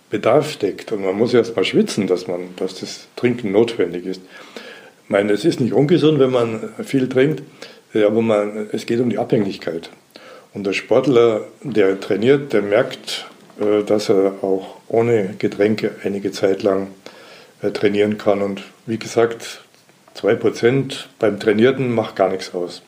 Bedarf 0.10 0.58
deckt. 0.58 0.92
Und 0.92 1.04
man 1.04 1.16
muss 1.16 1.34
erst 1.34 1.56
mal 1.56 1.66
schwitzen, 1.66 2.08
dass, 2.08 2.28
man, 2.28 2.56
dass 2.58 2.80
das 2.80 3.08
Trinken 3.16 3.52
notwendig 3.52 4.06
ist. 4.06 4.22
Ich 5.06 5.10
meine, 5.10 5.34
es 5.34 5.46
ist 5.46 5.60
nicht 5.60 5.74
ungesund, 5.74 6.20
wenn 6.20 6.32
man 6.32 6.70
viel 6.84 7.10
trinkt, 7.10 7.44
äh, 7.94 8.04
aber 8.04 8.22
man, 8.22 8.70
es 8.72 8.86
geht 8.86 9.00
um 9.00 9.10
die 9.10 9.18
Abhängigkeit. 9.18 9.90
Und 10.54 10.66
der 10.66 10.74
Sportler, 10.74 11.46
der 11.64 12.00
trainiert, 12.00 12.54
der 12.54 12.62
merkt, 12.62 13.26
äh, 13.60 13.84
dass 13.84 14.10
er 14.10 14.36
auch 14.42 14.78
ohne 14.88 15.36
Getränke 15.40 15.92
einige 16.04 16.32
Zeit 16.32 16.62
lang 16.62 16.88
äh, 17.62 17.72
trainieren 17.72 18.18
kann. 18.18 18.42
Und 18.42 18.64
wie 18.86 18.98
gesagt, 18.98 19.62
2% 20.18 21.06
beim 21.20 21.40
Trainierten 21.40 21.94
macht 21.94 22.16
gar 22.16 22.30
nichts 22.30 22.54
aus. 22.54 22.82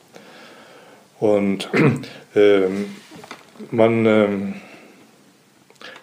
Und 1.20 1.70
ähm, 2.36 2.86
man 3.72 4.06
ähm, 4.06 4.54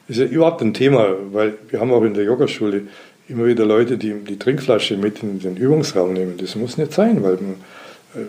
ist 0.09 0.19
ja 0.19 0.25
überhaupt 0.25 0.63
ein 0.63 0.75
Thema, 0.75 1.15
weil 1.33 1.59
wir 1.69 1.81
haben 1.81 1.93
auch 1.93 2.03
in 2.03 2.15
der 2.15 2.25
Yogaschule 2.25 2.89
immer 3.29 3.47
wieder 3.47 3.65
Leute, 3.65 3.97
die 3.97 4.13
die 4.13 4.39
Trinkflasche 4.39 4.97
mit 4.97 5.23
in 5.23 5.39
den 5.39 5.57
Übungsraum 5.57 6.13
nehmen. 6.13 6.37
Das 6.39 6.57
muss 6.57 6.79
nicht 6.79 6.93
sein, 6.93 7.23
weil 7.23 7.35
man, 7.35 7.55
äh, 8.15 8.27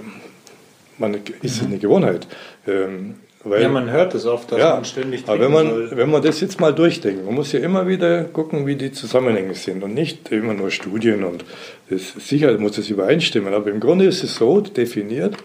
man 0.98 1.18
ist 1.42 1.64
eine 1.64 1.80
Gewohnheit. 1.80 2.28
Ähm, 2.68 3.16
weil, 3.44 3.64
ja, 3.64 3.70
man 3.70 3.90
hört 3.90 4.14
es 4.14 4.26
oft, 4.26 4.52
dass 4.52 4.60
ja, 4.60 4.76
man 4.76 4.86
ständig 4.86 5.24
aber 5.28 5.40
wenn 5.40 5.52
man, 5.52 5.70
soll. 5.70 5.92
wenn 5.96 6.12
man 6.12 6.22
das 6.22 6.42
jetzt 6.42 6.60
mal 6.60 6.74
durchdenkt, 6.74 7.26
man 7.26 7.34
muss 7.34 7.52
ja 7.52 7.60
immer 7.60 7.88
wieder 7.88 8.26
gucken, 8.26 8.68
wie 8.68 8.76
die 8.76 8.92
Zusammenhänge 8.92 9.56
sind 9.56 9.84
und 9.84 9.96
nicht 9.96 10.32
immer 10.32 10.54
nur 10.54 10.70
Studien 10.70 11.24
und 11.24 11.44
das, 11.90 12.14
sicher 12.20 12.56
muss 12.60 12.76
das 12.76 12.90
übereinstimmen, 12.90 13.54
aber 13.54 13.72
im 13.72 13.80
Grunde 13.80 14.06
ist 14.06 14.24
es 14.24 14.36
so 14.36 14.62
definiert, 14.62 15.36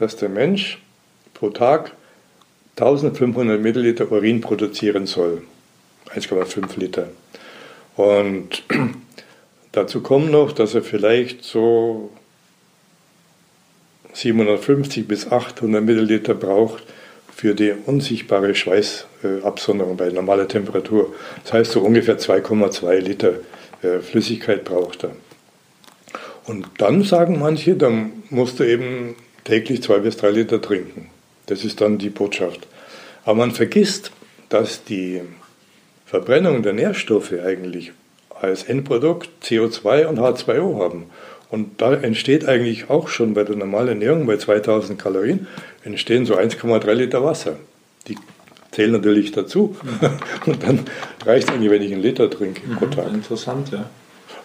dass 0.00 0.16
der 0.16 0.30
Mensch 0.30 0.80
pro 1.32 1.50
Tag 1.50 1.92
1500 2.76 3.60
Milliliter 3.60 4.10
Urin 4.10 4.40
produzieren 4.40 5.06
soll. 5.06 5.42
1,5 6.12 6.78
Liter. 6.78 7.08
Und 7.96 8.64
dazu 9.72 10.00
kommt 10.00 10.32
noch, 10.32 10.50
dass 10.50 10.74
er 10.74 10.82
vielleicht 10.82 11.44
so 11.44 12.10
750 14.12 15.06
bis 15.06 15.30
800 15.30 15.84
Milliliter 15.84 16.34
braucht 16.34 16.82
für 17.34 17.54
die 17.54 17.72
unsichtbare 17.72 18.54
Schweißabsonderung 18.54 19.96
bei 19.96 20.08
normaler 20.10 20.46
Temperatur. 20.46 21.14
Das 21.42 21.52
heißt, 21.52 21.72
so 21.72 21.80
ungefähr 21.80 22.18
2,2 22.18 22.98
Liter 22.98 23.34
äh, 23.82 23.98
Flüssigkeit 24.00 24.64
braucht 24.64 25.04
er. 25.04 25.10
Und 26.46 26.66
dann 26.78 27.02
sagen 27.02 27.38
manche, 27.38 27.74
dann 27.74 28.24
musst 28.30 28.60
du 28.60 28.64
eben 28.64 29.16
täglich 29.44 29.82
zwei 29.82 29.98
bis 29.98 30.16
drei 30.16 30.30
Liter 30.30 30.60
trinken. 30.60 31.10
Das 31.46 31.64
ist 31.64 31.80
dann 31.80 31.98
die 31.98 32.10
Botschaft. 32.10 32.66
Aber 33.24 33.36
man 33.36 33.50
vergisst, 33.50 34.12
dass 34.48 34.84
die 34.84 35.22
Verbrennung 36.06 36.62
der 36.62 36.74
Nährstoffe 36.74 37.32
eigentlich 37.32 37.92
als 38.28 38.64
Endprodukt 38.64 39.28
CO2 39.42 40.06
und 40.06 40.18
H2O 40.18 40.82
haben. 40.82 41.06
Und 41.50 41.80
da 41.80 41.94
entsteht 41.94 42.46
eigentlich 42.46 42.90
auch 42.90 43.08
schon 43.08 43.34
bei 43.34 43.44
der 43.44 43.56
normalen 43.56 43.88
Ernährung 43.88 44.26
bei 44.26 44.36
2000 44.36 45.00
Kalorien 45.00 45.46
entstehen 45.84 46.26
so 46.26 46.36
1,3 46.36 46.92
Liter 46.92 47.22
Wasser. 47.22 47.56
Die 48.08 48.16
zählen 48.70 48.92
natürlich 48.92 49.32
dazu. 49.32 49.76
Und 50.46 50.62
dann 50.62 50.80
reicht 51.24 51.48
es 51.48 51.54
eigentlich, 51.54 51.70
wenn 51.70 51.82
ich 51.82 51.92
einen 51.92 52.02
Liter 52.02 52.28
trinke 52.28 52.62
pro 52.76 52.86
mhm, 52.86 52.90
Tag. 52.90 53.12
Interessant, 53.12 53.70
ja. 53.70 53.88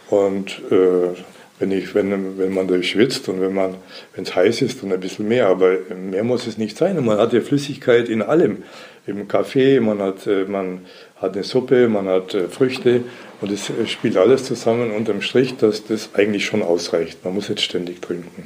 Und 0.10 0.62
äh, 0.72 1.16
wenn, 1.60 1.72
ich, 1.72 1.94
wenn, 1.94 2.38
wenn 2.38 2.54
man 2.54 2.68
durchschwitzt 2.68 3.30
und 3.30 3.42
wenn 3.42 3.76
es 4.16 4.36
heiß 4.36 4.62
ist, 4.62 4.82
dann 4.82 4.92
ein 4.92 5.00
bisschen 5.00 5.28
mehr, 5.28 5.48
aber 5.48 5.78
mehr 5.96 6.24
muss 6.24 6.48
es 6.48 6.58
nicht 6.58 6.78
sein. 6.78 6.98
Und 6.98 7.06
man 7.06 7.18
hat 7.18 7.34
ja 7.34 7.42
Flüssigkeit 7.42 8.10
in 8.10 8.22
allem. 8.22 8.64
Im 9.06 9.28
Kaffee, 9.28 9.80
man 9.80 10.02
hat, 10.02 10.28
äh, 10.28 10.46
man 10.46 10.86
hat 11.18 11.34
eine 11.34 11.44
Suppe, 11.44 11.90
man 11.90 12.08
hat 12.08 12.34
äh, 12.34 12.48
Früchte 12.48 13.02
und 13.42 13.52
es 13.52 13.72
spielt 13.88 14.18
alles 14.18 14.44
zusammen 14.44 14.92
unterm 14.92 15.22
Strich, 15.22 15.58
dass 15.58 15.86
das 15.86 16.10
eigentlich 16.14 16.46
schon 16.46 16.62
ausreicht. 16.62 17.24
Man 17.26 17.34
muss 17.34 17.48
jetzt 17.48 17.62
ständig 17.62 18.02
trinken. 18.02 18.44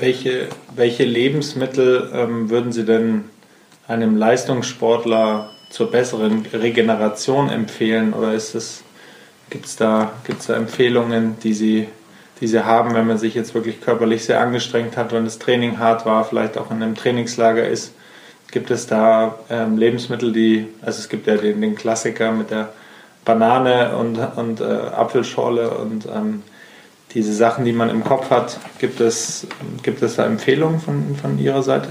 Welche, 0.00 0.46
welche 0.76 1.04
Lebensmittel 1.04 2.10
ähm, 2.14 2.50
würden 2.50 2.70
Sie 2.70 2.84
denn 2.84 3.24
einem 3.88 4.16
Leistungssportler 4.16 5.50
zur 5.70 5.90
besseren 5.90 6.46
Regeneration 6.52 7.50
empfehlen? 7.50 8.12
Oder 8.12 8.32
ist 8.32 8.54
es, 8.54 8.84
gibt 9.50 9.66
es 9.66 9.74
da, 9.74 10.12
gibt's 10.24 10.46
da 10.46 10.54
Empfehlungen, 10.54 11.36
die 11.42 11.52
Sie, 11.52 11.88
die 12.40 12.46
Sie 12.46 12.64
haben, 12.64 12.94
wenn 12.94 13.08
man 13.08 13.18
sich 13.18 13.34
jetzt 13.34 13.54
wirklich 13.54 13.80
körperlich 13.80 14.24
sehr 14.24 14.40
angestrengt 14.40 14.96
hat, 14.96 15.12
wenn 15.12 15.24
das 15.24 15.40
Training 15.40 15.80
hart 15.80 16.06
war, 16.06 16.24
vielleicht 16.24 16.58
auch 16.58 16.70
in 16.70 16.80
einem 16.80 16.94
Trainingslager 16.94 17.66
ist? 17.66 17.92
Gibt 18.52 18.70
es 18.70 18.86
da 18.86 19.40
ähm, 19.50 19.78
Lebensmittel, 19.78 20.32
die, 20.32 20.68
also 20.80 21.00
es 21.00 21.08
gibt 21.08 21.26
ja 21.26 21.36
den, 21.36 21.60
den 21.60 21.74
Klassiker 21.74 22.30
mit 22.30 22.52
der 22.52 22.72
Banane 23.24 23.96
und, 23.96 24.16
und 24.36 24.60
äh, 24.60 24.64
Apfelschorle 24.64 25.70
und 25.70 26.06
ähm, 26.06 26.44
diese 27.14 27.32
Sachen, 27.32 27.64
die 27.64 27.72
man 27.72 27.90
im 27.90 28.04
Kopf 28.04 28.30
hat, 28.30 28.58
gibt 28.78 29.00
es, 29.00 29.46
gibt 29.82 30.02
es 30.02 30.16
da 30.16 30.26
Empfehlungen 30.26 30.80
von, 30.80 31.16
von 31.16 31.38
Ihrer 31.38 31.62
Seite? 31.62 31.88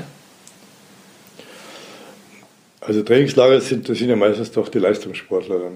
Also 2.82 3.03
Trainingslager 3.03 3.59
sind, 3.59 3.89
das 3.89 3.97
sind 3.97 4.09
ja 4.09 4.15
meistens 4.15 4.51
doch 4.51 4.70
die 4.70 4.80
Leistungssportler. 4.80 5.72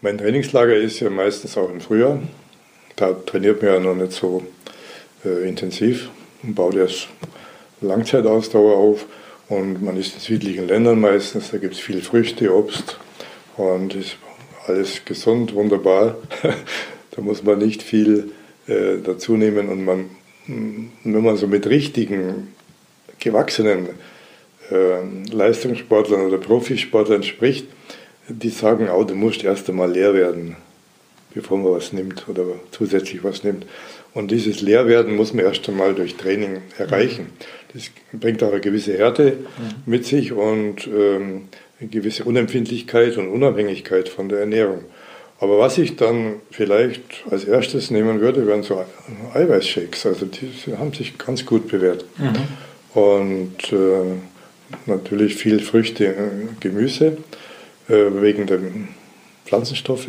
Mein 0.00 0.18
Trainingslager 0.18 0.76
ist 0.76 1.00
ja 1.00 1.10
meistens 1.10 1.56
auch 1.56 1.70
im 1.70 1.80
Frühjahr. 1.80 2.20
Da 2.94 3.12
trainiert 3.12 3.62
man 3.62 3.72
ja 3.72 3.80
noch 3.80 3.96
nicht 3.96 4.12
so 4.12 4.46
äh, 5.24 5.48
intensiv 5.48 6.08
und 6.42 6.54
baut 6.54 6.76
erst 6.76 7.08
Langzeitausdauer 7.80 8.76
auf. 8.76 9.06
Und 9.48 9.82
man 9.82 9.96
ist 9.96 10.14
in 10.14 10.20
südlichen 10.20 10.68
Ländern 10.68 11.00
meistens, 11.00 11.50
da 11.50 11.58
gibt 11.58 11.74
es 11.74 11.80
viel 11.80 12.00
Früchte, 12.00 12.54
Obst 12.54 12.98
und 13.56 13.94
ist 13.94 14.16
alles 14.66 15.04
gesund, 15.04 15.54
wunderbar. 15.54 16.16
da 17.10 17.22
muss 17.22 17.42
man 17.42 17.58
nicht 17.58 17.82
viel 17.82 18.30
äh, 18.66 18.98
dazu 19.02 19.36
nehmen 19.36 19.68
und 19.68 19.84
man, 19.84 20.10
wenn 20.46 21.24
man 21.24 21.36
so 21.36 21.46
mit 21.46 21.66
richtigen, 21.66 22.54
gewachsenen 23.18 23.88
äh, 24.70 25.32
Leistungssportlern 25.32 26.26
oder 26.26 26.38
Profisportlern 26.38 27.22
spricht, 27.22 27.66
die 28.28 28.50
sagen 28.50 28.88
auch, 28.88 29.04
du 29.04 29.14
musst 29.14 29.44
erst 29.44 29.68
einmal 29.68 29.90
leer 29.90 30.14
werden, 30.14 30.56
bevor 31.34 31.58
man 31.58 31.72
was 31.72 31.92
nimmt 31.92 32.28
oder 32.28 32.44
zusätzlich 32.70 33.22
was 33.22 33.44
nimmt. 33.44 33.66
Und 34.14 34.30
dieses 34.30 34.62
Leerwerden 34.62 35.14
muss 35.14 35.34
man 35.34 35.44
erst 35.44 35.68
einmal 35.68 35.94
durch 35.94 36.16
Training 36.16 36.62
erreichen. 36.78 37.26
Das 37.74 37.90
bringt 38.12 38.42
auch 38.42 38.50
eine 38.50 38.60
gewisse 38.60 38.96
Härte 38.96 39.36
mit 39.84 40.06
sich 40.06 40.32
und 40.32 40.86
ähm, 40.86 41.48
eine 41.78 41.90
gewisse 41.90 42.24
Unempfindlichkeit 42.24 43.18
und 43.18 43.28
Unabhängigkeit 43.28 44.08
von 44.08 44.28
der 44.28 44.40
Ernährung. 44.40 44.84
Aber 45.38 45.58
was 45.58 45.76
ich 45.76 45.96
dann 45.96 46.36
vielleicht 46.50 47.24
als 47.30 47.44
erstes 47.44 47.90
nehmen 47.90 48.20
würde, 48.20 48.46
wären 48.46 48.62
so 48.62 48.82
Eiweißshakes. 49.34 50.06
Also 50.06 50.26
die 50.26 50.50
haben 50.76 50.92
sich 50.92 51.18
ganz 51.18 51.44
gut 51.44 51.68
bewährt. 51.68 52.06
Mhm. 52.16 53.00
Und 53.00 53.72
äh, 53.72 54.16
natürlich 54.86 55.34
viel 55.36 55.60
Früchte, 55.60 56.06
äh, 56.06 56.14
Gemüse 56.60 57.18
äh, 57.88 57.94
wegen 58.12 58.46
der 58.46 58.60
Pflanzenstoffe. 59.44 60.08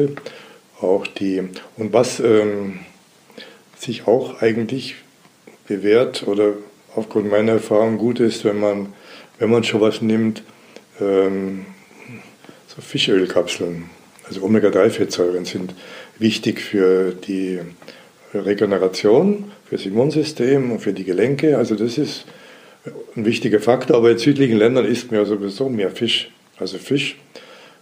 Auch 0.79 1.07
die 1.07 1.43
und 1.77 1.91
was 1.91 2.19
ähm, 2.19 2.79
sich 3.79 4.07
auch 4.07 4.41
eigentlich 4.41 4.95
bewährt 5.67 6.27
oder 6.27 6.53
aufgrund 6.95 7.31
meiner 7.31 7.53
Erfahrung 7.53 7.97
gut 7.97 8.19
ist, 8.19 8.45
wenn 8.45 8.59
man 8.59 8.93
wenn 9.39 9.49
man 9.49 9.63
schon 9.63 9.81
was 9.81 10.01
nimmt, 10.01 10.43
ähm, 11.01 11.65
so 12.67 12.81
Fischölkapseln 12.81 13.89
also 14.27 14.43
Omega-3-Fettsäuren 14.43 15.45
sind 15.45 15.73
wichtig 16.19 16.61
für 16.61 17.11
die 17.13 17.59
Regeneration, 18.33 19.51
für 19.65 19.77
das 19.77 19.85
Immunsystem 19.85 20.71
und 20.71 20.79
für 20.79 20.93
die 20.93 21.03
Gelenke. 21.03 21.57
Also 21.57 21.75
das 21.75 21.97
ist 21.97 22.25
ein 23.15 23.25
wichtiger 23.25 23.59
Faktor. 23.59 23.97
Aber 23.97 24.11
in 24.11 24.17
südlichen 24.17 24.57
Ländern 24.57 24.85
isst 24.85 25.11
man 25.11 25.21
ja 25.21 25.25
sowieso 25.25 25.69
mehr 25.69 25.91
Fisch. 25.91 26.31
Also 26.57 26.77
Fisch, 26.77 27.17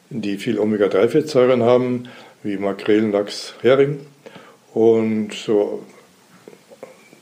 die 0.09 0.37
viel 0.37 0.59
Omega-3-Fettsäuren 0.59 1.63
haben, 1.63 2.07
wie 2.43 2.57
Makrelen, 2.57 3.11
Lachs, 3.11 3.55
Hering. 3.61 3.99
Und 4.73 5.33
so, 5.33 5.83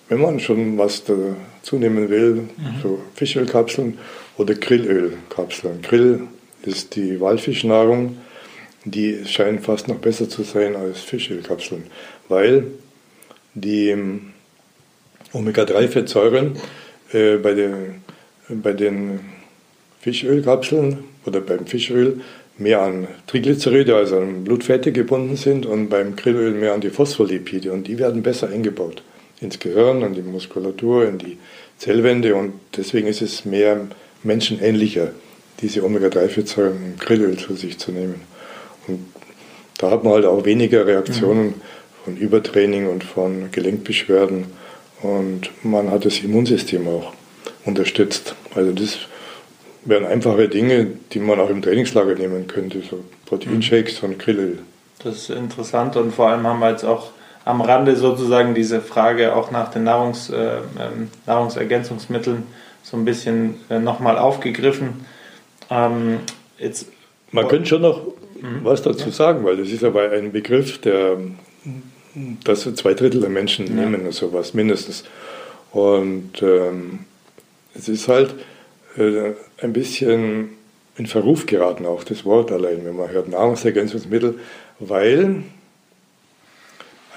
wenn 0.10 0.20
man 0.20 0.40
schon 0.40 0.78
was 0.78 1.04
dazu 1.06 1.78
nehmen 1.78 2.10
will, 2.10 2.34
mhm. 2.34 2.50
so 2.82 3.00
Fischölkapseln 3.16 4.00
oder 4.38 4.56
Grillölkapseln. 4.56 5.82
Grill 5.82 6.22
ist 6.64 6.96
die 6.96 7.22
Walfischnahrung 7.22 8.18
die 8.86 9.26
scheinen 9.26 9.60
fast 9.60 9.88
noch 9.88 9.98
besser 9.98 10.30
zu 10.30 10.44
sein 10.44 10.76
als 10.76 11.00
Fischölkapseln, 11.02 11.84
weil 12.28 12.66
die 13.54 13.90
ähm, 13.90 14.34
Omega-3-Fettsäuren 15.32 16.58
äh, 17.14 17.38
bei, 17.38 17.54
den, 17.54 18.02
bei 18.50 18.74
den 18.74 19.20
Fischölkapseln 20.02 21.04
oder 21.26 21.42
beim 21.42 21.66
Fischöl 21.66 22.22
mehr 22.58 22.82
an 22.82 23.08
Triglyceride, 23.28 23.96
also 23.96 24.18
an 24.18 24.44
Blutfette 24.44 24.92
gebunden 24.92 25.38
sind 25.38 25.66
und 25.66 25.90
beim 25.90 26.16
Grillöl 26.16 26.52
mehr 26.52 26.74
an 26.74 26.82
die 26.82 26.90
Phospholipide 26.90 27.72
und 27.72 27.88
die 27.88 27.98
werden 27.98 28.22
besser 28.22 28.50
eingebaut 28.50 29.02
ins 29.42 29.60
Gehirn, 29.60 30.02
in 30.04 30.14
die 30.14 30.22
Muskulatur, 30.22 31.08
in 31.08 31.18
die 31.18 31.38
Zellwände 31.78 32.36
und 32.36 32.54
deswegen 32.78 33.08
ist 33.08 33.22
es 33.22 33.46
mehr 33.46 33.88
menschenähnlicher, 34.24 35.12
diese 35.62 35.84
Omega-3-Fettsäuren 35.84 36.76
im 36.76 37.00
Grillöl 37.00 37.38
zu 37.38 37.56
sich 37.56 37.78
zu 37.78 37.92
nehmen. 37.92 38.22
Und 38.88 39.06
da 39.78 39.92
hat 39.92 40.04
man 40.04 40.14
halt 40.14 40.26
auch 40.26 40.46
weniger 40.46 40.86
Reaktionen 40.86 41.48
mhm. 41.48 41.62
von 42.06 42.18
Übertraining 42.18 42.88
und 42.88 43.04
von 43.04 43.52
Gelenkbeschwerden. 43.52 44.46
Und 45.02 45.50
man 45.64 45.92
hat 45.92 46.06
das 46.06 46.20
Immunsystem 46.20 46.88
auch 46.88 47.14
unterstützt. 47.66 48.36
Also 48.56 48.72
das 48.72 48.98
wären 49.84 50.06
einfache 50.06 50.48
Dinge, 50.48 50.88
die 51.12 51.20
man 51.20 51.40
auch 51.40 51.50
im 51.50 51.62
Trainingslager 51.62 52.16
nehmen 52.16 52.48
könnte, 52.48 52.82
so 52.90 53.04
Proteinshakes 53.26 54.00
und 54.00 54.20
Grillöl. 54.20 54.60
Das 55.04 55.16
ist 55.16 55.30
interessant 55.32 55.98
und 55.98 56.14
vor 56.14 56.30
allem 56.30 56.48
haben 56.48 56.60
wir 56.60 56.70
jetzt 56.70 56.86
auch 56.86 57.12
am 57.44 57.60
Rande 57.60 57.98
sozusagen 57.98 58.56
diese 58.56 58.80
Frage 58.80 59.36
auch 59.36 59.52
nach 59.52 59.70
den 59.70 59.84
Nahrungs, 59.84 60.30
äh, 60.30 60.60
ähm, 60.80 61.10
Nahrungsergänzungsmitteln 61.26 62.44
so 62.84 62.96
ein 62.96 63.04
bisschen 63.04 63.56
äh, 63.70 63.80
nochmal 63.80 64.18
aufgegriffen. 64.18 65.06
Ähm, 65.70 66.20
jetzt, 66.58 66.88
man 67.32 67.50
könnte 67.50 67.68
schon 67.68 67.82
noch 67.82 68.00
Mhm. 68.00 68.23
Was 68.64 68.82
dazu 68.82 69.10
sagen, 69.10 69.44
weil 69.46 69.58
das 69.58 69.70
ist 69.70 69.84
aber 69.84 70.12
ein 70.12 70.32
Begriff, 70.32 70.80
der 70.82 71.18
dass 72.44 72.62
zwei 72.76 72.94
Drittel 72.94 73.22
der 73.22 73.30
Menschen 73.30 73.68
ja. 73.68 73.74
nehmen 73.74 74.12
sowas 74.12 74.54
mindestens. 74.54 75.04
Und 75.72 76.42
ähm, 76.42 77.00
es 77.74 77.90
ist 77.90 78.08
halt 78.08 78.36
äh, 78.98 79.32
ein 79.62 79.74
bisschen 79.74 80.50
in 80.96 81.08
Verruf 81.08 81.48
geraten, 81.48 81.86
auch 81.88 82.04
das 82.04 82.24
Wort 82.24 82.52
allein, 82.52 82.86
wenn 82.86 82.96
man 82.96 83.10
hört 83.10 83.30
Nahrungsergänzungsmittel, 83.30 84.40
weil 84.80 85.44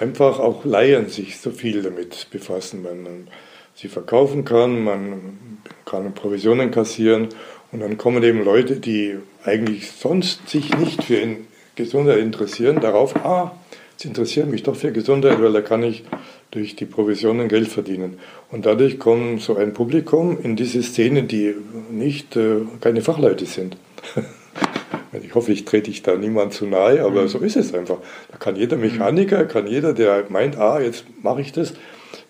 einfach 0.01 0.39
auch 0.39 0.65
Laien 0.65 1.09
sich 1.11 1.39
so 1.39 1.51
viel 1.51 1.83
damit 1.83 2.29
befassen. 2.31 2.83
Man, 2.83 3.29
sie 3.75 3.89
verkaufen 3.89 4.47
kann, 4.47 4.83
man 4.83 5.59
kann 5.85 6.15
Provisionen 6.15 6.71
kassieren 6.71 7.29
und 7.73 7.81
dann 7.81 7.99
kommen 7.99 8.23
eben 8.23 8.45
Leute, 8.45 8.77
die 8.77 9.17
eigentlich 9.45 9.91
sonst 9.91 10.49
sich 10.49 10.77
nicht 10.77 11.05
für 11.05 11.37
Gesundheit 11.75 12.19
interessieren, 12.19 12.81
darauf, 12.81 13.17
ah, 13.25 13.57
es 13.99 14.05
interessiert 14.05 14.49
mich 14.49 14.63
doch 14.63 14.77
für 14.77 14.93
Gesundheit, 14.93 15.41
weil 15.41 15.53
da 15.53 15.63
kann 15.63 15.83
ich 15.83 16.05
durch 16.51 16.77
die 16.77 16.85
Provisionen 16.85 17.49
Geld 17.49 17.69
verdienen. 17.69 18.19
Und 18.51 18.67
dadurch 18.67 18.99
kommt 18.99 19.41
so 19.43 19.57
ein 19.57 19.73
Publikum 19.73 20.39
in 20.43 20.57
diese 20.57 20.83
Szene, 20.83 21.25
die 21.25 21.55
nicht 21.91 22.37
äh, 22.37 22.59
keine 22.81 23.01
Fachleute 23.03 23.47
sind. 23.47 23.77
ich 25.23 25.35
hoffe, 25.35 25.53
ich 25.53 25.65
trete 25.65 25.91
ich 25.91 26.03
da 26.03 26.15
niemand 26.15 26.53
zu 26.53 26.67
nahe, 26.67 27.03
aber 27.03 27.23
mhm. 27.23 27.29
so 27.29 27.39
ist 27.39 27.57
es 27.57 27.75
einfach. 27.75 27.99
Da 28.31 28.37
kann 28.37 28.57
jeder 28.57 28.77
Mechaniker, 28.77 29.45
kann 29.45 29.67
jeder, 29.67 29.93
der 29.93 30.25
meint, 30.29 30.57
ah, 30.57 30.81
jetzt 30.81 31.05
mache 31.23 31.41
ich 31.41 31.53
das, 31.53 31.73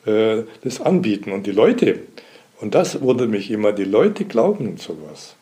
äh, 0.06 0.42
das 0.62 0.80
anbieten. 0.80 1.32
Und 1.32 1.46
die 1.46 1.52
Leute, 1.52 2.00
und 2.60 2.74
das 2.74 3.00
wundert 3.00 3.30
mich 3.30 3.50
immer, 3.50 3.72
die 3.72 3.84
Leute 3.84 4.24
glauben 4.24 4.76
sowas. 4.76 5.36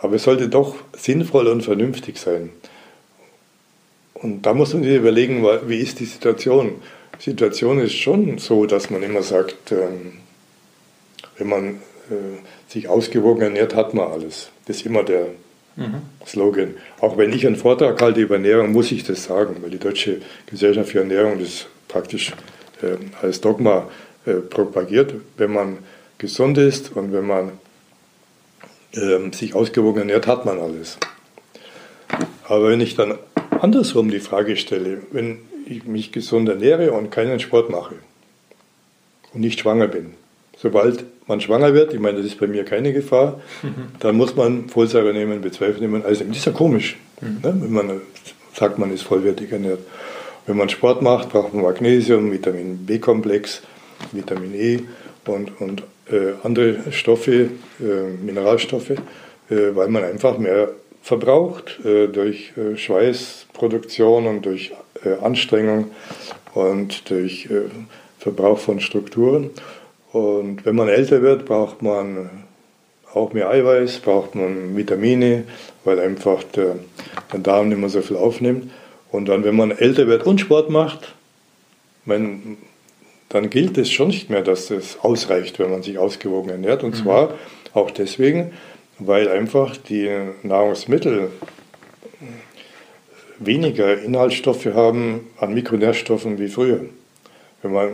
Aber 0.00 0.14
es 0.14 0.24
sollte 0.24 0.48
doch 0.48 0.76
sinnvoll 0.96 1.48
und 1.48 1.62
vernünftig 1.62 2.18
sein. 2.18 2.50
Und 4.14 4.42
da 4.42 4.54
muss 4.54 4.74
man 4.74 4.82
sich 4.82 4.96
überlegen, 4.96 5.44
wie 5.66 5.78
ist 5.78 6.00
die 6.00 6.04
Situation. 6.04 6.82
Die 7.20 7.30
Situation 7.30 7.80
ist 7.80 7.94
schon 7.94 8.38
so, 8.38 8.66
dass 8.66 8.90
man 8.90 9.02
immer 9.02 9.22
sagt, 9.22 9.72
ähm, 9.72 10.18
wenn 11.36 11.48
man 11.48 11.68
äh, 12.10 12.38
sich 12.68 12.88
ausgewogen 12.88 13.42
ernährt, 13.42 13.74
hat 13.74 13.94
man 13.94 14.10
alles. 14.10 14.50
Das 14.66 14.76
ist 14.76 14.86
immer 14.86 15.02
der 15.02 15.26
mhm. 15.76 16.02
Slogan. 16.26 16.74
Auch 17.00 17.16
wenn 17.16 17.32
ich 17.32 17.46
einen 17.46 17.56
Vortrag 17.56 18.00
halte 18.00 18.20
über 18.20 18.34
Ernährung, 18.34 18.72
muss 18.72 18.92
ich 18.92 19.04
das 19.04 19.24
sagen, 19.24 19.56
weil 19.62 19.70
die 19.70 19.78
Deutsche 19.78 20.20
Gesellschaft 20.46 20.90
für 20.90 21.00
Ernährung 21.00 21.38
das 21.38 21.66
praktisch 21.88 22.32
äh, 22.82 22.96
als 23.20 23.40
Dogma 23.40 23.88
propagiert. 24.34 25.14
Wenn 25.36 25.52
man 25.52 25.78
gesund 26.18 26.58
ist 26.58 26.94
und 26.94 27.12
wenn 27.12 27.26
man 27.26 27.52
ähm, 28.94 29.32
sich 29.32 29.54
ausgewogen 29.54 30.00
ernährt, 30.00 30.26
hat 30.26 30.44
man 30.44 30.58
alles. 30.58 30.98
Aber 32.44 32.70
wenn 32.70 32.80
ich 32.80 32.94
dann 32.94 33.18
andersrum 33.60 34.10
die 34.10 34.20
Frage 34.20 34.56
stelle, 34.56 34.98
wenn 35.12 35.38
ich 35.66 35.84
mich 35.84 36.12
gesund 36.12 36.48
ernähre 36.48 36.92
und 36.92 37.10
keinen 37.10 37.40
Sport 37.40 37.70
mache 37.70 37.96
und 39.34 39.40
nicht 39.40 39.60
schwanger 39.60 39.88
bin, 39.88 40.14
sobald 40.56 41.04
man 41.26 41.40
schwanger 41.40 41.74
wird, 41.74 41.92
ich 41.92 42.00
meine, 42.00 42.18
das 42.18 42.26
ist 42.26 42.40
bei 42.40 42.46
mir 42.46 42.64
keine 42.64 42.92
Gefahr, 42.92 43.40
mhm. 43.62 43.74
dann 44.00 44.16
muss 44.16 44.34
man 44.34 44.68
Folsäure 44.68 45.12
nehmen, 45.12 45.44
B12 45.44 45.80
nehmen. 45.80 46.04
Also 46.04 46.24
das 46.24 46.38
ist 46.38 46.46
ja 46.46 46.52
komisch, 46.52 46.96
mhm. 47.20 47.40
ne? 47.42 47.56
wenn 47.60 47.72
man 47.72 48.00
sagt, 48.54 48.78
man 48.78 48.92
ist 48.92 49.02
vollwertig 49.02 49.52
ernährt. 49.52 49.80
Wenn 50.46 50.56
man 50.56 50.70
Sport 50.70 51.02
macht, 51.02 51.28
braucht 51.28 51.52
man 51.52 51.62
Magnesium, 51.62 52.32
Vitamin 52.32 52.86
B-Komplex, 52.86 53.62
Vitamin 54.12 54.54
E 54.54 54.80
und, 55.26 55.60
und 55.60 55.82
äh, 56.10 56.32
andere 56.42 56.92
Stoffe, 56.92 57.50
äh, 57.80 58.24
Mineralstoffe, 58.24 58.90
äh, 58.90 58.96
weil 59.48 59.88
man 59.88 60.04
einfach 60.04 60.38
mehr 60.38 60.70
verbraucht 61.02 61.78
äh, 61.84 62.08
durch 62.08 62.52
äh, 62.56 62.76
Schweißproduktion 62.76 64.26
und 64.26 64.46
durch 64.46 64.72
Anstrengung 65.22 65.92
und 66.54 67.08
durch 67.08 67.48
Verbrauch 68.18 68.58
von 68.58 68.80
Strukturen. 68.80 69.50
Und 70.12 70.66
wenn 70.66 70.74
man 70.74 70.88
älter 70.88 71.22
wird, 71.22 71.44
braucht 71.44 71.82
man 71.82 72.28
auch 73.14 73.32
mehr 73.32 73.48
Eiweiß, 73.48 74.00
braucht 74.00 74.34
man 74.34 74.76
Vitamine, 74.76 75.44
weil 75.84 76.00
einfach 76.00 76.42
der, 76.42 76.76
der 77.32 77.38
Darm 77.38 77.68
nicht 77.68 77.78
mehr 77.78 77.90
so 77.90 78.02
viel 78.02 78.16
aufnimmt. 78.16 78.72
Und 79.12 79.28
dann, 79.28 79.44
wenn 79.44 79.54
man 79.54 79.70
älter 79.70 80.08
wird 80.08 80.26
und 80.26 80.40
Sport 80.40 80.68
macht, 80.68 81.14
mein, 82.04 82.58
dann 83.28 83.50
gilt 83.50 83.76
es 83.78 83.90
schon 83.90 84.08
nicht 84.08 84.30
mehr, 84.30 84.42
dass 84.42 84.70
es 84.70 84.98
ausreicht, 85.00 85.58
wenn 85.58 85.70
man 85.70 85.82
sich 85.82 85.98
ausgewogen 85.98 86.50
ernährt. 86.50 86.82
Und 86.82 86.94
mhm. 86.94 87.02
zwar 87.02 87.34
auch 87.74 87.90
deswegen, 87.90 88.52
weil 88.98 89.28
einfach 89.28 89.76
die 89.76 90.10
Nahrungsmittel 90.42 91.30
weniger 93.38 94.00
Inhaltsstoffe 94.00 94.66
haben 94.66 95.28
an 95.38 95.54
Mikronährstoffen 95.54 96.38
wie 96.38 96.48
früher. 96.48 96.80
Wenn 97.62 97.72
man 97.72 97.90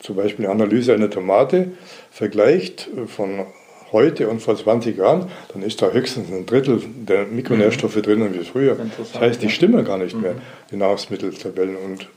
zum 0.00 0.16
Beispiel 0.16 0.46
eine 0.46 0.54
Analyse 0.54 0.94
einer 0.94 1.10
Tomate 1.10 1.72
vergleicht 2.10 2.88
von 3.06 3.46
heute 3.92 4.28
und 4.28 4.40
vor 4.40 4.56
20 4.56 4.96
Jahren, 4.96 5.30
dann 5.52 5.62
ist 5.62 5.82
da 5.82 5.90
höchstens 5.90 6.32
ein 6.32 6.46
Drittel 6.46 6.82
der 6.96 7.26
Mikronährstoffe 7.26 7.96
mhm. 7.96 8.02
drinnen 8.02 8.34
wie 8.34 8.44
früher. 8.44 8.76
Das 8.98 9.20
heißt, 9.20 9.42
die 9.42 9.50
stimmen 9.50 9.84
gar 9.84 9.98
nicht 9.98 10.20
mehr, 10.20 10.34
mhm. 10.34 10.40
die 10.72 10.76
Nahrungsmitteltabellen. 10.76 11.76
Und 11.76 12.08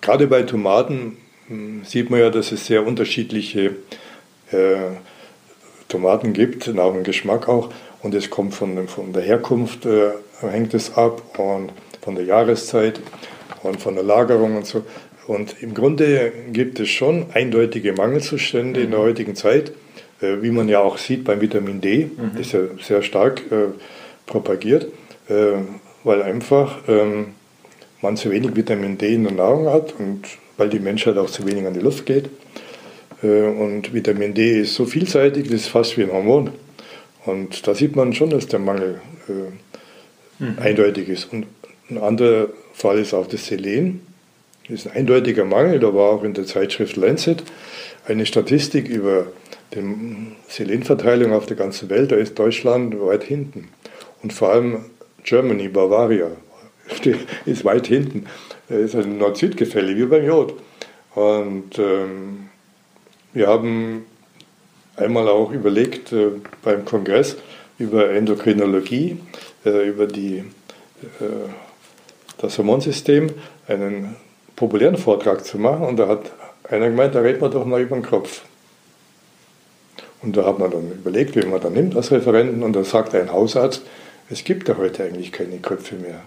gerade 0.00 0.26
bei 0.26 0.42
Tomaten 0.42 1.16
sieht 1.84 2.10
man 2.10 2.20
ja, 2.20 2.30
dass 2.30 2.52
es 2.52 2.66
sehr 2.66 2.86
unterschiedliche 2.86 3.76
äh, 4.50 4.76
Tomaten 5.88 6.32
gibt, 6.32 6.66
nach 6.68 6.92
dem 6.92 7.02
Geschmack 7.02 7.48
auch. 7.48 7.70
Und 8.02 8.14
es 8.14 8.30
kommt 8.30 8.54
von, 8.54 8.88
von 8.88 9.12
der 9.12 9.22
Herkunft, 9.22 9.86
äh, 9.86 10.10
hängt 10.40 10.74
es 10.74 10.96
ab 10.96 11.38
und 11.38 11.72
von 12.00 12.14
der 12.14 12.24
Jahreszeit 12.24 13.00
und 13.62 13.80
von 13.80 13.94
der 13.94 14.04
Lagerung 14.04 14.56
und 14.56 14.66
so. 14.66 14.84
Und 15.26 15.62
im 15.62 15.72
Grunde 15.72 16.32
gibt 16.52 16.80
es 16.80 16.88
schon 16.88 17.26
eindeutige 17.32 17.92
Mangelzustände 17.92 18.80
mhm. 18.80 18.86
in 18.86 18.90
der 18.90 19.00
mhm. 19.00 19.04
heutigen 19.04 19.36
Zeit, 19.36 19.72
äh, 20.20 20.42
wie 20.42 20.50
man 20.50 20.68
ja 20.68 20.80
auch 20.80 20.98
sieht 20.98 21.24
beim 21.24 21.40
Vitamin 21.40 21.80
D, 21.80 22.06
mhm. 22.06 22.32
das 22.32 22.46
ist 22.46 22.52
ja 22.52 22.60
sehr 22.82 23.02
stark 23.02 23.42
äh, 23.52 23.66
propagiert, 24.26 24.86
äh, 25.28 25.62
weil 26.02 26.22
einfach 26.22 26.78
ähm, 26.88 27.34
man 28.00 28.16
zu 28.16 28.30
wenig 28.30 28.56
Vitamin 28.56 28.98
D 28.98 29.14
in 29.14 29.24
der 29.24 29.32
Nahrung 29.32 29.68
hat 29.68 29.94
und 29.98 30.22
weil 30.62 30.68
die 30.68 30.78
Menschheit 30.78 31.18
auch 31.18 31.28
zu 31.28 31.44
wenig 31.44 31.66
an 31.66 31.74
die 31.74 31.80
Luft 31.80 32.06
geht. 32.06 32.30
Äh, 33.20 33.42
und 33.42 33.92
Vitamin 33.92 34.32
D 34.32 34.60
ist 34.60 34.74
so 34.76 34.84
vielseitig, 34.84 35.46
das 35.46 35.62
ist 35.62 35.68
fast 35.68 35.98
wie 35.98 36.04
ein 36.04 36.12
Hormon. 36.12 36.50
Und 37.24 37.66
da 37.66 37.74
sieht 37.74 37.96
man 37.96 38.12
schon, 38.12 38.30
dass 38.30 38.46
der 38.46 38.60
Mangel 38.60 39.00
äh, 39.28 40.44
mhm. 40.44 40.58
eindeutig 40.60 41.08
ist. 41.08 41.32
Und 41.32 41.46
ein 41.90 41.98
anderer 41.98 42.46
Fall 42.74 42.98
ist 43.00 43.12
auch 43.12 43.26
das 43.26 43.46
Selen. 43.46 44.02
Das 44.68 44.84
ist 44.84 44.86
ein 44.86 44.98
eindeutiger 44.98 45.44
Mangel. 45.44 45.80
Da 45.80 45.92
war 45.92 46.12
auch 46.12 46.22
in 46.22 46.32
der 46.32 46.46
Zeitschrift 46.46 46.94
Lancet 46.94 47.42
eine 48.06 48.24
Statistik 48.24 48.88
über 48.88 49.26
die 49.74 49.80
Selenverteilung 50.46 51.32
auf 51.32 51.46
der 51.46 51.56
ganzen 51.56 51.90
Welt. 51.90 52.12
Da 52.12 52.16
ist 52.16 52.38
Deutschland 52.38 53.00
weit 53.00 53.24
hinten. 53.24 53.66
Und 54.22 54.32
vor 54.32 54.50
allem 54.50 54.84
Germany, 55.24 55.66
Bavaria, 55.66 56.30
ist 57.46 57.64
weit 57.64 57.88
hinten. 57.88 58.26
Da 58.72 58.78
ist 58.78 58.94
ein 58.94 59.18
Nord-Süd-Gefälle, 59.18 59.94
wie 59.98 60.06
beim 60.06 60.24
Jod. 60.24 60.54
Und 61.14 61.78
ähm, 61.78 62.48
wir 63.34 63.46
haben 63.46 64.06
einmal 64.96 65.28
auch 65.28 65.52
überlegt 65.52 66.10
äh, 66.14 66.28
beim 66.62 66.86
Kongress 66.86 67.36
über 67.78 68.08
Endokrinologie, 68.08 69.18
äh, 69.66 69.86
über 69.86 70.06
die, 70.06 70.38
äh, 70.38 71.50
das 72.38 72.56
Hormonsystem, 72.56 73.28
einen 73.68 74.16
populären 74.56 74.96
Vortrag 74.96 75.44
zu 75.44 75.58
machen. 75.58 75.84
Und 75.84 75.98
da 75.98 76.08
hat 76.08 76.32
einer 76.66 76.88
gemeint, 76.88 77.14
da 77.14 77.20
redet 77.20 77.42
man 77.42 77.50
doch 77.50 77.66
mal 77.66 77.82
über 77.82 77.96
den 77.96 78.06
Kopf. 78.06 78.40
Und 80.22 80.34
da 80.34 80.46
hat 80.46 80.58
man 80.58 80.70
dann 80.70 80.92
überlegt, 80.92 81.36
wie 81.36 81.46
man 81.46 81.60
dann 81.60 81.74
nimmt 81.74 81.94
als 81.94 82.10
Referenten. 82.10 82.62
Und 82.62 82.72
da 82.72 82.84
sagt 82.84 83.14
ein 83.14 83.32
Hausarzt, 83.32 83.82
es 84.30 84.44
gibt 84.44 84.66
ja 84.70 84.78
heute 84.78 85.04
eigentlich 85.04 85.30
keine 85.30 85.58
Köpfe 85.58 85.96
mehr. 85.96 86.22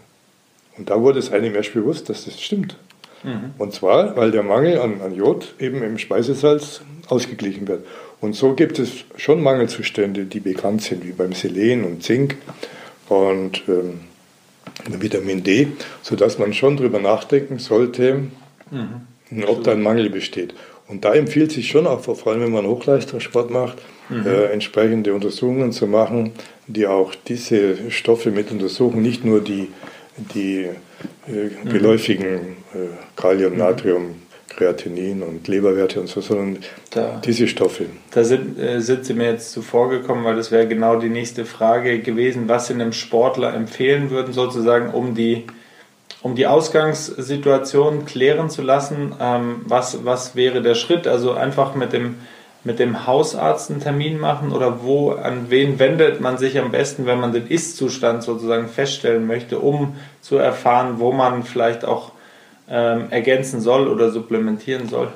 Und 0.77 0.89
da 0.89 1.01
wurde 1.01 1.19
es 1.19 1.31
einem 1.31 1.55
erst 1.55 1.73
bewusst, 1.73 2.09
dass 2.09 2.25
das 2.25 2.41
stimmt. 2.41 2.77
Mhm. 3.23 3.53
Und 3.57 3.73
zwar, 3.73 4.15
weil 4.15 4.31
der 4.31 4.43
Mangel 4.43 4.79
an, 4.79 5.01
an 5.01 5.15
Jod 5.15 5.55
eben 5.59 5.83
im 5.83 5.97
Speisesalz 5.97 6.81
ausgeglichen 7.07 7.67
wird. 7.67 7.85
Und 8.21 8.35
so 8.35 8.53
gibt 8.53 8.79
es 8.79 8.91
schon 9.17 9.41
Mangelzustände, 9.41 10.25
die 10.25 10.39
bekannt 10.39 10.81
sind, 10.81 11.05
wie 11.05 11.11
beim 11.11 11.33
Selen 11.33 11.83
und 11.83 12.03
Zink 12.03 12.37
und 13.09 13.63
ähm, 13.67 14.01
Vitamin 14.87 15.43
D, 15.43 15.67
sodass 16.01 16.39
man 16.39 16.53
schon 16.53 16.77
darüber 16.77 16.99
nachdenken 16.99 17.59
sollte, 17.59 18.23
mhm. 18.71 19.43
ob 19.45 19.63
da 19.63 19.71
ein 19.71 19.81
Mangel 19.81 20.09
besteht. 20.09 20.53
Und 20.87 21.03
da 21.03 21.13
empfiehlt 21.13 21.51
sich 21.51 21.67
schon 21.69 21.87
auch, 21.87 22.01
vor 22.01 22.27
allem 22.27 22.41
wenn 22.41 22.51
man 22.51 22.67
Hochleistungssport 22.67 23.49
macht, 23.49 23.77
mhm. 24.09 24.25
äh, 24.25 24.45
entsprechende 24.45 25.13
Untersuchungen 25.13 25.71
zu 25.71 25.87
machen, 25.87 26.33
die 26.67 26.85
auch 26.87 27.13
diese 27.27 27.91
Stoffe 27.91 28.31
mit 28.31 28.51
untersuchen, 28.51 29.01
nicht 29.01 29.25
nur 29.25 29.41
die, 29.41 29.69
die 30.17 30.69
äh, 31.27 31.31
mhm. 31.31 31.69
geläufigen 31.69 32.57
äh, 32.73 32.87
Kalium, 33.15 33.57
Natrium, 33.57 34.15
Kreatinin 34.49 35.21
und 35.21 35.47
Leberwerte 35.47 35.99
und 35.99 36.07
so, 36.07 36.21
sondern 36.21 36.59
da, 36.91 37.21
diese 37.23 37.47
Stoffe. 37.47 37.87
Da 38.11 38.23
sind, 38.23 38.57
äh, 38.57 38.79
sind 38.79 39.05
Sie 39.05 39.13
mir 39.13 39.31
jetzt 39.31 39.51
zuvor 39.51 39.89
gekommen, 39.89 40.23
weil 40.23 40.35
das 40.35 40.51
wäre 40.51 40.67
genau 40.67 40.97
die 40.97 41.09
nächste 41.09 41.45
Frage 41.45 41.99
gewesen, 41.99 42.47
was 42.47 42.67
Sie 42.67 42.73
einem 42.73 42.93
Sportler 42.93 43.53
empfehlen 43.53 44.09
würden, 44.09 44.33
sozusagen, 44.33 44.91
um 44.91 45.13
die, 45.13 45.43
um 46.21 46.35
die 46.35 46.47
Ausgangssituation 46.47 48.05
klären 48.05 48.49
zu 48.49 48.61
lassen. 48.61 49.13
Ähm, 49.19 49.61
was, 49.65 50.05
was 50.05 50.35
wäre 50.35 50.61
der 50.61 50.75
Schritt? 50.75 51.07
Also 51.07 51.33
einfach 51.33 51.75
mit 51.75 51.91
dem 51.91 52.15
mit 52.65 52.79
dem 52.79 53.05
Hausarzt 53.05 53.69
einen 53.69 53.79
Termin 53.79 54.19
machen 54.19 54.51
oder 54.51 54.83
wo, 54.83 55.11
an 55.11 55.49
wen 55.49 55.77
wendet 55.77 56.19
man 56.19 56.37
sich 56.37 56.57
am 56.57 56.71
besten, 56.71 57.05
wenn 57.05 57.19
man 57.19 57.31
den 57.31 57.47
Ist-Zustand 57.47 58.23
sozusagen 58.23 58.67
feststellen 58.67 59.27
möchte, 59.27 59.59
um 59.59 59.95
zu 60.21 60.37
erfahren, 60.37 60.95
wo 60.97 61.11
man 61.11 61.43
vielleicht 61.43 61.85
auch 61.85 62.11
ähm, 62.67 63.05
ergänzen 63.11 63.61
soll 63.61 63.87
oder 63.87 64.09
supplementieren 64.09 64.89
soll? 64.89 65.09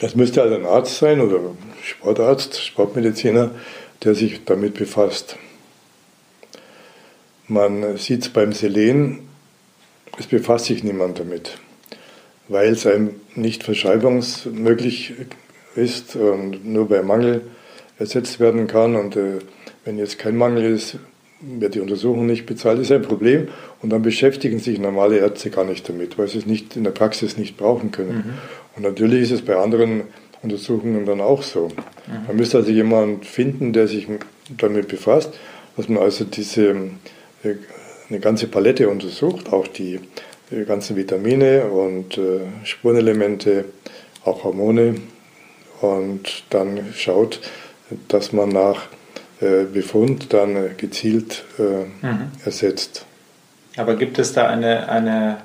Es 0.00 0.14
müsste 0.14 0.40
halt 0.40 0.54
ein 0.54 0.64
Arzt 0.64 0.98
sein 0.98 1.20
oder 1.20 1.38
Sportarzt, 1.82 2.64
Sportmediziner, 2.64 3.50
der 4.04 4.14
sich 4.14 4.44
damit 4.46 4.74
befasst. 4.74 5.36
Man 7.46 7.98
sieht 7.98 8.22
es 8.22 8.28
beim 8.28 8.52
Selen, 8.52 9.28
es 10.18 10.26
befasst 10.26 10.66
sich 10.66 10.82
niemand 10.82 11.18
damit, 11.18 11.58
weil 12.48 12.72
es 12.72 12.86
einem 12.86 13.10
nicht 13.34 13.62
verschreibungsmöglich 13.62 15.14
ist 15.76 16.16
und 16.16 16.64
nur 16.64 16.88
bei 16.88 17.02
Mangel 17.02 17.42
ersetzt 17.98 18.40
werden 18.40 18.66
kann. 18.66 18.96
Und 18.96 19.16
äh, 19.16 19.38
wenn 19.84 19.98
jetzt 19.98 20.18
kein 20.18 20.36
Mangel 20.36 20.64
ist, 20.64 20.96
wird 21.40 21.74
die 21.74 21.80
Untersuchung 21.80 22.26
nicht 22.26 22.46
bezahlt, 22.46 22.80
ist 22.80 22.90
ein 22.90 23.02
Problem. 23.02 23.48
Und 23.80 23.90
dann 23.90 24.02
beschäftigen 24.02 24.58
sich 24.58 24.78
normale 24.78 25.18
Ärzte 25.18 25.50
gar 25.50 25.64
nicht 25.64 25.88
damit, 25.88 26.18
weil 26.18 26.28
sie 26.28 26.38
es 26.38 26.46
nicht 26.46 26.76
in 26.76 26.84
der 26.84 26.90
Praxis 26.90 27.36
nicht 27.36 27.56
brauchen 27.56 27.92
können. 27.92 28.16
Mhm. 28.16 28.34
Und 28.76 28.82
natürlich 28.82 29.22
ist 29.22 29.30
es 29.32 29.42
bei 29.42 29.56
anderen 29.56 30.02
Untersuchungen 30.42 31.06
dann 31.06 31.20
auch 31.20 31.42
so. 31.42 31.68
Mhm. 31.68 32.26
Man 32.26 32.36
müsste 32.36 32.58
also 32.58 32.70
jemanden 32.70 33.22
finden, 33.22 33.72
der 33.72 33.86
sich 33.86 34.08
damit 34.56 34.88
befasst, 34.88 35.30
dass 35.76 35.88
man 35.88 36.02
also 36.02 36.24
diese 36.24 36.70
äh, 37.44 37.54
eine 38.08 38.20
ganze 38.20 38.46
Palette 38.48 38.88
untersucht, 38.88 39.52
auch 39.52 39.68
die 39.68 40.00
die 40.50 40.64
ganzen 40.64 40.96
Vitamine 40.96 41.64
und 41.64 42.16
äh, 42.16 42.40
Spurenelemente, 42.64 43.66
auch 44.24 44.44
Hormone 44.44 44.96
und 45.80 46.44
dann 46.50 46.92
schaut, 46.94 47.40
dass 48.08 48.32
man 48.32 48.48
nach 48.50 48.86
äh, 49.40 49.64
Befund 49.64 50.32
dann 50.32 50.56
äh, 50.56 50.70
gezielt 50.76 51.44
äh, 51.58 51.84
mhm. 52.04 52.32
ersetzt. 52.44 53.04
Aber 53.76 53.96
gibt 53.96 54.18
es 54.18 54.32
da 54.32 54.48
eine, 54.48 54.88
eine, 54.88 55.38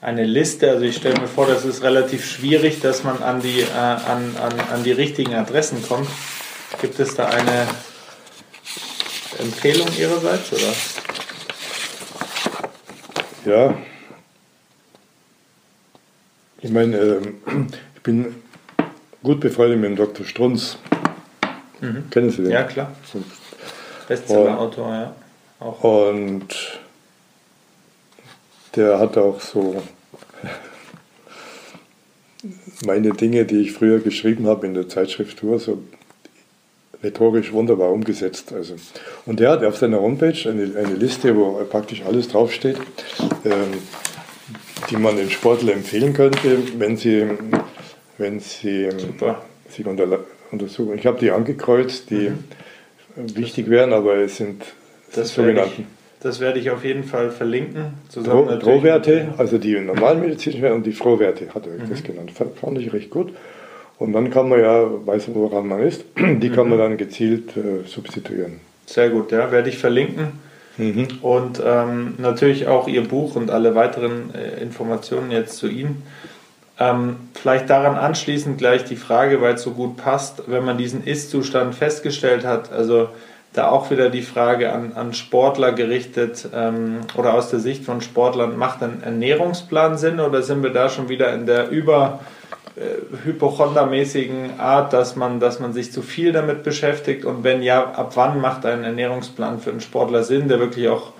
eine 0.00 0.24
Liste? 0.24 0.70
Also 0.70 0.84
ich 0.84 0.96
stelle 0.96 1.20
mir 1.20 1.28
vor, 1.28 1.46
das 1.46 1.64
ist 1.64 1.82
relativ 1.82 2.24
schwierig, 2.24 2.80
dass 2.80 3.04
man 3.04 3.22
an 3.22 3.42
die, 3.42 3.60
äh, 3.60 3.66
an, 3.76 4.34
an, 4.42 4.60
an 4.72 4.84
die 4.84 4.92
richtigen 4.92 5.34
Adressen 5.34 5.82
kommt. 5.86 6.08
Gibt 6.80 6.98
es 6.98 7.14
da 7.14 7.26
eine 7.26 7.66
Empfehlung 9.38 9.88
Ihrerseits? 9.98 10.52
Oder? 10.52 10.72
Ja, 13.44 13.74
ich 16.66 16.72
meine, 16.72 16.96
ähm, 16.96 17.68
ich 17.94 18.02
bin 18.02 18.34
gut 19.22 19.40
befreundet 19.40 19.78
mit 19.78 19.90
dem 19.90 19.96
Dr. 19.96 20.26
Strunz. 20.26 20.78
Mhm. 21.80 22.10
Kennen 22.10 22.30
Sie 22.30 22.42
den? 22.42 22.50
Ja, 22.50 22.64
klar. 22.64 22.92
Bestseller-Autor, 24.08 24.92
ja. 24.92 25.14
Auch. 25.60 26.10
Und 26.10 26.80
der 28.74 28.98
hat 28.98 29.16
auch 29.16 29.40
so 29.40 29.82
meine 32.84 33.10
Dinge, 33.10 33.44
die 33.44 33.62
ich 33.62 33.72
früher 33.72 34.00
geschrieben 34.00 34.46
habe 34.46 34.66
in 34.66 34.74
der 34.74 34.88
Zeitschrift 34.88 35.38
Tour, 35.38 35.58
so 35.58 35.82
rhetorisch 37.02 37.52
wunderbar 37.52 37.90
umgesetzt. 37.90 38.52
Also. 38.52 38.74
Und 39.24 39.38
der 39.38 39.50
hat 39.50 39.64
auf 39.64 39.76
seiner 39.76 40.00
Homepage 40.00 40.50
eine, 40.50 40.76
eine 40.76 40.94
Liste, 40.94 41.36
wo 41.36 41.64
praktisch 41.64 42.02
alles 42.04 42.28
draufsteht. 42.28 42.76
Ähm, 43.44 43.78
die 44.90 44.96
man 44.96 45.16
den 45.16 45.30
Sportler 45.30 45.72
empfehlen 45.72 46.12
könnte, 46.12 46.58
wenn 46.78 46.96
sie, 46.96 47.26
wenn 48.18 48.40
sie 48.40 48.88
Super. 48.96 49.42
sich 49.68 49.86
unter, 49.86 50.20
untersuchen. 50.50 50.98
Ich 50.98 51.06
habe 51.06 51.18
die 51.18 51.30
angekreuzt, 51.30 52.10
die 52.10 52.30
mhm. 52.30 53.36
wichtig 53.36 53.68
wären, 53.70 53.92
aber 53.92 54.16
es 54.16 54.36
sind 54.36 54.62
das 55.14 55.34
sogenannten. 55.34 55.86
das 56.20 56.40
werde 56.40 56.58
ich 56.58 56.70
auf 56.70 56.84
jeden 56.84 57.04
Fall 57.04 57.30
verlinken. 57.30 57.94
Zusammen 58.08 58.58
Drohwerte, 58.60 59.34
also 59.38 59.58
die 59.58 59.78
normalen 59.80 60.20
medizinischen 60.20 60.62
Werte 60.62 60.76
und 60.76 60.86
die 60.86 60.92
Frohwerte 60.92 61.54
hat 61.54 61.66
er 61.66 61.72
mhm. 61.84 61.90
das 61.90 62.02
genannt. 62.02 62.32
Fand 62.32 62.78
ich 62.78 62.92
recht 62.92 63.10
gut. 63.10 63.32
Und 63.98 64.12
dann 64.12 64.30
kann 64.30 64.48
man 64.50 64.60
ja, 64.60 64.86
weiß 65.06 65.30
woran 65.32 65.68
man 65.68 65.80
ist, 65.80 66.04
die 66.16 66.50
kann 66.50 66.68
man 66.68 66.78
mhm. 66.78 66.82
dann 66.82 66.96
gezielt 66.98 67.56
äh, 67.56 67.86
substituieren. 67.86 68.60
Sehr 68.84 69.08
gut, 69.10 69.32
ja, 69.32 69.50
werde 69.50 69.70
ich 69.70 69.78
verlinken. 69.78 70.45
Mhm. 70.76 71.08
Und 71.22 71.62
ähm, 71.64 72.14
natürlich 72.18 72.68
auch 72.68 72.88
Ihr 72.88 73.06
Buch 73.06 73.36
und 73.36 73.50
alle 73.50 73.74
weiteren 73.74 74.34
äh, 74.34 74.60
Informationen 74.60 75.30
jetzt 75.30 75.56
zu 75.56 75.68
Ihnen. 75.68 76.02
Ähm, 76.78 77.16
vielleicht 77.34 77.70
daran 77.70 77.96
anschließend 77.96 78.58
gleich 78.58 78.84
die 78.84 78.96
Frage, 78.96 79.40
weil 79.40 79.54
es 79.54 79.62
so 79.62 79.70
gut 79.70 79.96
passt, 79.96 80.42
wenn 80.46 80.64
man 80.64 80.76
diesen 80.76 81.04
Ist-Zustand 81.04 81.74
festgestellt 81.74 82.44
hat, 82.44 82.70
also 82.70 83.08
da 83.54 83.68
auch 83.70 83.90
wieder 83.90 84.10
die 84.10 84.20
Frage 84.20 84.72
an, 84.72 84.92
an 84.94 85.14
Sportler 85.14 85.72
gerichtet 85.72 86.46
ähm, 86.54 86.98
oder 87.16 87.32
aus 87.32 87.48
der 87.48 87.60
Sicht 87.60 87.84
von 87.84 88.02
Sportlern, 88.02 88.58
macht 88.58 88.82
ein 88.82 89.02
Ernährungsplan 89.02 89.96
Sinn 89.96 90.20
oder 90.20 90.42
sind 90.42 90.62
wir 90.62 90.70
da 90.70 90.90
schon 90.90 91.08
wieder 91.08 91.32
in 91.32 91.46
der 91.46 91.70
Über- 91.70 92.20
äh, 92.76 93.24
hypochondermäßigen 93.24 94.60
Art, 94.60 94.92
dass 94.92 95.16
man, 95.16 95.40
dass 95.40 95.60
man 95.60 95.72
sich 95.72 95.92
zu 95.92 96.02
viel 96.02 96.32
damit 96.32 96.62
beschäftigt 96.62 97.24
und 97.24 97.42
wenn 97.42 97.62
ja, 97.62 97.82
ab 97.92 98.12
wann 98.16 98.40
macht 98.40 98.66
ein 98.66 98.84
Ernährungsplan 98.84 99.60
für 99.60 99.70
einen 99.70 99.80
Sportler 99.80 100.22
Sinn, 100.24 100.48
der 100.48 100.60
wirklich 100.60 100.88
auch 100.88 101.12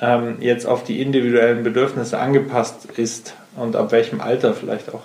ähm, 0.00 0.38
jetzt 0.40 0.66
auf 0.66 0.82
die 0.82 1.00
individuellen 1.00 1.62
Bedürfnisse 1.62 2.18
angepasst 2.18 2.88
ist 2.96 3.34
und 3.56 3.76
ab 3.76 3.92
welchem 3.92 4.20
Alter 4.20 4.54
vielleicht 4.54 4.92
auch? 4.92 5.04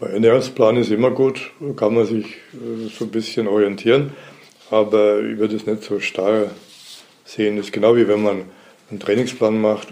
Ein 0.00 0.14
Ernährungsplan 0.14 0.76
ist 0.78 0.90
immer 0.90 1.12
gut, 1.12 1.52
kann 1.76 1.94
man 1.94 2.04
sich 2.04 2.26
äh, 2.54 2.88
so 2.92 3.04
ein 3.04 3.10
bisschen 3.12 3.46
orientieren, 3.46 4.14
aber 4.70 5.20
ich 5.20 5.38
würde 5.38 5.54
es 5.54 5.64
nicht 5.64 5.84
so 5.84 6.00
starr 6.00 6.50
sehen. 7.24 7.56
Das 7.56 7.66
ist 7.66 7.72
genau 7.72 7.94
wie 7.94 8.08
wenn 8.08 8.22
man 8.22 8.42
einen 8.90 8.98
Trainingsplan 8.98 9.60
macht, 9.60 9.88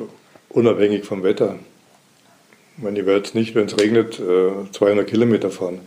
unabhängig 0.48 1.04
vom 1.04 1.22
Wetter. 1.22 1.60
Ich 2.76 2.82
meine, 2.82 3.00
ich 3.00 3.06
werde 3.06 3.20
jetzt 3.20 3.34
nicht, 3.34 3.54
wenn 3.54 3.66
es 3.66 3.78
regnet, 3.78 4.14
200 4.14 5.06
äh, 5.06 5.10
Kilometer 5.10 5.50
fahren. 5.50 5.80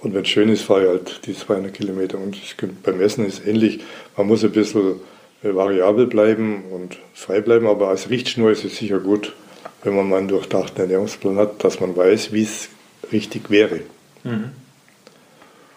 Und 0.00 0.14
wenn 0.14 0.22
es 0.22 0.28
schön 0.28 0.48
ist, 0.48 0.62
fahre 0.62 0.82
ich 0.82 0.88
halt 0.88 1.26
die 1.26 1.34
200 1.34 1.72
Kilometer. 1.72 2.18
Und 2.18 2.36
beim 2.82 3.00
Essen 3.00 3.26
ist 3.26 3.40
es 3.40 3.46
ähnlich. 3.46 3.80
Man 4.16 4.26
muss 4.26 4.44
ein 4.44 4.52
bisschen 4.52 5.00
äh, 5.42 5.54
variabel 5.54 6.06
bleiben 6.06 6.64
und 6.70 6.98
frei 7.14 7.40
bleiben, 7.40 7.66
aber 7.66 7.88
als 7.88 8.10
Richtschnur 8.10 8.50
ist 8.50 8.64
es 8.64 8.76
sicher 8.76 8.98
gut, 8.98 9.34
wenn 9.82 9.96
man 9.96 10.08
mal 10.08 10.18
einen 10.18 10.28
durchdachten 10.28 10.80
Ernährungsplan 10.80 11.36
hat, 11.36 11.64
dass 11.64 11.80
man 11.80 11.96
weiß, 11.96 12.32
wie 12.32 12.42
es 12.42 12.68
richtig 13.12 13.50
wäre. 13.50 13.80
Mhm. 14.24 14.50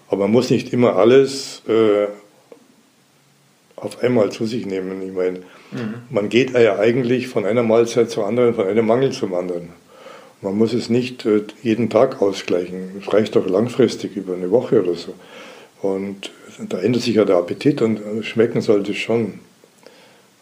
Aber 0.10 0.24
man 0.24 0.32
muss 0.32 0.50
nicht 0.50 0.74
immer 0.74 0.98
alles 0.98 1.62
äh, 1.68 2.08
auf 3.78 4.04
einmal 4.04 4.32
zu 4.32 4.46
sich 4.46 4.66
nehmen. 4.66 5.02
Ich 5.02 5.14
meine, 5.14 5.40
mhm. 5.72 5.94
man 6.10 6.30
geht 6.30 6.52
ja 6.52 6.78
eigentlich 6.78 7.28
von 7.28 7.46
einer 7.46 7.64
Mahlzeit 7.64 8.10
zur 8.10 8.28
anderen, 8.28 8.54
von 8.54 8.68
einem 8.68 8.86
Mangel 8.86 9.12
zum 9.12 9.34
anderen. 9.34 9.70
Man 10.44 10.58
muss 10.58 10.74
es 10.74 10.90
nicht 10.90 11.26
äh, 11.26 11.42
jeden 11.62 11.90
Tag 11.90 12.22
ausgleichen. 12.22 13.02
Es 13.02 13.12
reicht 13.14 13.36
auch 13.38 13.48
langfristig 13.48 14.16
über 14.18 14.34
eine 14.34 14.52
Woche 14.52 14.84
oder 14.84 14.96
so. 14.96 15.14
Und 15.82 16.32
da 16.70 16.80
ändert 16.80 17.02
sich 17.02 17.16
ja 17.16 17.26
der 17.26 17.38
Appetit 17.38 17.82
und 17.82 18.00
äh, 18.00 18.24
schmecken 18.24 18.62
sollte 18.62 18.92
es 18.92 18.98
schon. 18.98 19.40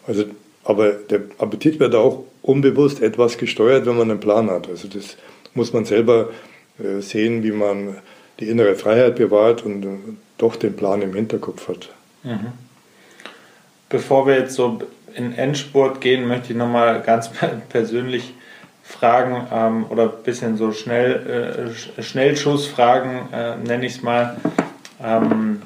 Also, 0.06 0.24
aber 0.64 0.92
der 0.92 1.22
Appetit 1.38 1.78
wird 1.78 1.94
auch 1.94 2.24
unbewusst 2.42 3.00
etwas 3.00 3.38
gesteuert, 3.38 3.86
wenn 3.86 3.96
man 3.96 4.10
einen 4.10 4.20
Plan 4.20 4.50
hat. 4.50 4.68
Also 4.68 4.88
das 4.88 5.16
muss 5.54 5.72
man 5.72 5.84
selber 5.84 6.30
äh, 6.78 7.00
sehen, 7.00 7.42
wie 7.44 7.52
man 7.52 7.96
die 8.40 8.48
innere 8.48 8.74
Freiheit 8.74 9.16
bewahrt 9.16 9.64
und 9.64 9.86
doch 10.38 10.56
den 10.56 10.74
Plan 10.74 11.02
im 11.02 11.14
Hinterkopf 11.14 11.68
hat. 11.68 11.90
Mhm. 12.24 12.48
Bevor 13.88 14.26
wir 14.26 14.38
jetzt 14.38 14.54
so 14.54 14.80
in 15.14 15.34
Endspurt 15.34 16.00
gehen, 16.00 16.26
möchte 16.26 16.52
ich 16.52 16.58
nochmal 16.58 17.02
ganz 17.02 17.30
persönlich 17.68 18.34
Fragen 18.92 19.46
ähm, 19.52 19.86
oder 19.88 20.04
ein 20.04 20.22
bisschen 20.24 20.56
so 20.56 20.72
schnell, 20.72 21.74
äh, 21.98 22.02
Schnellschussfragen, 22.02 23.32
äh, 23.32 23.56
nenne 23.56 23.86
ich 23.86 23.96
es 23.96 24.02
mal. 24.02 24.36
Ähm, 25.02 25.62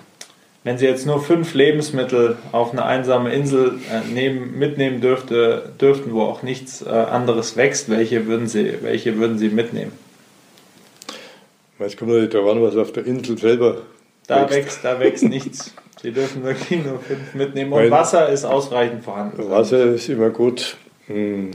wenn 0.65 0.79
Sie 0.79 0.87
jetzt 0.87 1.07
nur 1.07 1.23
fünf 1.23 1.55
Lebensmittel 1.55 2.39
auf 2.51 2.73
eine 2.73 2.85
einsame 2.85 3.33
Insel 3.33 3.79
äh, 3.93 4.13
nehmen, 4.13 4.59
mitnehmen 4.59 5.01
dürfte, 5.01 5.71
dürften, 5.81 6.13
wo 6.13 6.23
auch 6.23 6.43
nichts 6.43 6.83
äh, 6.83 6.89
anderes 6.89 7.57
wächst, 7.57 7.89
welche 7.89 8.27
würden 8.27 8.49
Sie, 8.49 8.83
welche 8.83 9.17
würden 9.17 9.39
Sie 9.39 9.49
mitnehmen? 9.49 9.93
Es 11.79 11.97
kommt 11.97 12.11
natürlich 12.11 12.31
darauf 12.31 12.51
an, 12.51 12.63
was 12.63 12.77
auf 12.77 12.91
der 12.91 13.07
Insel 13.07 13.39
selber 13.39 13.83
da 14.27 14.51
wächst. 14.51 14.81
Da 14.83 14.99
wächst 14.99 15.25
nichts. 15.25 15.75
Sie 16.03 16.11
dürfen 16.11 16.43
wirklich 16.43 16.85
nur 16.85 16.99
fünf 17.01 17.35
mitnehmen. 17.35 17.73
Und 17.73 17.91
Wasser 17.91 18.29
ist 18.29 18.45
ausreichend 18.45 19.05
vorhanden. 19.05 19.49
Wasser 19.51 19.85
ist 19.95 20.09
immer 20.09 20.31
gut. 20.31 20.77
Hm. 21.07 21.53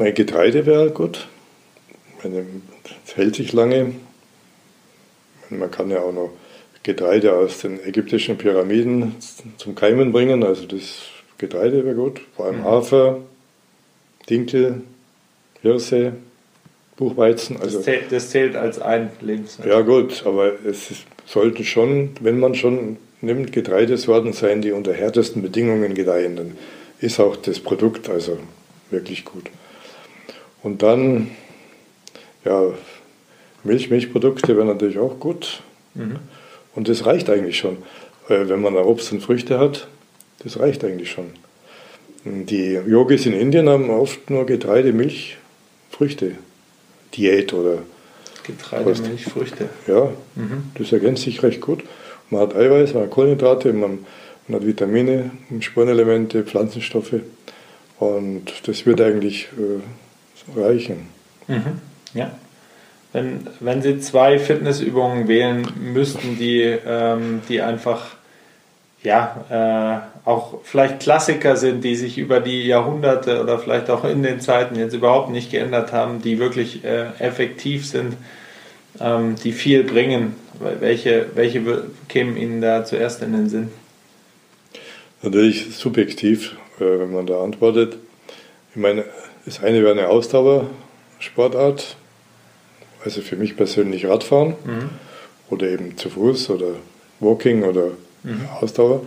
Mein 0.00 0.14
Getreide 0.14 0.64
wäre 0.64 0.88
gut. 0.88 1.28
Es 3.06 3.16
hält 3.16 3.36
sich 3.36 3.52
lange. 3.52 3.92
Man 5.50 5.70
kann 5.70 5.90
ja 5.90 6.00
auch 6.00 6.12
noch 6.14 6.30
Getreide 6.82 7.34
aus 7.34 7.58
den 7.58 7.78
ägyptischen 7.84 8.38
Pyramiden 8.38 9.16
zum 9.58 9.74
Keimen 9.74 10.10
bringen. 10.10 10.42
Also 10.42 10.64
das 10.64 11.02
Getreide 11.36 11.84
wäre 11.84 11.94
gut. 11.94 12.22
Vor 12.34 12.46
allem 12.46 12.60
mhm. 12.60 12.64
Hafer, 12.64 13.18
Dinkel, 14.30 14.80
Hirse. 15.60 16.14
Buchweizen. 16.96 17.58
Also, 17.60 17.76
das, 17.76 17.84
zählt, 17.84 18.10
das 18.10 18.30
zählt 18.30 18.56
als 18.56 18.78
ein 18.78 19.10
Lebensmittel. 19.20 19.70
Ja 19.70 19.82
gut, 19.82 20.22
aber 20.24 20.52
es 20.64 20.90
ist, 20.90 21.04
sollten 21.26 21.64
schon, 21.64 22.10
wenn 22.20 22.38
man 22.38 22.54
schon 22.54 22.96
nimmt, 23.20 23.52
Getreidesorten 23.52 24.32
sein, 24.32 24.62
die 24.62 24.72
unter 24.72 24.94
härtesten 24.94 25.42
Bedingungen 25.42 25.94
gedeihen, 25.94 26.36
dann 26.36 26.58
ist 27.00 27.20
auch 27.20 27.36
das 27.36 27.60
Produkt 27.60 28.08
also 28.08 28.38
wirklich 28.90 29.26
gut. 29.26 29.50
Und 30.62 30.82
dann, 30.82 31.30
ja, 32.44 32.62
Milch, 33.64 33.90
Milchprodukte 33.90 34.56
wären 34.56 34.68
natürlich 34.68 34.98
auch 34.98 35.18
gut. 35.18 35.62
Mhm. 35.94 36.16
Und 36.74 36.88
das 36.88 37.06
reicht 37.06 37.28
eigentlich 37.30 37.58
schon. 37.58 37.78
Äh, 38.28 38.48
wenn 38.48 38.60
man 38.60 38.76
Obst 38.76 39.12
und 39.12 39.22
Früchte 39.22 39.58
hat, 39.58 39.88
das 40.42 40.58
reicht 40.58 40.84
eigentlich 40.84 41.10
schon. 41.10 41.26
Die 42.24 42.74
Yogis 42.86 43.26
in 43.26 43.32
Indien 43.32 43.68
haben 43.68 43.88
oft 43.90 44.28
nur 44.28 44.44
Getreide, 44.44 44.92
Milch, 44.92 45.38
Früchte. 45.90 46.32
Diät 47.14 47.52
oder. 47.52 47.78
Getreide, 48.46 48.94
Milch, 49.02 49.24
Früchte. 49.24 49.68
Ja, 49.86 50.10
mhm. 50.34 50.64
das 50.74 50.92
ergänzt 50.92 51.22
sich 51.22 51.42
recht 51.42 51.60
gut. 51.60 51.82
Man 52.28 52.42
hat 52.42 52.54
Eiweiß, 52.54 52.94
man 52.94 53.04
hat 53.04 53.10
Kohlenhydrate, 53.10 53.72
man, 53.72 54.00
man 54.46 54.60
hat 54.60 54.66
Vitamine, 54.66 55.30
Spurenelemente, 55.60 56.44
Pflanzenstoffe. 56.44 57.16
Und 57.98 58.52
das 58.66 58.86
wird 58.86 59.00
eigentlich 59.00 59.48
äh, 59.58 59.80
reichen. 60.56 61.08
Mhm. 61.48 61.80
Ja. 62.14 62.30
Wenn, 63.12 63.46
wenn 63.58 63.82
Sie 63.82 63.98
zwei 64.00 64.38
Fitnessübungen 64.38 65.26
wählen 65.26 65.66
müssten, 65.80 66.38
die, 66.38 66.62
ähm, 66.62 67.42
die 67.48 67.60
einfach 67.60 68.16
ja, 69.02 70.04
äh, 70.24 70.28
auch 70.28 70.60
vielleicht 70.62 71.00
Klassiker 71.00 71.56
sind, 71.56 71.82
die 71.82 71.96
sich 71.96 72.18
über 72.18 72.40
die 72.40 72.66
Jahrhunderte 72.66 73.42
oder 73.42 73.58
vielleicht 73.58 73.88
auch 73.88 74.04
in 74.04 74.22
den 74.22 74.40
Zeiten 74.40 74.76
jetzt 74.76 74.94
überhaupt 74.94 75.30
nicht 75.30 75.50
geändert 75.50 75.92
haben, 75.92 76.20
die 76.20 76.38
wirklich 76.38 76.84
äh, 76.84 77.06
effektiv 77.18 77.86
sind, 77.86 78.16
ähm, 79.00 79.36
die 79.42 79.52
viel 79.52 79.84
bringen. 79.84 80.34
Welche, 80.80 81.26
welche 81.34 81.84
kämen 82.08 82.36
Ihnen 82.36 82.60
da 82.60 82.84
zuerst 82.84 83.22
in 83.22 83.32
den 83.32 83.48
Sinn? 83.48 83.68
Natürlich 85.22 85.74
subjektiv, 85.74 86.56
äh, 86.78 86.98
wenn 86.98 87.12
man 87.12 87.26
da 87.26 87.42
antwortet. 87.42 87.96
Ich 88.70 88.76
meine, 88.76 89.04
das 89.50 89.64
eine 89.64 89.82
wäre 89.82 89.90
eine 89.90 90.06
Ausdauersportart, 90.06 91.96
also 93.04 93.20
für 93.20 93.34
mich 93.34 93.56
persönlich 93.56 94.06
Radfahren 94.06 94.50
mhm. 94.64 94.90
oder 95.50 95.68
eben 95.68 95.96
zu 95.96 96.08
Fuß 96.08 96.50
oder 96.50 96.74
Walking 97.18 97.64
oder 97.64 97.88
mhm. 98.22 98.48
Ausdauer. 98.60 99.02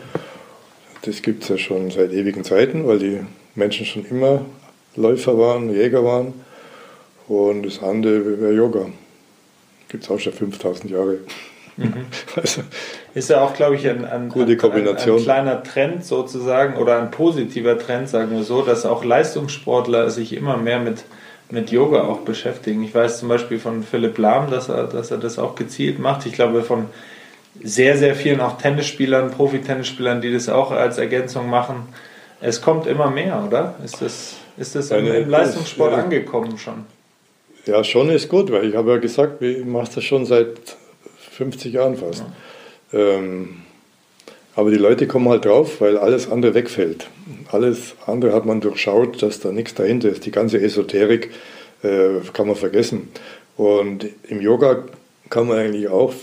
Das 1.03 1.21
gibt 1.21 1.43
es 1.43 1.49
ja 1.49 1.57
schon 1.57 1.91
seit 1.91 2.11
ewigen 2.11 2.43
Zeiten, 2.43 2.85
weil 2.85 2.99
die 2.99 3.21
Menschen 3.55 3.85
schon 3.85 4.03
immer 4.03 4.43
Läufer 4.97 5.39
waren, 5.39 5.73
Jäger 5.73 6.03
waren. 6.03 6.33
Und 7.29 7.63
das 7.63 7.81
andere 7.81 8.41
wäre 8.41 8.53
Yoga. 8.53 8.87
Gibt 9.87 10.03
es 10.03 10.09
auch 10.09 10.19
schon 10.19 10.33
5000 10.33 10.91
Jahre. 10.91 11.19
Mhm. 11.77 12.05
Also, 12.35 12.63
ist 13.13 13.29
ja 13.29 13.43
auch, 13.43 13.53
glaube 13.53 13.75
ich, 13.75 13.87
ein, 13.87 14.05
ein, 14.05 14.29
gute 14.29 14.57
Kombination. 14.57 15.17
Ein, 15.17 15.19
ein, 15.19 15.23
kleiner 15.23 15.63
Trend 15.63 16.05
sozusagen 16.05 16.77
oder 16.77 16.99
ein 16.99 17.11
positiver 17.11 17.77
Trend, 17.77 18.09
sagen 18.09 18.31
wir 18.31 18.43
so, 18.43 18.61
dass 18.63 18.85
auch 18.85 19.03
Leistungssportler 19.03 20.09
sich 20.09 20.35
immer 20.35 20.57
mehr 20.57 20.79
mit, 20.79 21.03
mit 21.51 21.71
Yoga 21.71 22.03
auch 22.03 22.21
beschäftigen. 22.21 22.83
Ich 22.83 22.95
weiß 22.95 23.19
zum 23.19 23.29
Beispiel 23.29 23.59
von 23.59 23.83
Philipp 23.83 24.17
Lahm, 24.17 24.49
dass 24.49 24.69
er, 24.69 24.85
dass 24.85 25.11
er 25.11 25.17
das 25.17 25.37
auch 25.37 25.55
gezielt 25.55 25.99
macht. 25.99 26.25
Ich 26.25 26.33
glaube, 26.33 26.63
von 26.63 26.87
sehr, 27.61 27.97
sehr 27.97 28.15
vielen 28.15 28.41
auch 28.41 28.57
Tennisspielern, 28.57 29.29
Profi-Tennisspielern, 29.29 30.21
die 30.21 30.33
das 30.33 30.49
auch 30.49 30.71
als 30.71 30.97
Ergänzung 30.97 31.49
machen. 31.49 31.87
Es 32.41 32.61
kommt 32.61 32.87
immer 32.87 33.11
mehr, 33.11 33.43
oder? 33.47 33.75
Ist 33.85 34.01
das, 34.01 34.35
ist 34.57 34.75
das 34.75 34.89
im, 34.89 35.05
im 35.05 35.29
Leistungssport 35.29 35.91
ja. 35.91 35.99
angekommen 35.99 36.57
schon? 36.57 36.85
Ja, 37.67 37.83
schon 37.83 38.09
ist 38.09 38.27
gut, 38.27 38.51
weil 38.51 38.67
ich 38.67 38.75
habe 38.75 38.91
ja 38.91 38.97
gesagt, 38.97 39.41
ich 39.41 39.63
mache 39.63 39.89
das 39.95 40.03
schon 40.03 40.25
seit 40.25 40.57
50 41.31 41.73
Jahren 41.73 41.95
fast. 41.95 42.19
Ja. 42.19 42.25
Ähm, 42.93 43.63
aber 44.55 44.69
die 44.69 44.77
Leute 44.77 45.07
kommen 45.07 45.29
halt 45.29 45.45
drauf, 45.45 45.81
weil 45.81 45.97
alles 45.97 46.29
andere 46.29 46.53
wegfällt. 46.53 47.07
Alles 47.51 47.95
andere 48.05 48.33
hat 48.33 48.45
man 48.45 48.61
durchschaut, 48.61 49.21
dass 49.21 49.39
da 49.39 49.51
nichts 49.51 49.73
dahinter 49.73 50.09
ist. 50.09 50.25
Die 50.25 50.31
ganze 50.31 50.61
Esoterik 50.61 51.31
äh, 51.81 52.19
kann 52.33 52.47
man 52.47 52.55
vergessen. 52.55 53.09
Und 53.57 54.05
im 54.27 54.41
Yoga 54.41 54.83
kann 55.29 55.47
man 55.47 55.57
eigentlich 55.57 55.87
auch 55.87 56.13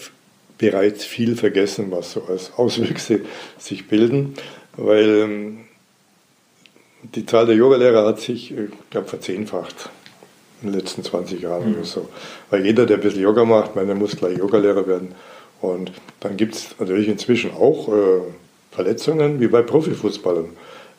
bereits 0.59 1.05
viel 1.05 1.37
vergessen, 1.37 1.91
was 1.91 2.13
so 2.13 2.23
als 2.25 2.53
Auswüchse 2.57 3.21
sich 3.59 3.89
bilden, 3.89 4.35
weil 4.77 5.09
ähm, 5.09 5.59
die 7.03 7.25
Zahl 7.25 7.47
der 7.47 7.57
Yogalehrer 7.57 8.07
hat 8.07 8.21
sich, 8.21 8.53
äh, 8.53 8.65
ich 8.65 8.91
glaube, 8.91 9.09
verzehnfacht 9.09 9.91
in 10.63 10.71
den 10.71 10.79
letzten 10.79 11.03
20 11.03 11.41
Jahren 11.41 11.71
mhm. 11.71 11.75
oder 11.77 11.85
so. 11.85 12.09
Weil 12.51 12.67
jeder, 12.67 12.87
der 12.87 12.99
ein 12.99 13.03
bisschen 13.03 13.23
Yoga 13.23 13.45
macht, 13.45 13.75
meiner 13.75 13.95
muss 13.95 14.17
gleich 14.17 14.37
Yogalehrer 14.37 14.87
werden. 14.87 15.15
Und 15.61 15.93
dann 16.21 16.37
gibt 16.37 16.55
es 16.55 16.75
natürlich 16.79 17.09
inzwischen 17.09 17.53
auch 17.53 17.89
äh, 17.89 18.21
Verletzungen, 18.71 19.41
wie 19.41 19.49
bei 19.49 19.63
Profifußballern. 19.63 20.51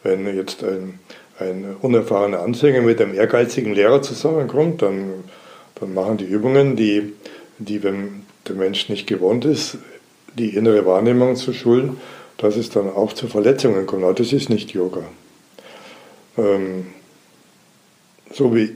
Wenn 0.03 0.35
jetzt 0.35 0.63
ein, 0.63 0.99
ein 1.39 1.75
unerfahrener 1.81 2.41
Anfänger 2.41 2.81
mit 2.81 3.01
einem 3.01 3.15
ehrgeizigen 3.15 3.73
Lehrer 3.73 4.01
zusammenkommt, 4.01 4.81
dann, 4.81 5.23
dann 5.75 5.93
machen 5.93 6.17
die 6.17 6.25
Übungen, 6.25 6.75
die, 6.75 7.13
die 7.57 7.83
wenn 7.83 8.23
der 8.47 8.55
Mensch 8.55 8.89
nicht 8.89 9.07
gewohnt 9.07 9.45
ist, 9.45 9.77
die 10.37 10.55
innere 10.55 10.85
Wahrnehmung 10.85 11.35
zu 11.35 11.53
schulen, 11.53 11.97
dass 12.37 12.55
es 12.55 12.69
dann 12.69 12.89
auch 12.89 13.13
zu 13.13 13.27
Verletzungen 13.27 13.85
kommt. 13.85 14.03
Aber 14.03 14.13
das 14.13 14.33
ist 14.33 14.49
nicht 14.49 14.71
Yoga. 14.71 15.03
Ähm, 16.37 16.87
so 18.33 18.55
wie, 18.55 18.75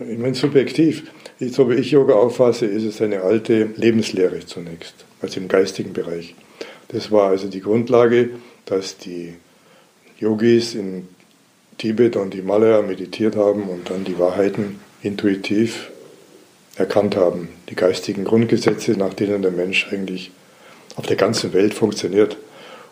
ich 0.00 0.18
meine 0.18 0.34
subjektiv, 0.34 1.04
so 1.40 1.70
wie 1.70 1.74
ich 1.74 1.90
Yoga 1.90 2.14
auffasse, 2.14 2.66
ist 2.66 2.84
es 2.84 3.00
eine 3.00 3.22
alte 3.22 3.70
Lebenslehre 3.76 4.40
zunächst, 4.44 5.04
also 5.26 5.40
im 5.40 5.48
geistigen 5.48 5.92
Bereich. 5.92 6.34
Das 6.88 7.10
war 7.10 7.30
also 7.30 7.48
die 7.48 7.60
Grundlage, 7.60 8.30
dass 8.64 8.96
die 8.96 9.34
Yogis 10.18 10.74
in 10.74 11.08
Tibet 11.78 12.16
und 12.16 12.34
Himalaya 12.34 12.82
meditiert 12.82 13.36
haben 13.36 13.64
und 13.64 13.90
dann 13.90 14.04
die 14.04 14.18
Wahrheiten 14.18 14.80
intuitiv 15.02 15.90
erkannt 16.76 17.16
haben, 17.16 17.48
die 17.68 17.74
geistigen 17.74 18.24
Grundgesetze, 18.24 18.92
nach 18.92 19.14
denen 19.14 19.42
der 19.42 19.50
Mensch 19.50 19.88
eigentlich 19.90 20.30
auf 20.96 21.06
der 21.06 21.16
ganzen 21.16 21.52
Welt 21.52 21.74
funktioniert. 21.74 22.36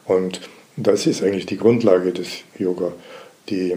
Und 0.05 0.41
das 0.77 1.07
ist 1.07 1.23
eigentlich 1.23 1.47
die 1.47 1.57
Grundlage 1.57 2.13
des 2.13 2.43
Yoga, 2.59 2.93
die 3.49 3.75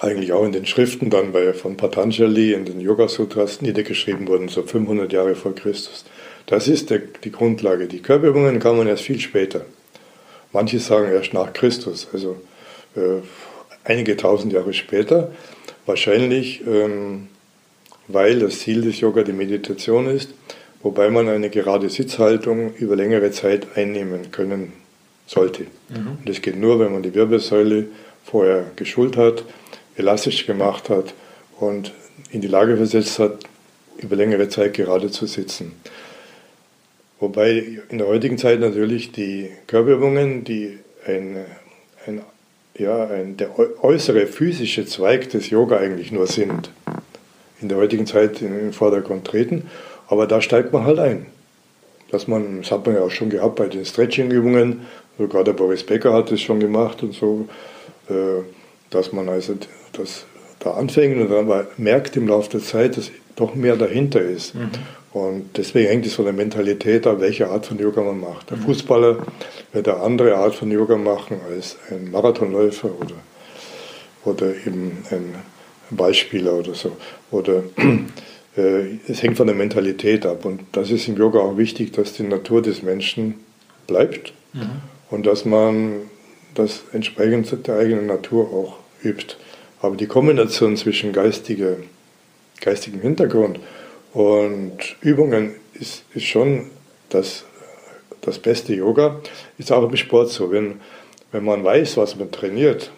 eigentlich 0.00 0.32
auch 0.32 0.44
in 0.44 0.52
den 0.52 0.66
Schriften 0.66 1.10
dann 1.10 1.32
bei, 1.32 1.52
von 1.52 1.76
Patanjali 1.76 2.52
in 2.52 2.64
den 2.64 2.80
Yoga 2.80 3.08
Sutras 3.08 3.60
niedergeschrieben 3.60 4.28
wurden, 4.28 4.48
so 4.48 4.62
500 4.62 5.12
Jahre 5.12 5.34
vor 5.34 5.54
Christus. 5.54 6.04
Das 6.50 6.68
ist 6.68 6.90
der, 6.90 6.98
die 6.98 7.32
Grundlage. 7.32 7.86
Die 7.86 8.00
Körperübungen 8.00 8.58
kann 8.58 8.76
man 8.76 8.86
erst 8.86 9.04
viel 9.04 9.20
später. 9.20 9.64
Manche 10.52 10.80
sagen 10.80 11.10
erst 11.10 11.32
nach 11.32 11.52
Christus, 11.52 12.08
also 12.12 12.36
äh, 12.96 13.22
einige 13.84 14.16
tausend 14.16 14.52
Jahre 14.52 14.74
später. 14.74 15.30
Wahrscheinlich 15.86 16.66
ähm, 16.66 17.28
weil 18.12 18.38
das 18.38 18.60
Ziel 18.60 18.82
des 18.82 19.00
Yoga 19.00 19.22
die 19.22 19.32
Meditation 19.32 20.06
ist, 20.06 20.30
wobei 20.82 21.10
man 21.10 21.28
eine 21.28 21.50
gerade 21.50 21.88
Sitzhaltung 21.88 22.74
über 22.74 22.96
längere 22.96 23.30
Zeit 23.30 23.76
einnehmen 23.76 24.30
können 24.30 24.72
sollte. 25.26 25.64
Mhm. 25.88 26.18
Und 26.18 26.28
das 26.28 26.42
geht 26.42 26.56
nur, 26.56 26.80
wenn 26.80 26.92
man 26.92 27.02
die 27.02 27.14
Wirbelsäule 27.14 27.86
vorher 28.24 28.66
geschult 28.76 29.16
hat, 29.16 29.44
elastisch 29.96 30.46
gemacht 30.46 30.88
hat 30.88 31.14
und 31.58 31.92
in 32.30 32.40
die 32.40 32.48
Lage 32.48 32.76
versetzt 32.76 33.18
hat, 33.18 33.38
über 33.98 34.16
längere 34.16 34.48
Zeit 34.48 34.74
gerade 34.74 35.10
zu 35.10 35.26
sitzen. 35.26 35.72
Wobei 37.20 37.80
in 37.90 37.98
der 37.98 38.06
heutigen 38.06 38.38
Zeit 38.38 38.60
natürlich 38.60 39.12
die 39.12 39.50
Körperübungen, 39.66 40.42
die 40.42 40.78
ein, 41.06 41.36
ein, 42.06 42.22
ja, 42.78 43.06
ein, 43.08 43.36
der 43.36 43.50
äußere 43.84 44.26
physische 44.26 44.86
Zweig 44.86 45.28
des 45.28 45.50
Yoga 45.50 45.76
eigentlich 45.76 46.12
nur 46.12 46.26
sind, 46.26 46.70
in 47.60 47.68
der 47.68 47.76
heutigen 47.76 48.06
Zeit 48.06 48.40
in 48.40 48.58
den 48.58 48.72
Vordergrund 48.72 49.26
treten. 49.26 49.70
Aber 50.08 50.26
da 50.26 50.40
steigt 50.40 50.72
man 50.72 50.84
halt 50.84 50.98
ein. 50.98 51.26
Dass 52.10 52.26
man, 52.26 52.62
das 52.62 52.72
hat 52.72 52.86
man 52.86 52.96
ja 52.96 53.02
auch 53.02 53.10
schon 53.10 53.30
gehabt 53.30 53.56
bei 53.56 53.68
den 53.68 53.84
Stretching-Übungen, 53.84 54.86
sogar 55.18 55.44
der 55.44 55.52
Boris 55.52 55.84
Becker 55.84 56.14
hat 56.14 56.32
es 56.32 56.40
schon 56.40 56.58
gemacht 56.58 57.02
und 57.02 57.12
so, 57.12 57.48
äh, 58.08 58.42
dass 58.88 59.12
man 59.12 59.28
also 59.28 59.54
das 59.92 60.24
da 60.58 60.72
anfängt 60.72 61.20
und 61.20 61.30
dann 61.30 61.66
merkt 61.76 62.16
im 62.16 62.26
Laufe 62.26 62.50
der 62.50 62.60
Zeit, 62.60 62.96
dass 62.96 63.10
doch 63.36 63.54
mehr 63.54 63.76
dahinter 63.76 64.20
ist. 64.20 64.54
Mhm. 64.54 64.70
Und 65.12 65.56
deswegen 65.56 65.88
hängt 65.88 66.06
es 66.06 66.14
von 66.14 66.24
der 66.24 66.34
Mentalität 66.34 67.06
ab, 67.06 67.20
welche 67.20 67.48
Art 67.48 67.66
von 67.66 67.78
Yoga 67.78 68.02
man 68.02 68.20
macht. 68.20 68.50
Der. 68.50 68.58
Fußballer 68.58 69.26
wird 69.72 69.88
eine 69.88 70.00
andere 70.00 70.36
Art 70.36 70.54
von 70.54 70.70
Yoga 70.70 70.96
machen 70.96 71.40
als 71.50 71.76
ein 71.90 72.10
Marathonläufer 72.12 72.90
oder, 73.00 73.14
oder 74.24 74.54
eben 74.66 74.98
ein 75.10 75.34
Beispiele 75.90 76.52
oder 76.52 76.74
so. 76.74 76.96
Oder 77.32 77.64
äh, 78.56 78.98
es 79.08 79.22
hängt 79.22 79.36
von 79.36 79.48
der 79.48 79.56
Mentalität 79.56 80.26
ab. 80.26 80.44
Und 80.44 80.60
das 80.72 80.92
ist 80.92 81.08
im 81.08 81.16
Yoga 81.16 81.40
auch 81.40 81.56
wichtig, 81.56 81.92
dass 81.92 82.12
die 82.12 82.22
Natur 82.22 82.62
des 82.62 82.82
Menschen 82.82 83.34
bleibt 83.88 84.32
mhm. 84.52 84.82
und 85.10 85.26
dass 85.26 85.44
man 85.44 86.02
das 86.54 86.82
entsprechend 86.92 87.66
der 87.66 87.78
eigenen 87.78 88.06
Natur 88.06 88.44
auch 88.52 88.76
übt. 89.02 89.34
Aber 89.82 89.96
die 89.96 90.06
Kombination 90.06 90.76
zwischen 90.76 91.12
geistiger 91.12 91.76
geistigem 92.60 93.00
Hintergrund. 93.00 93.58
Und 94.12 94.96
Übungen 95.00 95.54
ist, 95.74 96.04
ist 96.14 96.24
schon 96.24 96.66
das, 97.08 97.44
das 98.20 98.38
beste 98.38 98.74
Yoga. 98.74 99.20
Ist 99.58 99.72
auch 99.72 99.88
im 99.88 99.96
Sport 99.96 100.30
so. 100.30 100.50
Wenn, 100.50 100.80
wenn 101.32 101.44
man 101.44 101.64
weiß, 101.64 101.96
was 101.96 102.16
man 102.16 102.30
trainiert, 102.30 102.90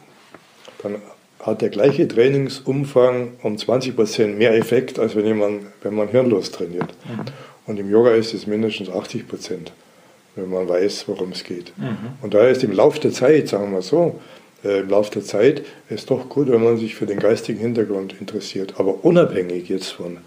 dann 0.82 0.96
hat 1.40 1.60
der 1.60 1.70
gleiche 1.70 2.06
Trainingsumfang 2.06 3.32
um 3.42 3.58
20 3.58 3.96
Prozent 3.96 4.38
mehr 4.38 4.54
Effekt, 4.54 4.98
als 4.98 5.16
wenn, 5.16 5.26
jemand, 5.26 5.64
wenn 5.82 5.94
man 5.94 6.08
hirnlos 6.08 6.52
trainiert. 6.52 6.94
Mhm. 7.04 7.24
Und 7.66 7.78
im 7.78 7.90
Yoga 7.90 8.12
ist 8.12 8.32
es 8.32 8.46
mindestens 8.46 8.88
80 8.88 9.28
Prozent, 9.28 9.72
wenn 10.36 10.48
man 10.48 10.68
weiß, 10.68 11.08
worum 11.08 11.32
es 11.32 11.44
geht. 11.44 11.72
Mhm. 11.76 11.96
Und 12.22 12.34
daher 12.34 12.50
ist 12.50 12.62
im 12.62 12.72
Laufe 12.72 13.00
der 13.00 13.12
Zeit, 13.12 13.48
sagen 13.48 13.72
wir 13.72 13.82
so, 13.82 14.20
äh, 14.64 14.80
im 14.80 14.88
Laufe 14.88 15.10
der 15.12 15.24
Zeit 15.24 15.62
ist 15.90 16.10
doch 16.10 16.28
gut, 16.28 16.48
wenn 16.48 16.62
man 16.62 16.78
sich 16.78 16.94
für 16.94 17.06
den 17.06 17.18
geistigen 17.18 17.58
Hintergrund 17.58 18.14
interessiert, 18.20 18.74
aber 18.78 19.04
unabhängig 19.04 19.68
jetzt 19.68 19.90
von, 19.90 20.18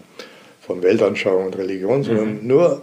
von 0.66 0.82
Weltanschauung 0.82 1.46
und 1.46 1.56
Religion, 1.56 2.02
sondern 2.02 2.42
mhm. 2.42 2.46
nur 2.46 2.82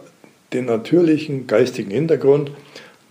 den 0.53 0.65
natürlichen 0.65 1.47
geistigen 1.47 1.91
Hintergrund, 1.91 2.51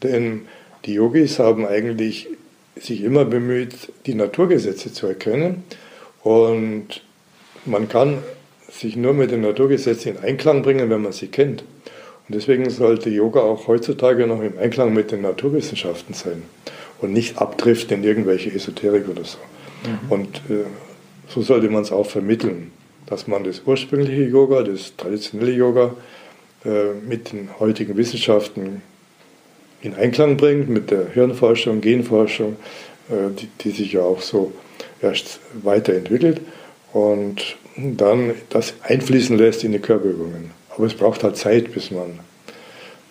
denn 0.02 0.42
die 0.84 0.94
Yogis 0.94 1.38
haben 1.38 1.66
eigentlich 1.66 2.28
sich 2.76 3.02
immer 3.02 3.24
bemüht, 3.24 3.74
die 4.06 4.14
Naturgesetze 4.14 4.92
zu 4.92 5.06
erkennen 5.06 5.62
und 6.22 7.02
man 7.66 7.88
kann 7.88 8.18
sich 8.70 8.96
nur 8.96 9.12
mit 9.12 9.30
den 9.30 9.42
Naturgesetzen 9.42 10.16
in 10.16 10.22
Einklang 10.22 10.62
bringen, 10.62 10.88
wenn 10.88 11.02
man 11.02 11.12
sie 11.12 11.28
kennt. 11.28 11.62
Und 12.28 12.34
deswegen 12.34 12.70
sollte 12.70 13.10
Yoga 13.10 13.40
auch 13.40 13.68
heutzutage 13.68 14.26
noch 14.26 14.40
im 14.40 14.58
Einklang 14.58 14.94
mit 14.94 15.12
den 15.12 15.20
Naturwissenschaften 15.20 16.14
sein 16.14 16.42
und 17.00 17.12
nicht 17.12 17.38
abtrifft 17.38 17.92
in 17.92 18.02
irgendwelche 18.02 18.50
Esoterik 18.50 19.08
oder 19.08 19.24
so. 19.24 19.38
Mhm. 19.84 20.12
Und 20.12 20.36
äh, 20.48 20.64
so 21.28 21.42
sollte 21.42 21.68
man 21.68 21.82
es 21.82 21.92
auch 21.92 22.06
vermitteln, 22.06 22.70
dass 23.12 23.26
man 23.26 23.44
das 23.44 23.60
ursprüngliche 23.66 24.22
Yoga, 24.22 24.62
das 24.62 24.96
traditionelle 24.96 25.52
Yoga 25.52 25.94
äh, 26.64 26.94
mit 27.06 27.32
den 27.32 27.50
heutigen 27.60 27.94
Wissenschaften 27.98 28.80
in 29.82 29.94
Einklang 29.94 30.38
bringt, 30.38 30.70
mit 30.70 30.90
der 30.90 31.10
Hirnforschung, 31.10 31.82
Genforschung, 31.82 32.56
äh, 33.10 33.30
die, 33.38 33.48
die 33.60 33.70
sich 33.70 33.92
ja 33.92 34.00
auch 34.00 34.22
so 34.22 34.52
erst 35.02 35.40
weiterentwickelt 35.62 36.40
und 36.94 37.56
dann 37.76 38.32
das 38.48 38.72
einfließen 38.82 39.36
lässt 39.36 39.62
in 39.62 39.72
die 39.72 39.78
Körperübungen. 39.78 40.50
Aber 40.70 40.86
es 40.86 40.94
braucht 40.94 41.22
halt 41.22 41.36
Zeit, 41.36 41.72
bis 41.72 41.90
man 41.90 42.20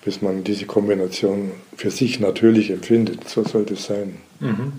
bis 0.04 0.24
man 0.24 0.44
diese 0.44 0.66
Kombination 0.66 1.52
für 1.76 1.92
sich 1.92 2.20
natürlich 2.20 2.72
empfindet. 2.72 3.30
So 3.30 3.44
sollte 3.44 3.76
es 3.76 3.84
sein. 3.84 4.18
Mhm. 4.40 4.74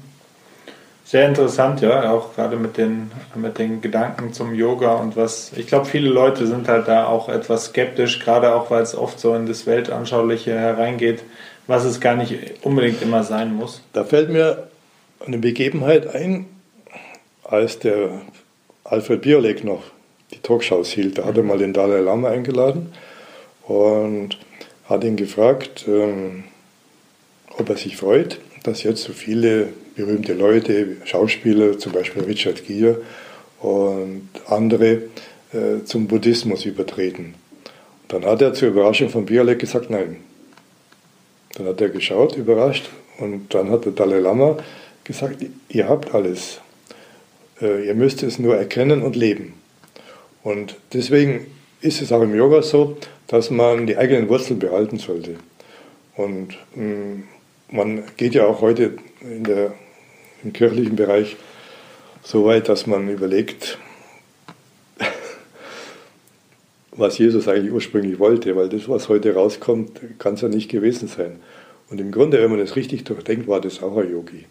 Sehr 1.04 1.28
interessant, 1.28 1.80
ja, 1.80 2.10
auch 2.12 2.34
gerade 2.34 2.56
mit 2.56 2.76
den, 2.78 3.10
mit 3.34 3.58
den 3.58 3.80
Gedanken 3.80 4.32
zum 4.32 4.54
Yoga 4.54 4.94
und 4.94 5.16
was. 5.16 5.52
Ich 5.56 5.66
glaube, 5.66 5.84
viele 5.84 6.08
Leute 6.08 6.46
sind 6.46 6.68
halt 6.68 6.88
da 6.88 7.06
auch 7.06 7.28
etwas 7.28 7.66
skeptisch, 7.66 8.20
gerade 8.20 8.54
auch 8.54 8.70
weil 8.70 8.82
es 8.82 8.94
oft 8.94 9.20
so 9.20 9.34
in 9.34 9.46
das 9.46 9.66
Weltanschauliche 9.66 10.58
hereingeht, 10.58 11.22
was 11.66 11.84
es 11.84 12.00
gar 12.00 12.14
nicht 12.14 12.64
unbedingt 12.64 13.02
immer 13.02 13.24
sein 13.24 13.54
muss. 13.54 13.82
Da 13.92 14.04
fällt 14.04 14.30
mir 14.30 14.68
eine 15.26 15.38
Begebenheit 15.38 16.14
ein, 16.14 16.46
als 17.44 17.78
der 17.78 18.22
Alfred 18.84 19.22
Biolek 19.22 19.64
noch 19.64 19.82
die 20.32 20.38
Talkshows 20.38 20.88
hielt. 20.90 21.18
Da 21.18 21.24
hat 21.24 21.36
er 21.36 21.42
mal 21.42 21.58
den 21.58 21.72
Dalai 21.72 22.00
Lama 22.00 22.30
eingeladen 22.30 22.92
und 23.66 24.38
hat 24.88 25.04
ihn 25.04 25.16
gefragt, 25.16 25.84
ähm, 25.86 26.44
ob 27.58 27.68
er 27.68 27.76
sich 27.76 27.96
freut, 27.96 28.38
dass 28.64 28.82
jetzt 28.82 29.02
so 29.02 29.12
viele 29.12 29.68
berühmte 29.94 30.34
Leute, 30.34 30.96
Schauspieler, 31.04 31.78
zum 31.78 31.92
Beispiel 31.92 32.22
Richard 32.24 32.66
Gere 32.66 33.02
und 33.60 34.28
andere, 34.46 35.02
äh, 35.52 35.84
zum 35.84 36.06
Buddhismus 36.06 36.64
übertreten. 36.64 37.34
Dann 38.08 38.24
hat 38.24 38.42
er 38.42 38.54
zur 38.54 38.68
Überraschung 38.68 39.08
von 39.08 39.26
Bialek 39.26 39.58
gesagt, 39.58 39.90
nein. 39.90 40.16
Dann 41.54 41.66
hat 41.66 41.80
er 41.80 41.90
geschaut, 41.90 42.36
überrascht, 42.36 42.88
und 43.18 43.54
dann 43.54 43.70
hat 43.70 43.84
der 43.84 43.92
Dalai 43.92 44.18
Lama 44.18 44.56
gesagt, 45.04 45.44
ihr 45.68 45.88
habt 45.88 46.14
alles. 46.14 46.60
Äh, 47.60 47.86
ihr 47.86 47.94
müsst 47.94 48.22
es 48.22 48.38
nur 48.38 48.56
erkennen 48.56 49.02
und 49.02 49.16
leben. 49.16 49.54
Und 50.42 50.76
deswegen 50.92 51.46
ist 51.80 52.02
es 52.02 52.12
auch 52.12 52.22
im 52.22 52.34
Yoga 52.34 52.62
so, 52.62 52.96
dass 53.28 53.50
man 53.50 53.86
die 53.86 53.96
eigenen 53.96 54.28
Wurzeln 54.28 54.58
behalten 54.58 54.98
sollte. 54.98 55.36
Und 56.16 56.58
mh, 56.74 56.84
mm, 56.84 57.24
man 57.72 58.04
geht 58.16 58.34
ja 58.34 58.46
auch 58.46 58.60
heute 58.60 58.92
in 59.20 59.44
der, 59.44 59.72
im 60.44 60.52
kirchlichen 60.52 60.96
Bereich 60.96 61.36
so 62.22 62.44
weit, 62.44 62.68
dass 62.68 62.86
man 62.86 63.08
überlegt, 63.08 63.78
was 66.92 67.18
Jesus 67.18 67.48
eigentlich 67.48 67.72
ursprünglich 67.72 68.18
wollte, 68.18 68.54
weil 68.54 68.68
das, 68.68 68.88
was 68.88 69.08
heute 69.08 69.34
rauskommt, 69.34 70.00
kann 70.18 70.34
es 70.34 70.42
ja 70.42 70.48
nicht 70.48 70.70
gewesen 70.70 71.08
sein. 71.08 71.40
Und 71.90 72.00
im 72.00 72.12
Grunde, 72.12 72.40
wenn 72.40 72.50
man 72.50 72.60
das 72.60 72.76
richtig 72.76 73.04
durchdenkt, 73.04 73.48
war 73.48 73.60
das 73.60 73.82
auch 73.82 73.96
ein 73.96 74.10
Yogi. 74.10 74.44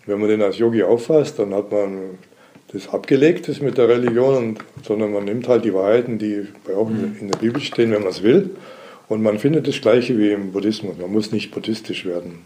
Und 0.00 0.08
wenn 0.08 0.18
man 0.18 0.28
den 0.28 0.42
als 0.42 0.58
Yogi 0.58 0.82
auffasst, 0.82 1.38
dann 1.38 1.54
hat 1.54 1.70
man 1.70 2.18
das 2.72 2.88
abgelegt 2.88 3.48
ist 3.48 3.62
mit 3.62 3.78
der 3.78 3.88
Religion, 3.88 4.36
und, 4.36 4.58
sondern 4.84 5.12
man 5.12 5.24
nimmt 5.24 5.46
halt 5.46 5.64
die 5.64 5.72
Wahrheiten, 5.72 6.18
die 6.18 6.46
auch 6.76 6.88
mhm. 6.88 7.16
in 7.20 7.28
der 7.28 7.38
Bibel 7.38 7.60
stehen, 7.60 7.92
wenn 7.92 8.02
man 8.02 8.10
es 8.10 8.22
will. 8.22 8.50
Und 9.08 9.22
man 9.22 9.38
findet 9.38 9.68
das 9.68 9.80
Gleiche 9.80 10.18
wie 10.18 10.32
im 10.32 10.52
Buddhismus. 10.52 10.96
Man 10.98 11.12
muss 11.12 11.32
nicht 11.32 11.52
buddhistisch 11.52 12.04
werden. 12.04 12.44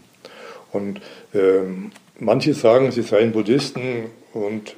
Und 0.71 1.01
ähm, 1.33 1.91
manche 2.19 2.53
sagen, 2.53 2.91
sie 2.91 3.01
seien 3.01 3.31
Buddhisten. 3.31 4.05
Und 4.33 4.75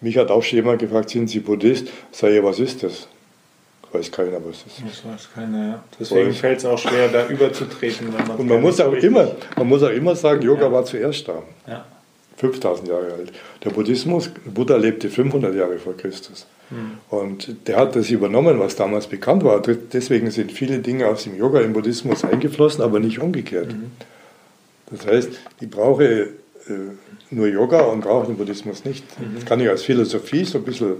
mich 0.00 0.18
hat 0.18 0.30
auch 0.30 0.42
schon 0.42 0.56
jemand 0.56 0.80
gefragt, 0.80 1.10
sind 1.10 1.28
Sie 1.28 1.40
Buddhist? 1.40 1.88
Sag 2.10 2.32
ich, 2.32 2.42
was 2.42 2.58
ist 2.58 2.82
das? 2.82 3.08
Weiß 3.92 4.12
keiner, 4.12 4.38
was 4.44 4.64
das 4.64 4.78
ist. 4.78 5.04
Das 5.04 5.12
weiß 5.12 5.28
keiner, 5.34 5.66
ja. 5.66 5.84
Deswegen 5.98 6.32
fällt 6.32 6.58
es 6.58 6.64
auch 6.64 6.78
schwer, 6.78 7.08
da 7.08 7.26
überzutreten. 7.26 8.12
Wenn 8.16 8.26
man 8.26 8.36
und 8.36 8.46
man 8.46 8.60
muss, 8.60 8.80
auch 8.80 8.92
immer, 8.92 9.32
man 9.56 9.66
muss 9.66 9.82
auch 9.82 9.90
immer 9.90 10.14
sagen, 10.14 10.42
Yoga 10.42 10.62
ja. 10.62 10.72
war 10.72 10.84
zuerst 10.84 11.26
da. 11.26 11.42
Ja. 11.66 11.84
5000 12.40 12.88
Jahre 12.88 13.12
alt. 13.12 13.32
Der 13.64 13.70
Buddhismus, 13.70 14.30
Buddha 14.46 14.76
lebte 14.76 15.10
500 15.10 15.54
Jahre 15.54 15.78
vor 15.78 15.96
Christus. 15.96 16.46
Mhm. 16.70 16.98
Und 17.10 17.68
der 17.68 17.76
hat 17.76 17.96
das 17.96 18.10
übernommen, 18.10 18.58
was 18.58 18.76
damals 18.76 19.06
bekannt 19.06 19.44
war. 19.44 19.60
Deswegen 19.60 20.30
sind 20.30 20.50
viele 20.50 20.78
Dinge 20.78 21.06
aus 21.06 21.24
dem 21.24 21.36
Yoga 21.36 21.60
im 21.60 21.74
Buddhismus 21.74 22.24
eingeflossen, 22.24 22.82
aber 22.82 22.98
nicht 22.98 23.18
umgekehrt. 23.18 23.72
Mhm. 23.72 23.90
Das 24.90 25.06
heißt, 25.06 25.30
ich 25.60 25.70
brauche 25.70 26.04
äh, 26.04 26.28
nur 27.30 27.46
Yoga 27.46 27.80
und 27.82 28.00
brauche 28.00 28.26
den 28.26 28.36
Buddhismus 28.36 28.84
nicht. 28.84 29.04
Mhm. 29.20 29.34
Das 29.34 29.44
kann 29.44 29.60
ich 29.60 29.68
als 29.68 29.82
Philosophie 29.82 30.44
so 30.44 30.58
ein 30.58 30.64
bisschen 30.64 30.94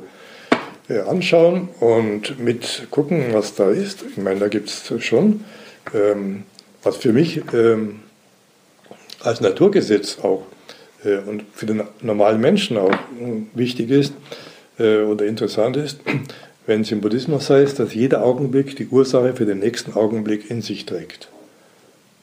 äh, 0.89 1.01
anschauen 1.01 1.69
und 1.81 2.39
mit 2.39 2.87
gucken, 2.91 3.33
was 3.33 3.55
da 3.55 3.71
ist. 3.71 4.05
Ich 4.11 4.19
meine, 4.19 4.41
da 4.41 4.49
gibt 4.49 4.69
es 4.69 4.93
schon, 5.03 5.45
ähm, 5.95 6.43
was 6.83 6.99
für 6.99 7.13
mich 7.13 7.41
ähm, 7.55 8.01
als 9.23 9.41
Naturgesetz 9.41 10.19
auch 10.23 10.45
und 11.05 11.45
für 11.55 11.67
den 11.67 11.83
normalen 12.03 12.41
Menschen 12.41 12.77
auch 12.77 12.95
wichtig 13.55 13.91
ist 13.91 14.13
äh, 14.79 14.99
oder 15.03 15.27
interessant 15.27 15.77
ist, 15.77 16.01
wenn 16.67 16.83
es 16.83 16.93
im 16.93 17.01
Buddhismus 17.01 17.49
heißt, 17.51 17.79
dass 17.79 17.95
jeder 17.95 18.25
Augenblick 18.25 18.77
die 18.77 18.87
Ursache 18.87 19.35
für 19.35 19.47
den 19.47 19.61
nächsten 19.61 19.95
Augenblick 19.95 20.51
in 20.51 20.63
sich 20.63 20.87
trägt. 20.87 21.29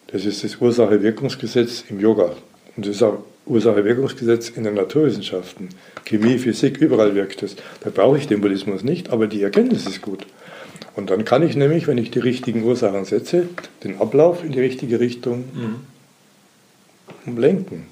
Das 0.07 0.25
ist 0.25 0.43
das 0.43 0.61
Ursache-Wirkungsgesetz 0.61 1.85
im 1.89 1.99
Yoga. 1.99 2.33
Und 2.75 2.85
das 2.85 2.95
ist 2.95 3.03
auch 3.03 3.23
Ursache-Wirkungsgesetz 3.45 4.49
in 4.49 4.63
den 4.63 4.75
Naturwissenschaften. 4.75 5.69
Chemie, 6.05 6.37
Physik, 6.37 6.77
überall 6.77 7.15
wirkt 7.15 7.43
es. 7.43 7.55
Da 7.81 7.89
brauche 7.89 8.17
ich 8.17 8.27
den 8.27 8.41
Buddhismus 8.41 8.83
nicht, 8.83 9.09
aber 9.09 9.27
die 9.27 9.41
Erkenntnis 9.41 9.85
ist 9.87 10.01
gut. 10.01 10.25
Und 10.95 11.09
dann 11.09 11.25
kann 11.25 11.43
ich 11.43 11.55
nämlich, 11.55 11.87
wenn 11.87 11.97
ich 11.97 12.11
die 12.11 12.19
richtigen 12.19 12.63
Ursachen 12.63 13.05
setze, 13.05 13.47
den 13.83 13.99
Ablauf 13.99 14.43
in 14.43 14.51
die 14.51 14.59
richtige 14.59 14.99
Richtung 14.99 15.45
mhm. 17.25 17.37
lenken. 17.37 17.87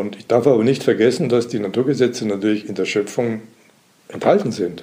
Und 0.00 0.16
ich 0.16 0.26
darf 0.26 0.46
aber 0.46 0.64
nicht 0.64 0.82
vergessen, 0.82 1.28
dass 1.28 1.46
die 1.46 1.58
Naturgesetze 1.58 2.26
natürlich 2.26 2.66
in 2.66 2.74
der 2.74 2.86
Schöpfung 2.86 3.42
enthalten 4.08 4.50
sind. 4.50 4.82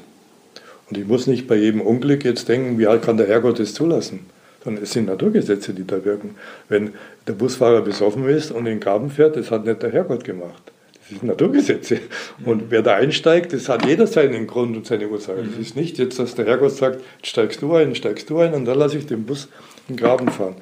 Und 0.89 0.97
ich 0.97 1.07
muss 1.07 1.26
nicht 1.26 1.47
bei 1.47 1.55
jedem 1.55 1.82
Unglück 1.82 2.24
jetzt 2.24 2.47
denken, 2.47 2.78
wie 2.78 2.86
kann 2.99 3.18
der 3.18 3.28
Herrgott 3.28 3.59
es 3.59 3.74
zulassen? 3.74 4.28
Sondern 4.63 4.84
es 4.84 4.91
sind 4.91 5.07
Naturgesetze, 5.07 5.74
die 5.74 5.86
da 5.86 6.05
wirken. 6.05 6.36
Wenn 6.70 6.93
der 7.28 7.34
Busfahrer 7.34 7.82
besoffen 7.82 8.30
ist 8.30 8.51
und 8.51 8.59
in 8.59 8.65
den 8.65 8.80
Graben 8.80 9.09
fährt, 9.09 9.36
das 9.36 9.49
hat 9.49 9.65
nicht 9.65 9.82
der 9.82 9.91
Herrgott 9.91 10.24
gemacht. 10.24 10.72
Das 10.93 11.09
sind 11.09 11.24
Naturgesetze. 11.24 11.99
Und 12.45 12.65
wer 12.70 12.84
da 12.84 12.95
einsteigt, 12.95 13.53
das 13.53 13.70
hat 13.70 13.86
jeder 13.86 14.05
seinen 14.05 14.45
Grund 14.45 14.78
und 14.78 14.86
seine 14.86 15.07
Ursache. 15.07 15.43
Das 15.43 15.59
ist 15.59 15.76
nicht 15.76 15.97
jetzt, 15.97 16.20
dass 16.20 16.36
der 16.36 16.45
Herrgott 16.45 16.74
sagt, 16.74 17.01
steigst 17.24 17.61
du 17.63 17.74
ein, 17.74 17.95
steigst 17.95 18.30
du 18.30 18.39
ein 18.39 18.53
und 18.53 18.65
dann 18.65 18.78
lasse 18.78 18.99
ich 18.99 19.07
den 19.07 19.26
Bus 19.26 19.47
in 19.88 19.95
den 19.95 19.99
Graben 19.99 20.30
fahren. 20.30 20.55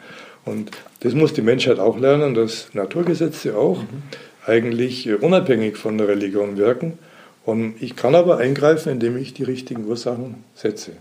Und 0.46 0.72
das 1.02 1.14
muss 1.14 1.34
die 1.34 1.42
Menschheit 1.42 1.80
auch 1.80 2.00
lernen, 2.00 2.36
dass 2.36 2.70
Naturgesetze 2.74 3.58
auch 3.58 3.82
mhm 3.82 4.04
eigentlich 4.46 5.12
unabhängig 5.22 5.78
von 5.78 5.98
der 5.98 6.08
Religion 6.08 6.58
wirken. 6.58 6.98
Und 7.46 7.76
ich 7.82 7.96
kann 7.96 8.16
aber 8.16 8.38
eingreifen, 8.38 8.92
indem 8.92 9.18
ich 9.18 9.34
die 9.34 9.44
richtigen 9.44 9.86
Ursachen 9.86 10.44
setze. 10.56 10.92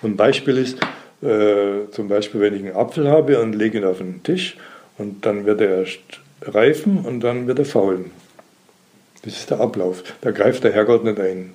Und 0.00 0.12
ein 0.12 0.16
Beispiel 0.16 0.58
ist, 0.58 0.78
äh, 1.22 1.90
zum 1.90 2.08
Beispiel, 2.08 2.40
wenn 2.40 2.54
ich 2.54 2.64
einen 2.64 2.76
Apfel 2.76 3.10
habe 3.10 3.40
und 3.40 3.54
lege 3.54 3.78
ihn 3.78 3.84
auf 3.84 3.98
den 3.98 4.22
Tisch 4.22 4.56
und 4.96 5.26
dann 5.26 5.44
wird 5.44 5.60
er 5.60 5.80
erst 5.80 6.00
reifen 6.42 6.98
und 6.98 7.20
dann 7.20 7.48
wird 7.48 7.58
er 7.58 7.64
faulen. 7.64 8.12
Das 9.22 9.34
ist 9.34 9.50
der 9.50 9.60
Ablauf. 9.60 10.04
Da 10.20 10.30
greift 10.30 10.62
der 10.62 10.72
Herrgott 10.72 11.02
nicht 11.02 11.18
ein. 11.18 11.52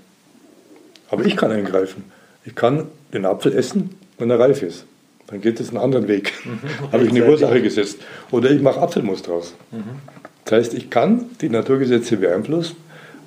Aber 1.09 1.25
ich 1.25 1.37
kann 1.37 1.51
eingreifen. 1.51 2.03
Ich 2.43 2.55
kann 2.55 2.87
den 3.13 3.25
Apfel 3.25 3.53
essen, 3.53 3.95
wenn 4.17 4.29
er 4.29 4.39
reif 4.39 4.61
ist. 4.61 4.85
Dann 5.27 5.39
geht 5.39 5.59
es 5.61 5.69
einen 5.69 5.77
anderen 5.77 6.09
Weg. 6.09 6.33
Mhm. 6.43 6.59
Habe 6.91 7.03
ich 7.05 7.11
eine 7.11 7.25
Ursache 7.25 7.61
gesetzt. 7.61 7.99
Oder 8.31 8.51
ich 8.51 8.61
mache 8.61 8.81
Apfelmus 8.81 9.21
draus. 9.21 9.53
Mhm. 9.71 10.01
Das 10.45 10.59
heißt, 10.59 10.73
ich 10.73 10.89
kann 10.89 11.25
die 11.41 11.49
Naturgesetze 11.49 12.17
beeinflussen. 12.17 12.75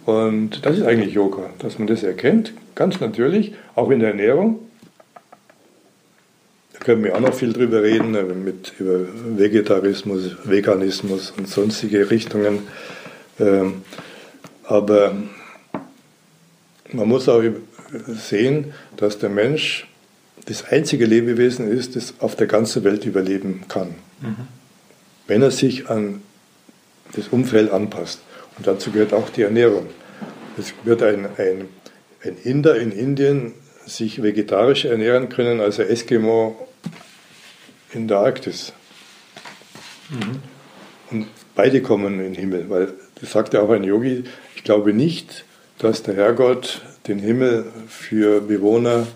Und 0.04 0.64
das 0.64 0.78
ist 0.78 0.84
eigentlich 0.84 1.14
Yoga, 1.14 1.50
dass 1.58 1.78
man 1.78 1.88
das 1.88 2.02
erkennt, 2.02 2.52
ganz 2.74 3.00
natürlich, 3.00 3.54
auch 3.74 3.90
in 3.90 4.00
der 4.00 4.10
Ernährung. 4.10 4.60
Da 6.74 6.78
können 6.78 7.02
wir 7.02 7.16
auch 7.16 7.20
noch 7.20 7.34
viel 7.34 7.52
drüber 7.52 7.82
reden, 7.82 8.14
äh, 8.14 8.22
mit, 8.22 8.74
über 8.78 9.00
Vegetarismus, 9.36 10.36
Veganismus 10.44 11.32
und 11.36 11.48
sonstige 11.48 12.10
Richtungen. 12.10 12.60
Ähm, 13.40 13.82
aber 14.62 15.16
man 16.92 17.08
muss 17.08 17.28
auch 17.28 17.42
sehen, 18.06 18.72
dass 18.96 19.18
der 19.18 19.30
Mensch 19.30 19.88
das 20.46 20.64
einzige 20.70 21.06
Lebewesen 21.06 21.68
ist, 21.68 21.96
das 21.96 22.14
auf 22.20 22.36
der 22.36 22.46
ganzen 22.46 22.84
Welt 22.84 23.04
überleben 23.04 23.64
kann. 23.68 23.88
Mhm. 24.20 24.36
Wenn 25.26 25.42
er 25.42 25.50
sich 25.50 25.90
an 25.90 26.22
das 27.14 27.28
Umfeld 27.28 27.70
anpasst. 27.70 28.20
Und 28.56 28.66
dazu 28.66 28.90
gehört 28.90 29.12
auch 29.12 29.28
die 29.30 29.42
Ernährung. 29.42 29.86
Es 30.58 30.72
wird 30.84 31.02
ein, 31.02 31.26
ein, 31.36 31.68
ein 32.24 32.36
Inder 32.42 32.76
in 32.76 32.92
Indien 32.92 33.54
sich 33.84 34.22
vegetarisch 34.22 34.84
ernähren 34.84 35.28
können 35.28 35.60
als 35.60 35.78
ein 35.78 35.88
Eskimo 35.88 36.68
in 37.92 38.08
der 38.08 38.18
Arktis. 38.18 38.72
Mhm. 40.10 40.42
Und 41.10 41.26
beide 41.54 41.82
kommen 41.82 42.14
in 42.14 42.32
den 42.32 42.34
Himmel, 42.34 42.68
weil 42.68 42.94
das 43.20 43.32
sagt 43.32 43.54
ja 43.54 43.60
auch 43.60 43.70
ein 43.70 43.84
Yogi, 43.84 44.24
ich 44.56 44.64
glaube 44.64 44.92
nicht, 44.92 45.44
dass 45.78 46.02
der 46.02 46.14
Herrgott 46.14 46.82
den 47.06 47.18
Himmel 47.18 47.64
für 47.88 48.40
Bewohner 48.40 49.06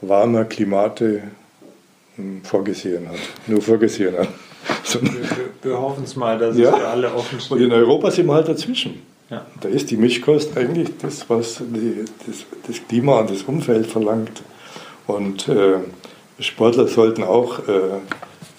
warmer 0.00 0.44
Klimate 0.44 1.22
hm, 2.16 2.42
vorgesehen 2.44 3.08
hat. 3.08 3.18
Nur 3.46 3.62
vorgesehen 3.62 4.16
hat. 4.16 4.28
Wir, 5.64 5.80
hoffen 5.80 6.04
es 6.04 6.16
mal, 6.16 6.38
dass 6.38 6.56
ja. 6.56 6.70
es 6.70 6.76
für 6.78 6.88
alle 6.88 7.14
offen 7.14 7.40
steht. 7.40 7.52
Und 7.52 7.60
in 7.62 7.72
Europa 7.72 8.10
sind 8.10 8.26
wir 8.26 8.34
halt 8.34 8.48
dazwischen. 8.48 9.02
Ja. 9.30 9.46
Da 9.60 9.68
ist 9.68 9.90
die 9.90 9.96
Mischkost 9.96 10.56
eigentlich 10.56 10.90
das, 11.00 11.28
was 11.28 11.60
die, 11.60 12.04
das, 12.26 12.44
das, 12.66 12.86
Klima 12.86 13.20
und 13.20 13.30
das 13.30 13.42
Umfeld 13.42 13.86
verlangt. 13.86 14.42
Und 15.06 15.48
äh, 15.48 15.78
Sportler 16.38 16.86
sollten 16.86 17.22
auch 17.22 17.60
äh, 17.68 18.00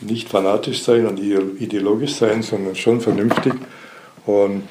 nicht 0.02 0.30
fanatisch 0.30 0.82
sein 0.84 1.06
und 1.08 1.20
ideologisch 1.20 2.16
sein, 2.16 2.42
sondern 2.42 2.76
schon 2.76 3.02
vernünftig 3.02 3.54
und 4.26 4.64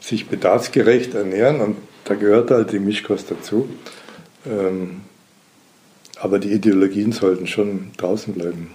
sich 0.00 0.26
bedarfsgerecht 0.26 1.14
ernähren. 1.14 1.60
Und 1.60 1.76
da 2.04 2.14
gehört 2.14 2.50
halt 2.50 2.72
die 2.72 2.78
Mischkost 2.78 3.30
dazu. 3.30 3.68
Ähm, 4.46 5.02
aber 6.20 6.38
die 6.38 6.52
Ideologien 6.52 7.12
sollten 7.12 7.46
schon 7.46 7.90
draußen 7.96 8.34
bleiben. 8.34 8.70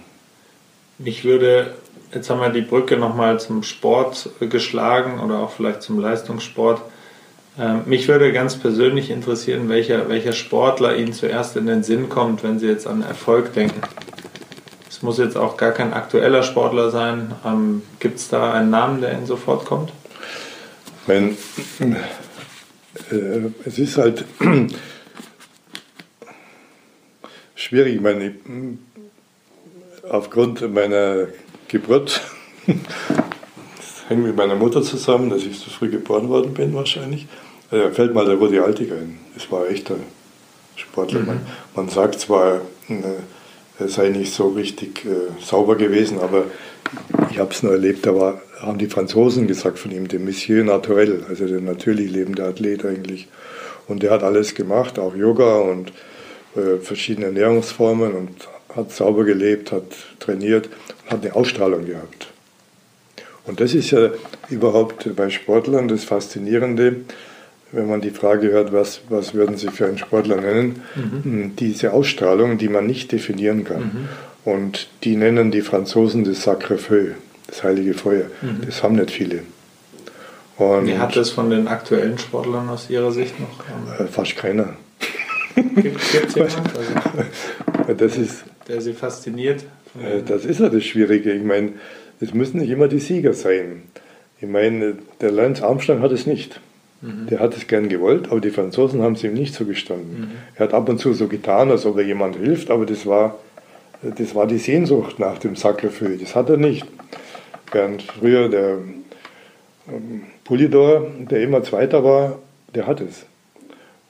Ich 1.04 1.24
würde, 1.24 1.74
jetzt 2.14 2.30
haben 2.30 2.40
wir 2.40 2.50
die 2.50 2.60
Brücke 2.60 2.96
nochmal 2.96 3.40
zum 3.40 3.62
Sport 3.62 4.30
geschlagen 4.40 5.20
oder 5.20 5.38
auch 5.38 5.50
vielleicht 5.50 5.82
zum 5.82 5.98
Leistungssport. 5.98 6.80
Ähm, 7.58 7.82
mich 7.86 8.08
würde 8.08 8.32
ganz 8.32 8.56
persönlich 8.56 9.10
interessieren, 9.10 9.68
welcher, 9.68 10.08
welcher 10.08 10.32
Sportler 10.32 10.96
Ihnen 10.96 11.12
zuerst 11.12 11.56
in 11.56 11.66
den 11.66 11.82
Sinn 11.82 12.08
kommt, 12.08 12.42
wenn 12.42 12.58
Sie 12.58 12.66
jetzt 12.66 12.86
an 12.86 13.02
Erfolg 13.02 13.52
denken. 13.52 13.80
Es 14.88 15.02
muss 15.02 15.18
jetzt 15.18 15.36
auch 15.36 15.56
gar 15.56 15.72
kein 15.72 15.92
aktueller 15.92 16.42
Sportler 16.42 16.90
sein. 16.90 17.32
Ähm, 17.44 17.82
Gibt 18.00 18.18
es 18.18 18.28
da 18.28 18.52
einen 18.52 18.70
Namen, 18.70 19.00
der 19.00 19.12
Ihnen 19.12 19.26
sofort 19.26 19.66
kommt? 19.66 19.92
Mein, 21.06 21.36
äh, 23.10 23.50
es 23.64 23.78
ist 23.78 23.98
halt 23.98 24.24
schwierig. 27.54 27.96
Ich 27.96 28.00
meine, 28.00 28.34
aufgrund 30.08 30.72
meiner 30.72 31.26
Geburt, 31.74 32.20
das 32.68 34.08
hängt 34.08 34.22
mit 34.22 34.36
meiner 34.36 34.54
Mutter 34.54 34.80
zusammen, 34.82 35.28
dass 35.28 35.42
ich 35.42 35.58
so 35.58 35.70
früh 35.70 35.88
geboren 35.88 36.28
worden 36.28 36.54
bin 36.54 36.72
wahrscheinlich, 36.72 37.26
äh, 37.72 37.90
fällt 37.90 38.14
mal 38.14 38.24
der 38.26 38.36
Rudi 38.36 38.60
Altig 38.60 38.92
ein. 38.92 39.18
Das 39.34 39.50
war 39.50 39.64
ein 39.64 39.72
echter 39.72 39.96
Sportler. 40.76 41.18
Mhm. 41.18 41.26
Man, 41.26 41.40
man, 41.74 41.88
sagt 41.88 42.20
zwar, 42.20 42.60
äh, 42.88 43.80
er 43.80 43.88
sei 43.88 44.10
nicht 44.10 44.32
so 44.32 44.50
richtig 44.50 45.04
äh, 45.04 45.42
sauber 45.44 45.74
gewesen, 45.74 46.20
aber 46.20 46.44
ich 47.32 47.40
habe 47.40 47.50
es 47.50 47.64
nur 47.64 47.72
erlebt, 47.72 48.06
da 48.06 48.14
war, 48.14 48.40
haben 48.60 48.78
die 48.78 48.86
Franzosen 48.86 49.48
gesagt 49.48 49.80
von 49.80 49.90
ihm, 49.90 50.06
der 50.06 50.20
Monsieur 50.20 50.62
Naturel, 50.62 51.24
also 51.28 51.48
der 51.48 51.60
natürlich 51.60 52.08
lebende 52.08 52.44
Athlet 52.44 52.84
eigentlich. 52.84 53.26
Und 53.88 54.04
der 54.04 54.12
hat 54.12 54.22
alles 54.22 54.54
gemacht, 54.54 55.00
auch 55.00 55.16
Yoga 55.16 55.56
und 55.56 55.92
äh, 56.54 56.78
verschiedene 56.80 57.26
Ernährungsformen 57.26 58.12
und 58.12 58.48
hat 58.76 58.92
sauber 58.92 59.24
gelebt, 59.24 59.72
hat 59.72 59.86
trainiert 60.20 60.68
hat 61.06 61.24
eine 61.24 61.34
Ausstrahlung 61.34 61.86
gehabt. 61.86 62.28
Und 63.46 63.60
das 63.60 63.74
ist 63.74 63.90
ja 63.90 64.10
überhaupt 64.48 65.14
bei 65.16 65.28
Sportlern 65.30 65.88
das 65.88 66.04
Faszinierende, 66.04 66.96
wenn 67.72 67.88
man 67.88 68.00
die 68.00 68.10
Frage 68.10 68.50
hört, 68.50 68.72
was, 68.72 69.02
was 69.08 69.34
würden 69.34 69.56
Sie 69.56 69.68
für 69.68 69.86
einen 69.86 69.98
Sportler 69.98 70.36
nennen, 70.36 70.82
mhm. 70.94 71.24
Hm, 71.24 71.56
diese 71.56 71.92
Ausstrahlung, 71.92 72.56
die 72.56 72.68
man 72.68 72.86
nicht 72.86 73.12
definieren 73.12 73.64
kann. 73.64 73.82
Mhm. 73.82 74.08
Und 74.44 74.88
die 75.02 75.16
nennen 75.16 75.50
die 75.50 75.62
Franzosen 75.62 76.24
das 76.24 76.42
Sacre 76.42 76.78
Feu, 76.78 77.12
das 77.48 77.64
heilige 77.64 77.94
Feuer. 77.94 78.26
Mhm. 78.42 78.60
Das 78.66 78.82
haben 78.82 78.94
nicht 78.94 79.10
viele. 79.10 79.40
Und 80.56 80.86
Wie 80.86 80.98
hat 80.98 81.16
das 81.16 81.30
von 81.30 81.50
den 81.50 81.66
aktuellen 81.66 82.16
Sportlern 82.18 82.68
aus 82.68 82.88
Ihrer 82.88 83.10
Sicht 83.10 83.34
noch? 83.40 83.98
Äh, 83.98 84.06
fast 84.06 84.36
keiner. 84.36 84.74
Gibt 85.56 86.00
es 86.00 86.34
jemanden, 86.34 86.56
also, 87.78 87.94
das 87.94 88.16
ist, 88.16 88.44
der 88.68 88.80
Sie 88.80 88.92
fasziniert? 88.92 89.64
Äh, 90.02 90.22
das 90.26 90.44
ist 90.44 90.60
ja 90.60 90.68
das 90.68 90.84
Schwierige. 90.84 91.32
Ich 91.32 91.44
meine, 91.44 91.72
es 92.20 92.34
müssen 92.34 92.60
nicht 92.60 92.70
immer 92.70 92.88
die 92.88 92.98
Sieger 92.98 93.32
sein. 93.32 93.82
Ich 94.40 94.48
meine, 94.48 94.96
der 95.20 95.30
Lance 95.30 95.64
Armstrong 95.64 96.00
hat 96.00 96.12
es 96.12 96.26
nicht. 96.26 96.60
Mhm. 97.00 97.26
Der 97.28 97.40
hat 97.40 97.56
es 97.56 97.66
gern 97.66 97.88
gewollt, 97.88 98.30
aber 98.30 98.40
die 98.40 98.50
Franzosen 98.50 99.02
haben 99.02 99.14
es 99.14 99.24
ihm 99.24 99.34
nicht 99.34 99.54
zugestanden. 99.54 100.20
Mhm. 100.20 100.30
Er 100.56 100.64
hat 100.66 100.74
ab 100.74 100.88
und 100.88 100.98
zu 100.98 101.12
so 101.12 101.28
getan, 101.28 101.70
als 101.70 101.86
ob 101.86 101.98
er 101.98 102.04
jemand 102.04 102.36
hilft, 102.36 102.70
aber 102.70 102.86
das 102.86 103.06
war, 103.06 103.38
das 104.02 104.34
war 104.34 104.46
die 104.46 104.58
Sehnsucht 104.58 105.18
nach 105.18 105.38
dem 105.38 105.56
Sakrifeu. 105.56 106.16
Das 106.18 106.34
hat 106.34 106.50
er 106.50 106.56
nicht. 106.56 106.86
Während 107.72 108.02
früher 108.02 108.48
der 108.48 108.78
ähm, 109.88 110.22
Pulidor, 110.44 111.10
der 111.18 111.42
immer 111.42 111.62
Zweiter 111.62 112.04
war, 112.04 112.38
der 112.74 112.86
hat 112.86 113.00
es. 113.00 113.26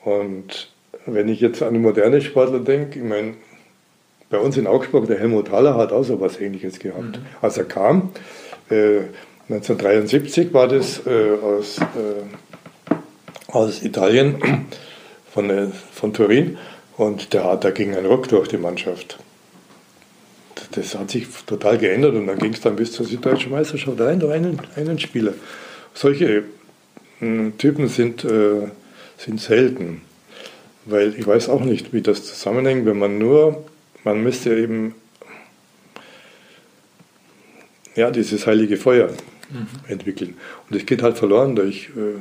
Und 0.04 0.70
wenn 1.06 1.28
ich 1.28 1.40
jetzt 1.40 1.62
an 1.62 1.80
moderne 1.80 2.20
Sportler 2.20 2.60
denke, 2.60 2.98
ich 2.98 3.04
meine, 3.04 3.34
bei 4.34 4.40
uns 4.40 4.56
in 4.56 4.66
Augsburg, 4.66 5.06
der 5.06 5.20
Helmut 5.20 5.52
Haller 5.52 5.76
hat 5.76 5.92
auch 5.92 6.02
so 6.02 6.20
was 6.20 6.40
Ähnliches 6.40 6.80
gehabt. 6.80 7.18
Mhm. 7.18 7.26
Als 7.40 7.56
er 7.56 7.66
kam, 7.66 8.10
äh, 8.68 9.02
1973 9.48 10.52
war 10.52 10.66
das 10.66 11.06
äh, 11.06 11.36
aus, 11.40 11.78
äh, 11.78 13.52
aus 13.52 13.82
Italien, 13.84 14.66
von, 15.32 15.50
äh, 15.50 15.68
von 15.92 16.12
Turin, 16.12 16.58
und 16.96 17.32
der, 17.32 17.56
da 17.56 17.70
ging 17.70 17.94
ein 17.94 18.06
Ruck 18.06 18.28
durch 18.28 18.48
die 18.48 18.56
Mannschaft. 18.56 19.18
Das 20.72 20.96
hat 20.96 21.12
sich 21.12 21.28
total 21.46 21.78
geändert 21.78 22.14
und 22.16 22.26
dann 22.26 22.38
ging 22.38 22.54
es 22.54 22.60
dann 22.60 22.74
bis 22.74 22.90
zur 22.90 23.06
Süddeutschen 23.06 23.52
Meisterschaft. 23.52 24.00
Allein 24.00 24.18
durch 24.18 24.32
einen, 24.32 24.60
einen 24.74 24.98
Spieler. 24.98 25.34
Solche 25.92 26.42
hm, 27.20 27.56
Typen 27.58 27.86
sind, 27.86 28.24
äh, 28.24 28.66
sind 29.16 29.40
selten. 29.40 30.00
Weil 30.86 31.14
ich 31.16 31.24
weiß 31.24 31.48
auch 31.50 31.60
nicht, 31.60 31.92
wie 31.92 32.02
das 32.02 32.24
zusammenhängt, 32.24 32.84
wenn 32.84 32.98
man 32.98 33.18
nur, 33.18 33.64
man 34.04 34.22
müsste 34.22 34.54
eben 34.54 34.94
ja, 37.96 38.10
dieses 38.10 38.46
heilige 38.46 38.76
Feuer 38.76 39.08
mhm. 39.50 39.66
entwickeln. 39.88 40.34
Und 40.68 40.76
es 40.76 40.86
geht 40.86 41.02
halt 41.02 41.16
verloren 41.18 41.56
durch, 41.56 41.90
äh, 41.90 42.20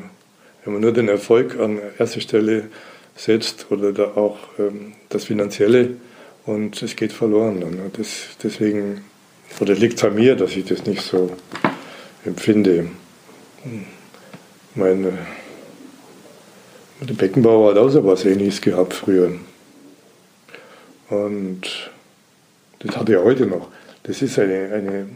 wenn 0.63 0.73
man 0.73 0.81
nur 0.81 0.93
den 0.93 1.09
Erfolg 1.09 1.59
an 1.59 1.79
erster 1.97 2.21
Stelle 2.21 2.69
setzt 3.15 3.67
oder 3.69 3.91
da 3.91 4.03
auch 4.15 4.37
ähm, 4.59 4.93
das 5.09 5.25
Finanzielle 5.25 5.97
und 6.45 6.81
es 6.81 6.95
geht 6.95 7.11
verloren 7.11 7.61
dann. 7.61 7.91
Das, 7.95 8.37
deswegen, 8.41 9.01
oder 9.59 9.75
liegt 9.75 9.97
es 9.97 10.03
an 10.03 10.15
mir, 10.15 10.35
dass 10.35 10.55
ich 10.55 10.65
das 10.65 10.85
nicht 10.85 11.01
so 11.01 11.35
empfinde. 12.25 12.87
Meine 14.75 15.13
der 17.01 17.15
Beckenbauer 17.15 17.71
hat 17.71 17.77
auch 17.77 17.89
so 17.89 18.05
was 18.05 18.23
Ähnliches 18.23 18.61
gehabt 18.61 18.93
früher. 18.93 19.33
Und 21.13 21.61
das 22.79 22.97
hat 22.97 23.09
er 23.09 23.23
heute 23.23 23.45
noch. 23.45 23.69
Das 24.03 24.21
ist 24.21 24.39
eine, 24.39 24.71
eine 24.73 25.07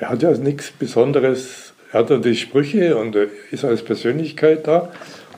er 0.00 0.10
hat 0.10 0.22
ja 0.22 0.30
nichts 0.32 0.70
Besonderes. 0.70 1.72
Er 1.92 2.00
hat 2.00 2.10
ja 2.10 2.18
die 2.18 2.36
Sprüche 2.36 2.96
und 2.96 3.14
er 3.14 3.28
ist 3.50 3.64
als 3.64 3.82
Persönlichkeit 3.82 4.66
da. 4.66 4.92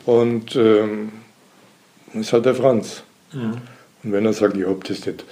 Und 0.06 0.56
ähm, 0.56 1.12
das 2.14 2.32
hat 2.32 2.46
der 2.46 2.54
Franz. 2.54 3.02
Mhm. 3.32 3.58
Und 4.02 4.12
wenn 4.12 4.24
er 4.24 4.32
sagt, 4.32 4.56
ich 4.56 4.66
habe 4.66 4.80
das 4.86 5.04
nicht 5.04 5.24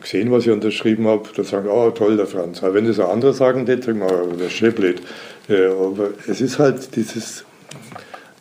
gesehen, 0.00 0.30
was 0.30 0.44
ich 0.44 0.50
unterschrieben 0.50 1.06
habe, 1.06 1.28
dann 1.34 1.44
sagen, 1.44 1.68
oh 1.68 1.90
toll, 1.90 2.16
der 2.16 2.26
Franz. 2.26 2.62
Aber 2.62 2.74
wenn 2.74 2.86
das 2.86 2.98
auch 2.98 3.10
andere 3.10 3.32
sagen, 3.32 3.64
dann 3.64 3.80
sagen 3.80 4.00
wir, 4.00 4.06
oh, 4.10 4.36
der 4.36 4.50
Schneeblät. 4.50 5.00
Ja, 5.48 5.70
aber 5.70 6.10
es 6.26 6.40
ist 6.40 6.58
halt 6.58 6.94
dieses 6.96 7.44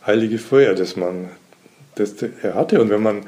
heilige 0.06 0.40
Feuer, 0.40 0.74
das 0.74 0.96
man 0.98 1.30
das 1.96 2.16
er 2.22 2.56
hatte. 2.56 2.82
Und 2.82 2.90
wenn 2.90 3.02
man 3.02 3.22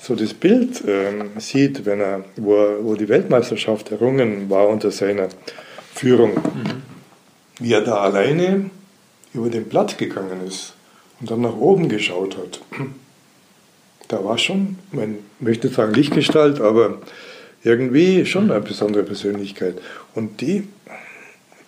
so 0.00 0.14
das 0.14 0.34
Bild 0.34 0.82
ähm, 0.86 1.30
sieht, 1.38 1.84
wenn 1.84 2.00
er, 2.00 2.24
wo, 2.36 2.54
wo 2.82 2.94
die 2.94 3.08
Weltmeisterschaft 3.08 3.92
errungen 3.92 4.48
war 4.48 4.68
unter 4.68 4.90
seiner 4.90 5.28
Führung, 5.94 6.34
mhm. 6.34 6.82
wie 7.58 7.72
er 7.72 7.82
da 7.82 7.96
alleine 7.98 8.70
über 9.34 9.50
den 9.50 9.68
Platz 9.68 9.96
gegangen 9.96 10.46
ist 10.46 10.74
und 11.20 11.30
dann 11.30 11.42
nach 11.42 11.56
oben 11.56 11.88
geschaut 11.88 12.36
hat. 12.36 12.60
Da 14.08 14.24
war 14.24 14.38
schon, 14.38 14.76
man 14.90 15.18
möchte 15.38 15.68
sagen 15.68 15.94
Lichtgestalt, 15.94 16.60
aber 16.60 16.98
irgendwie 17.62 18.26
schon 18.26 18.50
eine 18.50 18.60
besondere 18.60 19.04
Persönlichkeit. 19.04 19.76
Und 20.16 20.40
die 20.40 20.66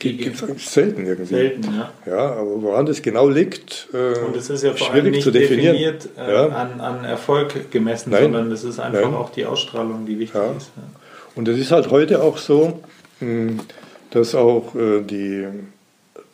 gibt 0.02 0.42
es 0.42 0.72
selten 0.72 1.06
irgendwie. 1.06 1.34
Selten, 1.34 1.64
ja. 1.64 1.92
Ja, 2.06 2.32
aber 2.32 2.62
woran 2.62 2.86
das 2.86 3.02
genau 3.02 3.28
liegt, 3.28 3.88
äh, 3.92 4.18
Und 4.18 4.36
es 4.36 4.50
ist 4.50 4.62
ja 4.62 4.72
vor 4.72 4.92
allem 4.92 5.10
nicht 5.10 5.34
definiert 5.34 6.08
äh, 6.18 6.32
ja. 6.32 6.46
an, 6.48 6.80
an, 6.80 7.04
Erfolg 7.04 7.70
gemessen, 7.70 8.10
Nein. 8.10 8.24
sondern 8.24 8.52
es 8.52 8.64
ist 8.64 8.78
einfach 8.78 9.02
Nein. 9.02 9.14
auch 9.14 9.30
die 9.30 9.46
Ausstrahlung, 9.46 10.06
die 10.06 10.18
wichtig 10.18 10.40
ja. 10.40 10.52
ist. 10.52 10.70
Ja. 10.76 10.82
Und 11.34 11.48
es 11.48 11.58
ist 11.58 11.70
halt 11.70 11.90
heute 11.90 12.22
auch 12.22 12.38
so, 12.38 12.80
hm, 13.20 13.60
dass 14.10 14.34
auch 14.34 14.74
äh, 14.74 15.00
die 15.00 15.46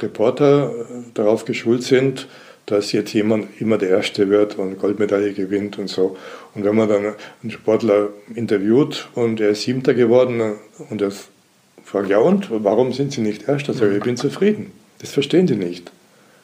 Reporter 0.00 0.70
äh, 0.70 0.84
darauf 1.14 1.44
geschult 1.44 1.82
sind, 1.82 2.26
dass 2.66 2.92
jetzt 2.92 3.12
jemand 3.14 3.60
immer 3.60 3.78
der 3.78 3.90
Erste 3.90 4.28
wird 4.28 4.58
und 4.58 4.78
Goldmedaille 4.78 5.32
gewinnt 5.32 5.78
und 5.78 5.88
so. 5.88 6.16
Und 6.54 6.64
wenn 6.64 6.76
man 6.76 6.88
dann 6.88 7.14
einen 7.42 7.50
Sportler 7.50 8.08
interviewt 8.34 9.08
und 9.14 9.40
er 9.40 9.50
ist 9.50 9.62
Siebter 9.62 9.94
geworden 9.94 10.56
und 10.90 11.00
das 11.00 11.28
frage, 11.88 12.10
ja 12.10 12.18
und, 12.18 12.48
warum 12.50 12.92
sind 12.92 13.12
Sie 13.12 13.20
nicht 13.20 13.48
Erster? 13.48 13.72
Sage 13.72 13.96
ich, 13.96 14.02
bin 14.02 14.16
zufrieden. 14.16 14.72
Das 14.98 15.10
verstehen 15.10 15.46
die 15.46 15.56
nicht. 15.56 15.90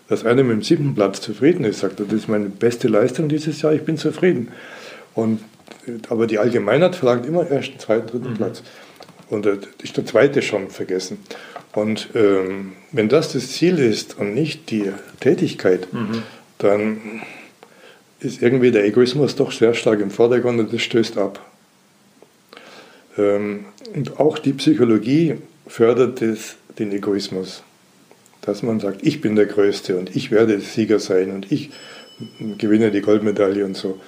Dass 0.08 0.24
einer 0.24 0.42
mit 0.42 0.52
dem 0.52 0.62
siebten 0.62 0.94
Platz 0.94 1.20
zufrieden 1.20 1.64
ist, 1.64 1.80
sagt 1.80 2.00
er, 2.00 2.06
das 2.06 2.14
ist 2.14 2.28
meine 2.28 2.48
beste 2.48 2.88
Leistung 2.88 3.28
dieses 3.28 3.60
Jahr, 3.62 3.72
ich 3.72 3.82
bin 3.82 3.96
zufrieden. 3.96 4.48
Und, 5.14 5.40
aber 6.08 6.26
die 6.26 6.38
Allgemeinheit 6.38 6.96
verlangt 6.96 7.26
immer 7.26 7.46
ersten, 7.46 7.78
zweiten, 7.78 8.06
dritten 8.06 8.30
mhm. 8.30 8.36
Platz. 8.36 8.62
Und 9.30 9.46
da 9.46 9.52
ist 9.82 9.96
der 9.96 10.04
zweite 10.04 10.42
schon 10.42 10.68
vergessen. 10.68 11.18
Und 11.72 12.10
ähm, 12.14 12.72
wenn 12.92 13.08
das 13.08 13.32
das 13.32 13.50
Ziel 13.52 13.78
ist 13.78 14.18
und 14.18 14.34
nicht 14.34 14.70
die 14.70 14.92
Tätigkeit, 15.20 15.92
mhm. 15.92 16.22
dann 16.58 17.00
ist 18.20 18.42
irgendwie 18.42 18.70
der 18.70 18.84
Egoismus 18.84 19.36
doch 19.36 19.52
sehr 19.52 19.74
stark 19.74 20.00
im 20.00 20.10
Vordergrund 20.10 20.60
und 20.60 20.72
das 20.72 20.82
stößt 20.82 21.18
ab. 21.18 21.40
Ähm, 23.16 23.66
und 23.94 24.18
auch 24.18 24.38
die 24.38 24.52
Psychologie 24.52 25.36
fördert 25.66 26.20
das, 26.20 26.56
den 26.78 26.92
Egoismus. 26.92 27.62
Dass 28.40 28.62
man 28.62 28.80
sagt, 28.80 29.06
ich 29.06 29.20
bin 29.20 29.36
der 29.36 29.46
Größte 29.46 29.96
und 29.96 30.14
ich 30.14 30.30
werde 30.30 30.60
Sieger 30.60 30.98
sein 30.98 31.30
und 31.30 31.50
ich 31.50 31.70
gewinne 32.58 32.90
die 32.90 33.00
Goldmedaille 33.00 33.64
und 33.64 33.76
so. 33.76 34.00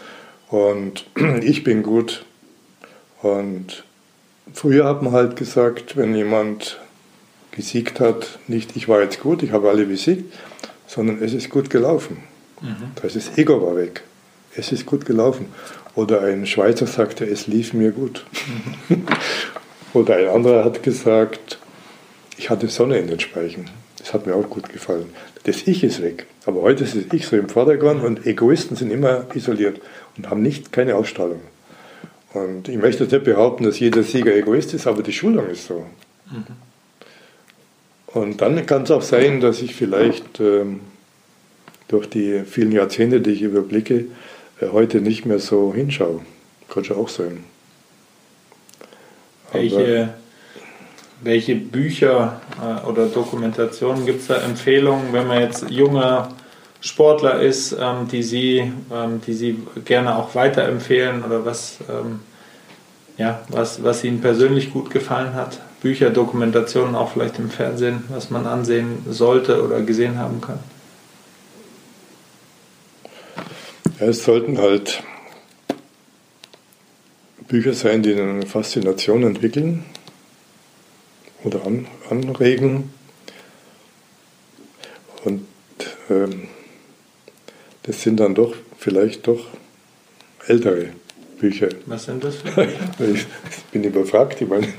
Und 0.48 1.06
ich 1.42 1.64
bin 1.64 1.82
gut. 1.82 2.24
Und 3.22 3.84
früher 4.52 4.84
hat 4.84 5.02
man 5.02 5.12
halt 5.12 5.36
gesagt, 5.36 5.96
wenn 5.96 6.14
jemand 6.14 6.78
gesiegt 7.50 8.00
hat, 8.00 8.38
nicht 8.46 8.76
ich 8.76 8.88
war 8.88 9.02
jetzt 9.02 9.20
gut, 9.20 9.42
ich 9.42 9.52
habe 9.52 9.70
alle 9.70 9.86
besiegt, 9.86 10.32
sondern 10.86 11.22
es 11.22 11.32
ist 11.32 11.48
gut 11.48 11.70
gelaufen. 11.70 12.18
Mhm. 12.60 12.92
Das 13.02 13.16
ist 13.16 13.38
Ego 13.38 13.60
war 13.66 13.76
weg. 13.76 14.02
Es 14.54 14.72
ist 14.72 14.86
gut 14.86 15.06
gelaufen. 15.06 15.46
Oder 15.96 16.20
ein 16.20 16.46
Schweizer 16.46 16.86
sagte, 16.86 17.24
es 17.24 17.46
lief 17.46 17.72
mir 17.72 17.90
gut. 17.90 18.24
Oder 19.94 20.16
ein 20.16 20.28
anderer 20.28 20.64
hat 20.64 20.82
gesagt, 20.82 21.58
ich 22.36 22.50
hatte 22.50 22.68
Sonne 22.68 22.98
in 22.98 23.08
den 23.08 23.18
Speichen. 23.18 23.70
Das 23.98 24.12
hat 24.12 24.26
mir 24.26 24.34
auch 24.34 24.48
gut 24.48 24.68
gefallen. 24.68 25.06
Das 25.44 25.66
Ich 25.66 25.82
ist 25.82 26.02
weg. 26.02 26.26
Aber 26.44 26.60
heute 26.60 26.84
ist 26.84 26.94
das 26.94 27.04
Ich 27.12 27.26
so 27.26 27.36
im 27.36 27.48
Vordergrund 27.48 28.04
und 28.04 28.26
Egoisten 28.26 28.76
sind 28.76 28.90
immer 28.90 29.24
isoliert 29.34 29.80
und 30.16 30.28
haben 30.30 30.42
nicht 30.42 30.70
keine 30.70 30.96
Ausstrahlung. 30.96 31.40
Und 32.34 32.68
ich 32.68 32.76
möchte 32.76 33.04
nicht 33.04 33.24
behaupten, 33.24 33.64
dass 33.64 33.80
jeder 33.80 34.02
Sieger 34.02 34.34
Egoist 34.34 34.74
ist, 34.74 34.86
aber 34.86 35.02
die 35.02 35.14
Schulung 35.14 35.48
ist 35.48 35.66
so. 35.66 35.86
Mhm. 36.30 36.44
Und 38.06 38.40
dann 38.42 38.66
kann 38.66 38.82
es 38.82 38.90
auch 38.90 39.02
sein, 39.02 39.40
dass 39.40 39.62
ich 39.62 39.74
vielleicht 39.74 40.40
ähm, 40.40 40.80
durch 41.88 42.08
die 42.08 42.42
vielen 42.44 42.72
Jahrzehnte, 42.72 43.20
die 43.20 43.30
ich 43.30 43.42
überblicke, 43.42 44.06
heute 44.60 45.00
nicht 45.00 45.26
mehr 45.26 45.38
so 45.38 45.72
hinschaue. 45.74 46.20
Könnte 46.68 46.96
auch 46.96 47.08
sein. 47.08 47.44
Welche, 49.52 50.14
welche 51.22 51.54
Bücher 51.54 52.40
äh, 52.60 52.86
oder 52.86 53.06
Dokumentationen 53.06 54.04
gibt 54.06 54.22
es 54.22 54.26
da 54.26 54.36
Empfehlungen, 54.38 55.12
wenn 55.12 55.26
man 55.26 55.40
jetzt 55.40 55.70
junger 55.70 56.30
Sportler 56.80 57.40
ist, 57.40 57.72
ähm, 57.72 58.08
die, 58.10 58.22
Sie, 58.22 58.72
ähm, 58.92 59.20
die 59.26 59.32
Sie 59.32 59.58
gerne 59.84 60.16
auch 60.16 60.34
weiterempfehlen 60.34 61.24
oder 61.24 61.44
was, 61.44 61.78
ähm, 61.88 62.20
ja, 63.16 63.40
was, 63.48 63.82
was 63.82 64.04
Ihnen 64.04 64.20
persönlich 64.20 64.72
gut 64.72 64.90
gefallen 64.90 65.34
hat? 65.34 65.60
Bücher, 65.80 66.10
Dokumentationen 66.10 66.94
auch 66.94 67.12
vielleicht 67.12 67.38
im 67.38 67.50
Fernsehen, 67.50 68.04
was 68.08 68.30
man 68.30 68.46
ansehen 68.46 69.04
sollte 69.08 69.62
oder 69.62 69.80
gesehen 69.82 70.18
haben 70.18 70.40
kann? 70.40 70.58
Ja, 73.98 74.08
es 74.08 74.24
sollten 74.24 74.58
halt 74.58 75.02
Bücher 77.48 77.72
sein, 77.72 78.02
die 78.02 78.14
eine 78.14 78.44
Faszination 78.44 79.22
entwickeln 79.22 79.86
oder 81.44 81.64
an, 81.64 81.86
anregen. 82.10 82.92
Und 85.24 85.46
ähm, 86.10 86.48
das 87.84 88.02
sind 88.02 88.20
dann 88.20 88.34
doch 88.34 88.54
vielleicht 88.76 89.26
doch 89.28 89.46
ältere 90.46 90.90
Bücher. 91.38 91.68
Was 91.86 92.04
sind 92.04 92.22
das 92.22 92.36
für 92.36 92.50
Bücher? 92.98 93.26
ich 93.50 93.64
bin 93.72 93.84
überfragt, 93.84 94.42
ich 94.42 94.48
meine, 94.48 94.74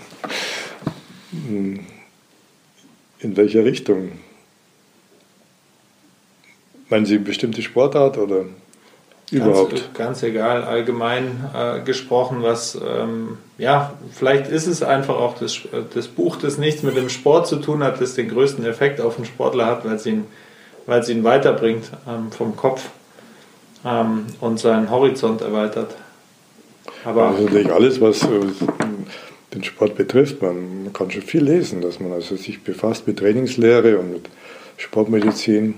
in 3.19 3.35
welcher 3.35 3.65
Richtung? 3.65 4.11
Meinen 6.89 7.06
Sie 7.06 7.15
eine 7.15 7.23
bestimmte 7.23 7.61
Sportart 7.64 8.18
oder? 8.18 8.45
Überhaupt. 9.30 9.72
Ganz, 9.72 9.94
ganz 9.94 10.24
egal, 10.24 10.64
allgemein 10.64 11.49
äh, 11.54 11.82
gesprochen, 11.82 12.38
was, 12.41 12.76
ähm, 12.76 13.38
ja, 13.58 13.94
vielleicht 14.14 14.49
ist 14.49 14.68
es 14.68 14.84
einfach 14.84 15.16
auch 15.16 15.38
das, 15.38 15.60
das 15.94 16.08
Buch, 16.08 16.38
das 16.38 16.58
nichts 16.58 16.82
mit 16.82 16.95
dem 16.95 17.10
Sport 17.10 17.48
zu 17.48 17.58
tun 17.58 17.84
hat, 17.84 17.99
das 17.99 18.14
den 18.14 18.30
größten 18.30 18.66
Effekt 18.66 19.02
auf 19.02 19.18
den 19.18 19.26
Sportler 19.26 19.66
hat, 19.66 19.84
weil 19.84 19.95
es 19.95 20.06
ihn, 20.06 20.26
weil 20.86 21.02
es 21.02 21.10
ihn 21.10 21.26
weiterbringt 21.26 21.91
ähm, 22.08 22.32
vom 22.32 22.56
Kopf 22.56 22.90
ähm, 23.84 24.28
und 24.40 24.60
seinen 24.60 24.90
Horizont 24.90 25.41
erweitert. 25.41 25.95
Aber 27.04 27.28
also 27.28 27.44
natürlich 27.44 27.72
alles, 27.72 27.99
was 27.99 28.24
äh, 28.24 28.28
den 29.54 29.64
Sport 29.66 29.95
betrifft, 29.95 30.41
man, 30.41 30.84
man, 30.84 30.94
kann 30.94 31.12
schon 31.12 31.22
viel 31.22 31.44
lesen, 31.44 31.82
dass 31.82 31.99
man 31.99 32.14
also 32.14 32.38
sich 32.38 32.64
befasst 32.64 33.08
mit 33.08 33.20
Trainingslehre 33.20 33.98
und 33.98 34.14
mit 34.14 34.30
Sportmedizin 34.78 35.76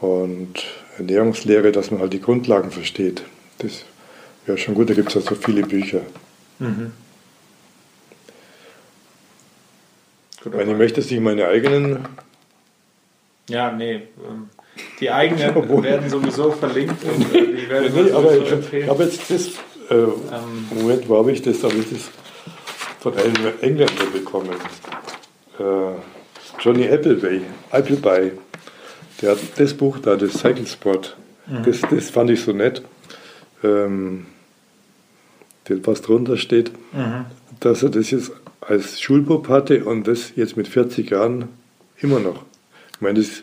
und 0.00 0.64
Ernährungslehre, 0.98 1.72
dass 1.72 1.90
man 1.90 2.00
halt 2.00 2.12
die 2.12 2.20
Grundlagen 2.20 2.70
versteht. 2.70 3.22
Das 3.58 3.84
wäre 4.46 4.58
schon 4.58 4.74
gut, 4.74 4.90
da 4.90 4.94
gibt 4.94 5.08
es 5.08 5.14
ja 5.14 5.20
so 5.20 5.34
viele 5.34 5.62
Bücher. 5.62 6.00
Mhm. 6.58 6.92
Gut, 10.42 10.52
Wenn 10.56 10.70
ich 10.70 10.76
möchte, 10.76 11.00
dass 11.00 11.10
ich 11.10 11.20
meine 11.20 11.46
eigenen. 11.48 12.04
Ja, 13.48 13.72
nee. 13.72 13.94
Ähm, 13.94 14.50
die 15.00 15.10
eigenen 15.10 15.54
werden 15.82 16.10
sowieso 16.10 16.50
verlinkt 16.50 17.02
und 17.04 17.34
äh, 17.34 17.46
die 17.46 17.68
werden 17.68 18.04
nee, 18.04 18.10
aber 18.12 18.36
ich, 18.36 18.52
empfehlen. 18.52 18.88
habe 18.88 19.04
jetzt 19.04 19.30
das. 19.30 19.48
Äh, 19.90 19.94
ähm, 19.94 20.68
Moment, 20.70 21.08
wo 21.08 21.18
habe 21.18 21.32
ich 21.32 21.42
das? 21.42 21.62
Habe 21.62 21.74
ich 21.74 21.90
das 21.90 22.10
von 23.00 23.16
einem 23.16 23.52
Engländer 23.60 24.06
bekommen. 24.12 24.54
Äh, 25.58 25.62
Johnny 26.60 26.88
Appleby. 26.88 27.42
Appleby. 27.70 28.32
Der 29.24 29.30
hat 29.30 29.38
das 29.56 29.72
Buch 29.72 30.00
da, 30.00 30.16
das 30.16 30.34
Cyclesport, 30.34 31.16
mhm. 31.46 31.62
das, 31.64 31.80
das 31.80 32.10
fand 32.10 32.28
ich 32.28 32.42
so 32.42 32.52
nett. 32.52 32.82
Ähm, 33.62 34.26
was 35.66 36.02
drunter 36.02 36.36
steht, 36.36 36.72
mhm. 36.92 37.24
dass 37.58 37.82
er 37.82 37.88
das 37.88 38.10
jetzt 38.10 38.32
als 38.60 39.00
Schulbub 39.00 39.48
hatte 39.48 39.86
und 39.86 40.06
das 40.06 40.32
jetzt 40.36 40.58
mit 40.58 40.68
40 40.68 41.08
Jahren 41.08 41.48
immer 42.02 42.20
noch. 42.20 42.44
Ich 42.92 43.00
meine, 43.00 43.18
das 43.18 43.42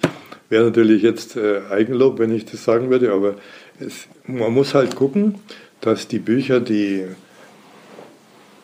wäre 0.50 0.66
natürlich 0.66 1.02
jetzt 1.02 1.36
äh, 1.36 1.62
Eigenlob, 1.72 2.20
wenn 2.20 2.32
ich 2.32 2.46
das 2.46 2.64
sagen 2.64 2.92
würde, 2.92 3.12
aber 3.12 3.34
es, 3.80 4.06
man 4.28 4.54
muss 4.54 4.76
halt 4.76 4.96
gucken, 4.96 5.40
dass 5.80 6.08
die 6.08 6.20
Bücher, 6.20 6.60
die, 6.60 7.08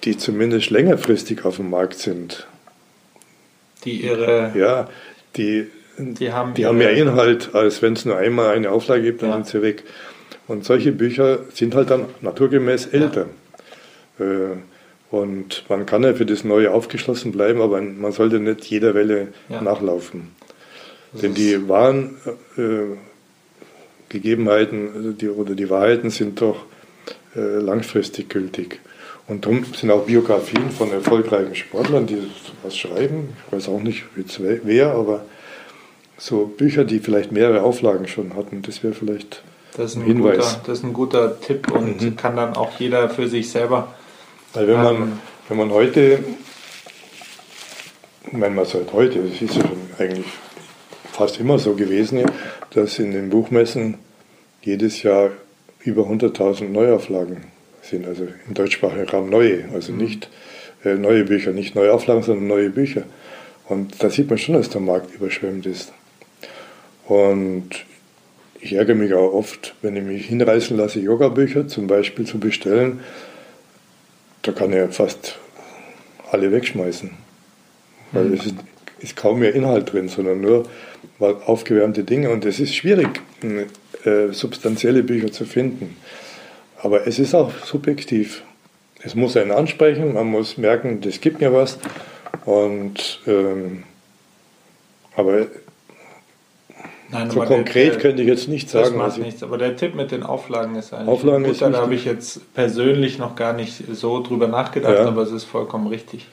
die 0.03 0.19
zumindest 0.19 0.69
längerfristig 0.69 1.45
auf 1.45 1.56
dem 1.56 1.72
Markt 1.72 1.98
sind, 1.98 2.45
die 3.85 4.03
ihre 4.03 4.53
ja, 4.56 4.88
die 5.35 5.72
die 5.98 6.32
haben, 6.32 6.53
die 6.53 6.65
haben 6.65 6.78
mehr 6.78 6.94
Inhalt, 6.94 7.53
als 7.53 7.82
wenn 7.82 7.94
es 7.94 8.06
nur 8.06 8.18
einmal 8.18 8.56
eine 8.56 8.72
Auflage 8.72 9.03
gibt, 9.03 9.22
dann 9.22 9.30
ja. 9.30 9.36
sind 9.36 9.48
sie 9.48 9.61
weg. 9.61 9.84
Und 10.48 10.64
solche 10.64 10.91
Bücher 10.91 11.40
sind 11.53 11.76
halt 11.76 11.90
dann 11.90 12.06
naturgemäß 12.22 12.88
älter. 12.88 13.26
Ja. 14.19 14.26
Äh, 14.26 14.57
und 15.10 15.64
man 15.69 15.86
kann 15.86 16.03
ja 16.03 16.14
für 16.14 16.26
das 16.26 16.44
Neue 16.44 16.72
aufgeschlossen 16.72 17.32
bleiben, 17.32 17.61
aber 17.61 17.82
man 17.82 18.11
sollte 18.11 18.40
nicht 18.40 18.65
jeder 18.65 18.94
Welle 18.94 19.30
ja. 19.49 19.61
nachlaufen. 19.61 20.36
Das 21.14 21.22
Denn 21.22 21.34
die 21.34 21.69
wahren 21.69 22.18
äh, 22.57 22.98
Gegebenheiten 24.10 24.90
also 24.95 25.11
die, 25.11 25.30
oder 25.30 25.56
die 25.56 25.69
Wahrheiten 25.69 26.10
sind 26.10 26.41
doch 26.41 26.65
äh, 27.36 27.40
langfristig 27.40 28.30
gültig. 28.30 28.80
Und 29.28 29.45
darum 29.45 29.65
sind 29.74 29.91
auch 29.91 30.06
Biografien 30.06 30.72
von 30.72 30.91
erfolgreichen 30.91 31.56
Sportlern, 31.56 32.07
die 32.07 32.18
was 32.64 32.78
schreiben. 32.78 33.30
Ich 33.45 33.53
weiß 33.53 33.68
auch 33.69 33.82
nicht 33.82 34.06
wer, 34.15 34.91
aber 34.91 35.26
so 36.18 36.45
Bücher, 36.45 36.84
die 36.84 36.99
vielleicht 36.99 37.31
mehrere 37.31 37.61
Auflagen 37.61 38.07
schon 38.07 38.35
hatten, 38.35 38.61
das 38.61 38.84
wäre 38.84 38.94
vielleicht 38.94 39.44
das 39.76 39.95
ein, 39.95 40.02
ein 40.02 40.07
Hinweis. 40.07 40.38
Guter, 40.38 40.61
das 40.65 40.77
ist 40.80 40.84
ein 40.84 40.94
guter 40.94 41.39
Tipp 41.39 41.72
und 41.72 42.02
mhm. 42.02 42.15
kann 42.15 42.35
dann 42.35 42.56
auch 42.56 42.80
jeder 42.80 43.10
für 43.10 43.27
sich 43.27 43.49
selber. 43.49 43.94
Weil 44.53 44.68
wenn 44.68 44.81
man, 44.81 45.19
wenn 45.48 45.57
man 45.57 45.72
heute, 45.72 46.23
ich 48.26 48.34
meine, 48.34 48.56
was 48.56 48.73
halt 48.73 48.91
heute, 48.94 49.19
das 49.19 49.41
ist 49.41 49.56
ja 49.56 49.61
schon 49.61 49.77
eigentlich 49.99 50.26
fast 51.11 51.39
immer 51.39 51.60
so 51.60 51.73
gewesen, 51.73 52.23
dass 52.72 52.99
in 52.99 53.11
den 53.11 53.30
Buchmessen 53.30 53.98
jedes 54.61 55.03
Jahr 55.03 55.30
über 55.80 56.03
100.000 56.03 56.69
Neuauflagen 56.69 57.45
sind, 57.81 58.07
also 58.07 58.27
im 58.48 58.53
deutschsprachigen 58.53 59.07
Raum 59.07 59.30
neue, 59.30 59.65
also 59.73 59.91
mhm. 59.91 59.99
nicht 59.99 60.30
äh, 60.84 60.95
neue 60.95 61.23
Bücher, 61.23 61.52
nicht 61.52 61.76
neue 61.76 61.94
Auflagen, 61.94 62.23
sondern 62.23 62.48
neue 62.48 62.69
Bücher. 62.69 63.03
Und 63.68 64.02
da 64.02 64.10
sieht 64.10 64.30
man 64.30 64.38
schon, 64.38 64.56
dass 64.56 64.69
der 64.69 64.81
Markt 64.81 65.14
überschwemmt 65.14 65.65
ist. 65.65 65.91
Und 67.08 67.70
ich 68.60 68.74
ärgere 68.74 68.96
mich 68.96 69.14
auch 69.14 69.34
oft, 69.34 69.76
wenn 69.82 69.96
ich 69.96 70.04
mich 70.04 70.26
hinreißen 70.26 70.76
lasse, 70.76 71.00
Yoga-Bücher 71.00 71.68
zum 71.68 71.88
Beispiel 71.88 72.26
zu 72.26 72.40
bestellen, 72.40 73.00
da 74.42 74.52
kann 74.52 74.74
ich 74.74 74.94
fast 74.94 75.38
alle 76.32 76.52
wegschmeißen. 76.52 77.12
Weil 78.12 78.26
mhm. 78.26 78.34
es 78.34 78.46
ist, 78.48 78.56
ist, 79.00 79.16
kaum 79.16 79.40
mehr 79.40 79.56
Inhalt 79.56 79.92
drin, 79.92 80.10
sondern 80.10 80.42
nur 80.42 80.68
aufgewärmte 81.20 82.04
Dinge. 82.04 82.30
Und 82.30 82.46
es 82.46 82.60
ist 82.60 82.76
schwierig, 82.76 83.22
äh, 84.04 84.32
substanzielle 84.32 85.04
Bücher 85.04 85.32
zu 85.32 85.46
finden. 85.46 85.96
Aber 86.82 87.08
es 87.08 87.20
ist 87.20 87.34
auch 87.34 87.52
subjektiv. 87.64 88.44
Es 89.02 89.16
muss 89.16 89.38
einen 89.38 89.52
ansprechen, 89.52 90.14
man 90.14 90.28
muss 90.28 90.58
merken, 90.58 91.02
das 91.02 91.22
gibt 91.22 91.40
mir 91.40 91.54
was. 91.54 91.80
Und 92.46 93.22
ähm, 93.28 93.84
aber 95.16 95.48
Nein, 97.10 97.32
so 97.32 97.40
konkret 97.42 97.94
der, 97.94 98.02
könnte 98.02 98.22
ich 98.22 98.28
jetzt 98.28 98.48
nicht 98.50 98.70
sagen. 98.70 98.98
Das 98.98 99.16
macht 99.16 99.18
nichts, 99.20 99.42
aber 99.42 99.58
der 99.58 99.76
Tipp 99.76 99.96
mit 99.96 100.12
den 100.12 100.24
Auflagen 100.24 100.76
ist 100.76 100.94
eigentlich 100.94 101.08
Auflagen 101.08 101.46
gut. 101.46 101.62
Da 101.62 101.72
habe 101.74 101.96
ich 101.96 102.06
jetzt 102.06 102.54
persönlich 102.54 103.18
noch 103.18 103.36
gar 103.36 103.54
nicht 103.54 103.84
so 103.94 104.22
drüber 104.22 104.48
nachgedacht, 104.48 104.94
ja. 104.94 105.06
aber 105.08 105.22
es 105.22 105.32
ist 105.32 105.46
vollkommen 105.46 105.88
richtig. 105.88 106.28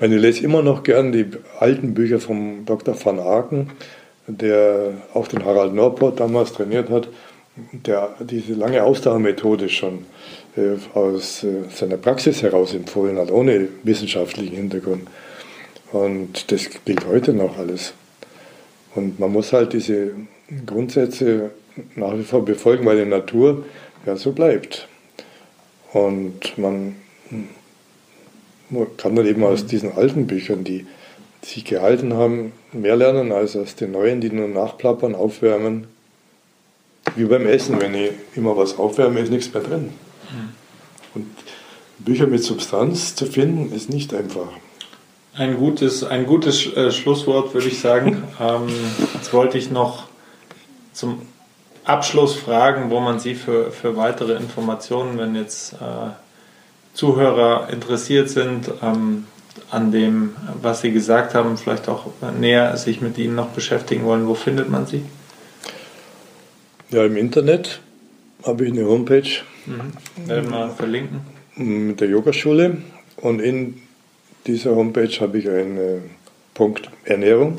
Ich 0.00 0.08
lese 0.08 0.42
immer 0.42 0.62
noch 0.62 0.82
gern 0.82 1.12
die 1.12 1.26
alten 1.60 1.94
Bücher 1.94 2.18
vom 2.18 2.64
Dr. 2.64 2.96
van 3.02 3.20
Aken, 3.20 3.70
der 4.26 4.92
auch 5.12 5.28
den 5.28 5.44
Harald 5.44 5.74
Norport 5.74 6.20
damals 6.20 6.52
trainiert 6.52 6.90
hat 6.90 7.08
der 7.72 8.14
diese 8.20 8.54
lange 8.54 8.82
Ausdauermethode 8.82 9.68
schon 9.68 10.06
äh, 10.56 10.76
aus 10.96 11.44
äh, 11.44 11.64
seiner 11.72 11.96
Praxis 11.96 12.42
heraus 12.42 12.74
empfohlen 12.74 13.18
hat, 13.18 13.30
ohne 13.30 13.68
wissenschaftlichen 13.82 14.56
Hintergrund. 14.56 15.08
Und 15.92 16.50
das 16.50 16.68
gilt 16.84 17.06
heute 17.06 17.32
noch 17.32 17.58
alles. 17.58 17.94
Und 18.94 19.18
man 19.18 19.32
muss 19.32 19.52
halt 19.52 19.72
diese 19.72 20.12
Grundsätze 20.66 21.50
nach 21.96 22.16
wie 22.16 22.22
vor 22.22 22.44
befolgen, 22.44 22.86
weil 22.86 23.04
die 23.04 23.10
Natur 23.10 23.64
ja 24.06 24.16
so 24.16 24.32
bleibt. 24.32 24.88
Und 25.92 26.56
man 26.58 26.96
kann 28.96 29.16
dann 29.16 29.26
eben 29.26 29.44
aus 29.44 29.66
diesen 29.66 29.92
alten 29.92 30.26
Büchern, 30.26 30.64
die 30.64 30.86
sich 31.42 31.64
gehalten 31.64 32.14
haben, 32.14 32.52
mehr 32.72 32.96
lernen 32.96 33.32
als 33.32 33.56
aus 33.56 33.74
den 33.74 33.92
neuen, 33.92 34.20
die 34.20 34.30
nur 34.30 34.48
nachplappern, 34.48 35.14
aufwärmen 35.14 35.86
wie 37.16 37.24
beim 37.24 37.46
Essen, 37.46 37.80
wenn 37.80 37.94
ich 37.94 38.12
immer 38.34 38.56
was 38.56 38.78
aufwärme, 38.78 39.20
ist 39.20 39.30
nichts 39.30 39.52
mehr 39.52 39.62
drin. 39.62 39.90
Und 41.14 41.26
Bücher 41.98 42.26
mit 42.26 42.42
Substanz 42.42 43.14
zu 43.14 43.26
finden, 43.26 43.72
ist 43.74 43.90
nicht 43.90 44.14
einfach. 44.14 44.48
Ein 45.36 45.56
gutes, 45.56 46.04
ein 46.04 46.26
gutes 46.26 46.72
äh, 46.76 46.92
Schlusswort, 46.92 47.54
würde 47.54 47.66
ich 47.66 47.80
sagen. 47.80 48.22
ähm, 48.40 48.68
jetzt 49.14 49.32
wollte 49.32 49.58
ich 49.58 49.70
noch 49.70 50.04
zum 50.92 51.22
Abschluss 51.84 52.34
fragen, 52.34 52.90
wo 52.90 53.00
man 53.00 53.18
Sie 53.18 53.34
für, 53.34 53.72
für 53.72 53.96
weitere 53.96 54.34
Informationen, 54.34 55.18
wenn 55.18 55.34
jetzt 55.34 55.74
äh, 55.74 55.76
Zuhörer 56.94 57.68
interessiert 57.70 58.30
sind, 58.30 58.70
ähm, 58.80 59.26
an 59.70 59.90
dem, 59.90 60.36
was 60.62 60.82
Sie 60.82 60.92
gesagt 60.92 61.34
haben, 61.34 61.56
vielleicht 61.56 61.88
auch 61.88 62.06
näher 62.38 62.76
sich 62.76 63.00
mit 63.00 63.18
Ihnen 63.18 63.34
noch 63.34 63.48
beschäftigen 63.48 64.04
wollen, 64.04 64.28
wo 64.28 64.34
findet 64.34 64.70
man 64.70 64.86
Sie? 64.86 65.04
Ja, 66.90 67.04
im 67.04 67.16
Internet 67.16 67.80
habe 68.44 68.66
ich 68.66 68.72
eine 68.72 68.86
Homepage. 68.86 69.42
Mhm. 69.66 70.28
Werden 70.28 70.50
wir 70.50 70.68
verlinken. 70.70 71.20
Mit 71.56 72.00
der 72.00 72.08
Yogaschule. 72.08 72.78
Und 73.16 73.40
in 73.40 73.80
dieser 74.46 74.74
Homepage 74.74 75.20
habe 75.20 75.38
ich 75.38 75.48
einen 75.48 76.10
Punkt 76.54 76.90
Ernährung. 77.04 77.58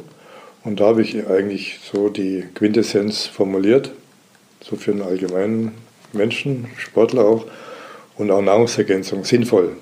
Und 0.63 0.79
da 0.79 0.85
habe 0.85 1.01
ich 1.01 1.27
eigentlich 1.27 1.79
so 1.91 2.09
die 2.09 2.43
Quintessenz 2.55 3.27
formuliert, 3.27 3.91
so 4.61 4.75
für 4.75 4.91
einen 4.91 5.03
allgemeinen 5.03 5.73
Menschen, 6.11 6.67
Sportler 6.77 7.25
auch, 7.25 7.45
und 8.17 8.31
auch 8.31 8.41
Nahrungsergänzung 8.41 9.25
sinnvoll, 9.25 9.75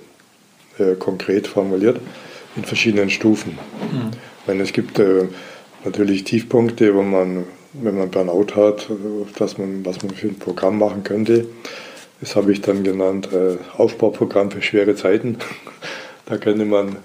äh, 0.80 0.96
konkret 0.96 1.48
formuliert, 1.48 2.00
in 2.56 2.64
verschiedenen 2.66 3.10
Stufen. 3.10 3.58
Mhm. 3.92 4.12
Meine, 4.48 4.64
es 4.64 4.74
gibt 4.74 5.00
äh, 5.00 5.28
natürlich 5.86 6.26
Tiefpunkte, 6.26 6.94
wo 6.96 7.02
man 7.02 7.46
wenn 7.74 7.98
man 7.98 8.12
Burnout 8.12 8.56
hat, 8.56 8.88
dass 9.38 9.58
man, 9.58 9.86
was 9.86 10.04
man 10.04 10.14
für 10.14 10.28
ein 10.28 10.38
Programm 10.40 10.78
machen 10.78 11.04
könnte. 11.04 11.48
Das 12.22 12.36
habe 12.36 12.52
ich 12.52 12.62
dann 12.62 12.84
genannt 12.84 13.30
äh, 13.34 13.58
Aufbauprogramm 13.76 14.52
für 14.52 14.62
schwere 14.62 14.96
Zeiten. 14.96 15.38
Da 16.26 16.38
könnte 16.38 16.66
man 16.66 16.98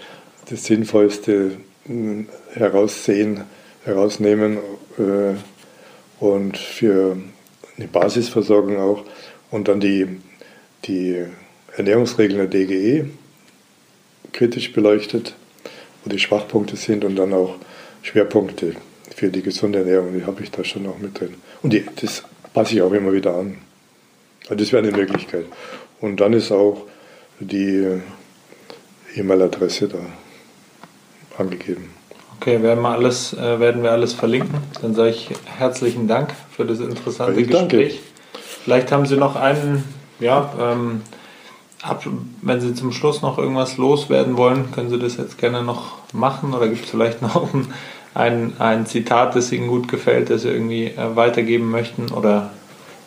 das 0.49 0.65
Sinnvollste 0.65 1.57
hm, 1.85 2.29
heraussehen, 2.53 3.43
herausnehmen 3.85 4.59
äh, 4.99 5.35
und 6.21 6.57
für 6.57 7.17
eine 7.77 7.89
Basisversorgung 7.89 8.79
auch. 8.79 9.05
Und 9.51 9.69
dann 9.69 9.81
die, 9.81 10.21
die 10.85 11.25
Ernährungsregeln 11.77 12.39
der 12.39 12.47
DGE 12.49 13.07
kritisch 14.33 14.73
beleuchtet, 14.73 15.35
wo 16.05 16.11
die 16.11 16.19
Schwachpunkte 16.19 16.77
sind 16.77 17.05
und 17.05 17.17
dann 17.17 17.33
auch 17.33 17.57
Schwerpunkte 18.03 18.75
für 19.15 19.31
die 19.31 19.43
gesunde 19.43 19.81
Ernährung, 19.81 20.15
die 20.15 20.25
habe 20.25 20.43
ich 20.43 20.51
da 20.51 20.63
schon 20.65 20.85
noch 20.85 20.99
mit 20.99 21.19
drin. 21.19 21.35
Und 21.63 21.73
die, 21.73 21.85
das 22.01 22.23
passe 22.53 22.75
ich 22.75 22.83
auch 22.83 22.93
immer 22.93 23.13
wieder 23.13 23.35
an. 23.35 23.59
Also 24.45 24.55
das 24.57 24.73
wäre 24.73 24.87
eine 24.87 24.97
Möglichkeit. 24.97 25.47
Und 26.01 26.21
dann 26.21 26.33
ist 26.33 26.53
auch 26.53 26.87
die 27.41 28.01
E-Mail-Adresse 29.19 29.89
da 29.89 29.99
angegeben. 31.39 31.91
Okay, 32.41 32.63
werden 32.63 32.83
wir, 32.83 32.91
alles, 32.91 33.33
äh, 33.35 33.61
werden 33.61 33.83
wir 33.83 33.93
alles 33.93 34.13
verlinken. 34.13 34.59
Dann 34.81 34.95
sage 34.95 35.11
ich 35.11 35.31
herzlichen 35.45 36.07
Dank 36.07 36.33
für 36.51 36.65
das 36.65 36.81
interessante 36.81 37.41
ich 37.41 37.49
Gespräch. 37.49 37.69
Danke. 37.69 37.91
Vielleicht 38.65 38.93
haben 38.93 39.07
Sie 39.07 39.17
noch 39.17 39.37
einen, 39.37 39.85
ja, 40.21 40.53
ähm, 40.61 41.03
ab, 41.83 42.05
wenn 42.43 42.61
Sie 42.61 42.75
zum 42.75 42.93
Schluss 42.93 43.23
noch 43.23 43.39
irgendwas 43.39 43.77
loswerden 43.77 44.37
wollen, 44.37 44.71
können 44.73 44.91
Sie 44.91 44.99
das 44.99 45.17
jetzt 45.17 45.39
gerne 45.39 45.63
noch 45.63 45.99
machen 46.13 46.55
oder 46.55 46.69
gibt 46.69 46.85
es 46.85 46.91
vielleicht 46.91 47.23
noch 47.23 47.53
einen 47.53 47.73
ein, 48.19 48.55
ein 48.59 48.87
Zitat, 48.87 49.37
das 49.37 49.53
Ihnen 49.53 49.69
gut 49.69 49.89
gefällt, 49.89 50.31
das 50.31 50.43
Sie 50.43 50.49
irgendwie 50.49 50.87
äh, 50.87 51.17
weitergeben 51.17 51.71
möchten? 51.71 52.11
Oder 52.11 52.51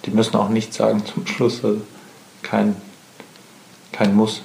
die 0.06 0.12
müssen 0.12 0.36
auch 0.36 0.50
nichts 0.50 0.78
sagen 0.78 1.04
zum 1.06 1.28
Schluss, 1.28 1.64
also 1.64 1.82
kein, 2.42 2.76
kein 3.92 4.16
Muss. 4.16 4.42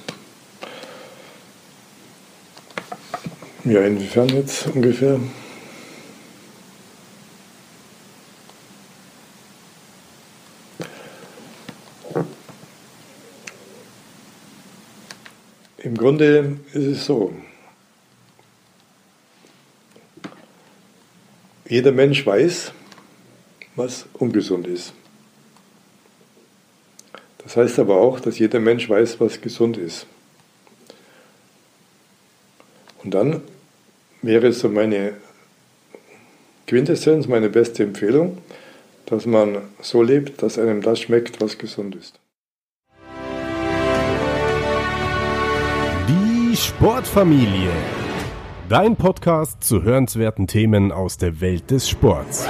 Ja, 3.69 3.81
inwiefern 3.81 4.29
jetzt 4.29 4.67
ungefähr? 4.67 5.19
Im 15.79 15.97
Grunde 15.97 16.59
ist 16.71 16.85
es 16.85 17.05
so, 17.05 17.33
Jeder 21.67 21.91
Mensch 21.91 22.25
weiß, 22.25 22.71
was 23.75 24.05
ungesund 24.13 24.67
ist. 24.67 24.93
Das 27.39 27.57
heißt 27.57 27.79
aber 27.79 27.97
auch, 27.97 28.21
dass 28.21 28.39
jeder 28.39 28.61
Mensch 28.61 28.87
weiß, 28.89 29.19
was 29.19 29.41
gesund 29.41 29.75
ist. 29.75 30.07
Und 33.03 33.13
dann 33.13 33.41
wäre 34.21 34.51
so 34.53 34.69
meine 34.69 35.13
Quintessenz, 36.67 37.27
meine 37.27 37.49
beste 37.49 37.83
Empfehlung, 37.83 38.39
dass 39.05 39.25
man 39.25 39.59
so 39.81 40.03
lebt, 40.03 40.41
dass 40.41 40.59
einem 40.59 40.81
das 40.81 40.99
schmeckt, 40.99 41.39
was 41.41 41.57
gesund 41.57 41.95
ist. 41.95 42.19
Die 46.09 46.55
Sportfamilie. 46.55 47.71
Dein 48.69 48.97
Podcast 48.97 49.63
zu 49.63 49.83
hörenswerten 49.83 50.45
Themen 50.45 50.91
aus 50.91 51.17
der 51.17 51.39
Welt 51.39 51.71
des 51.71 51.87
Sports. 51.87 52.45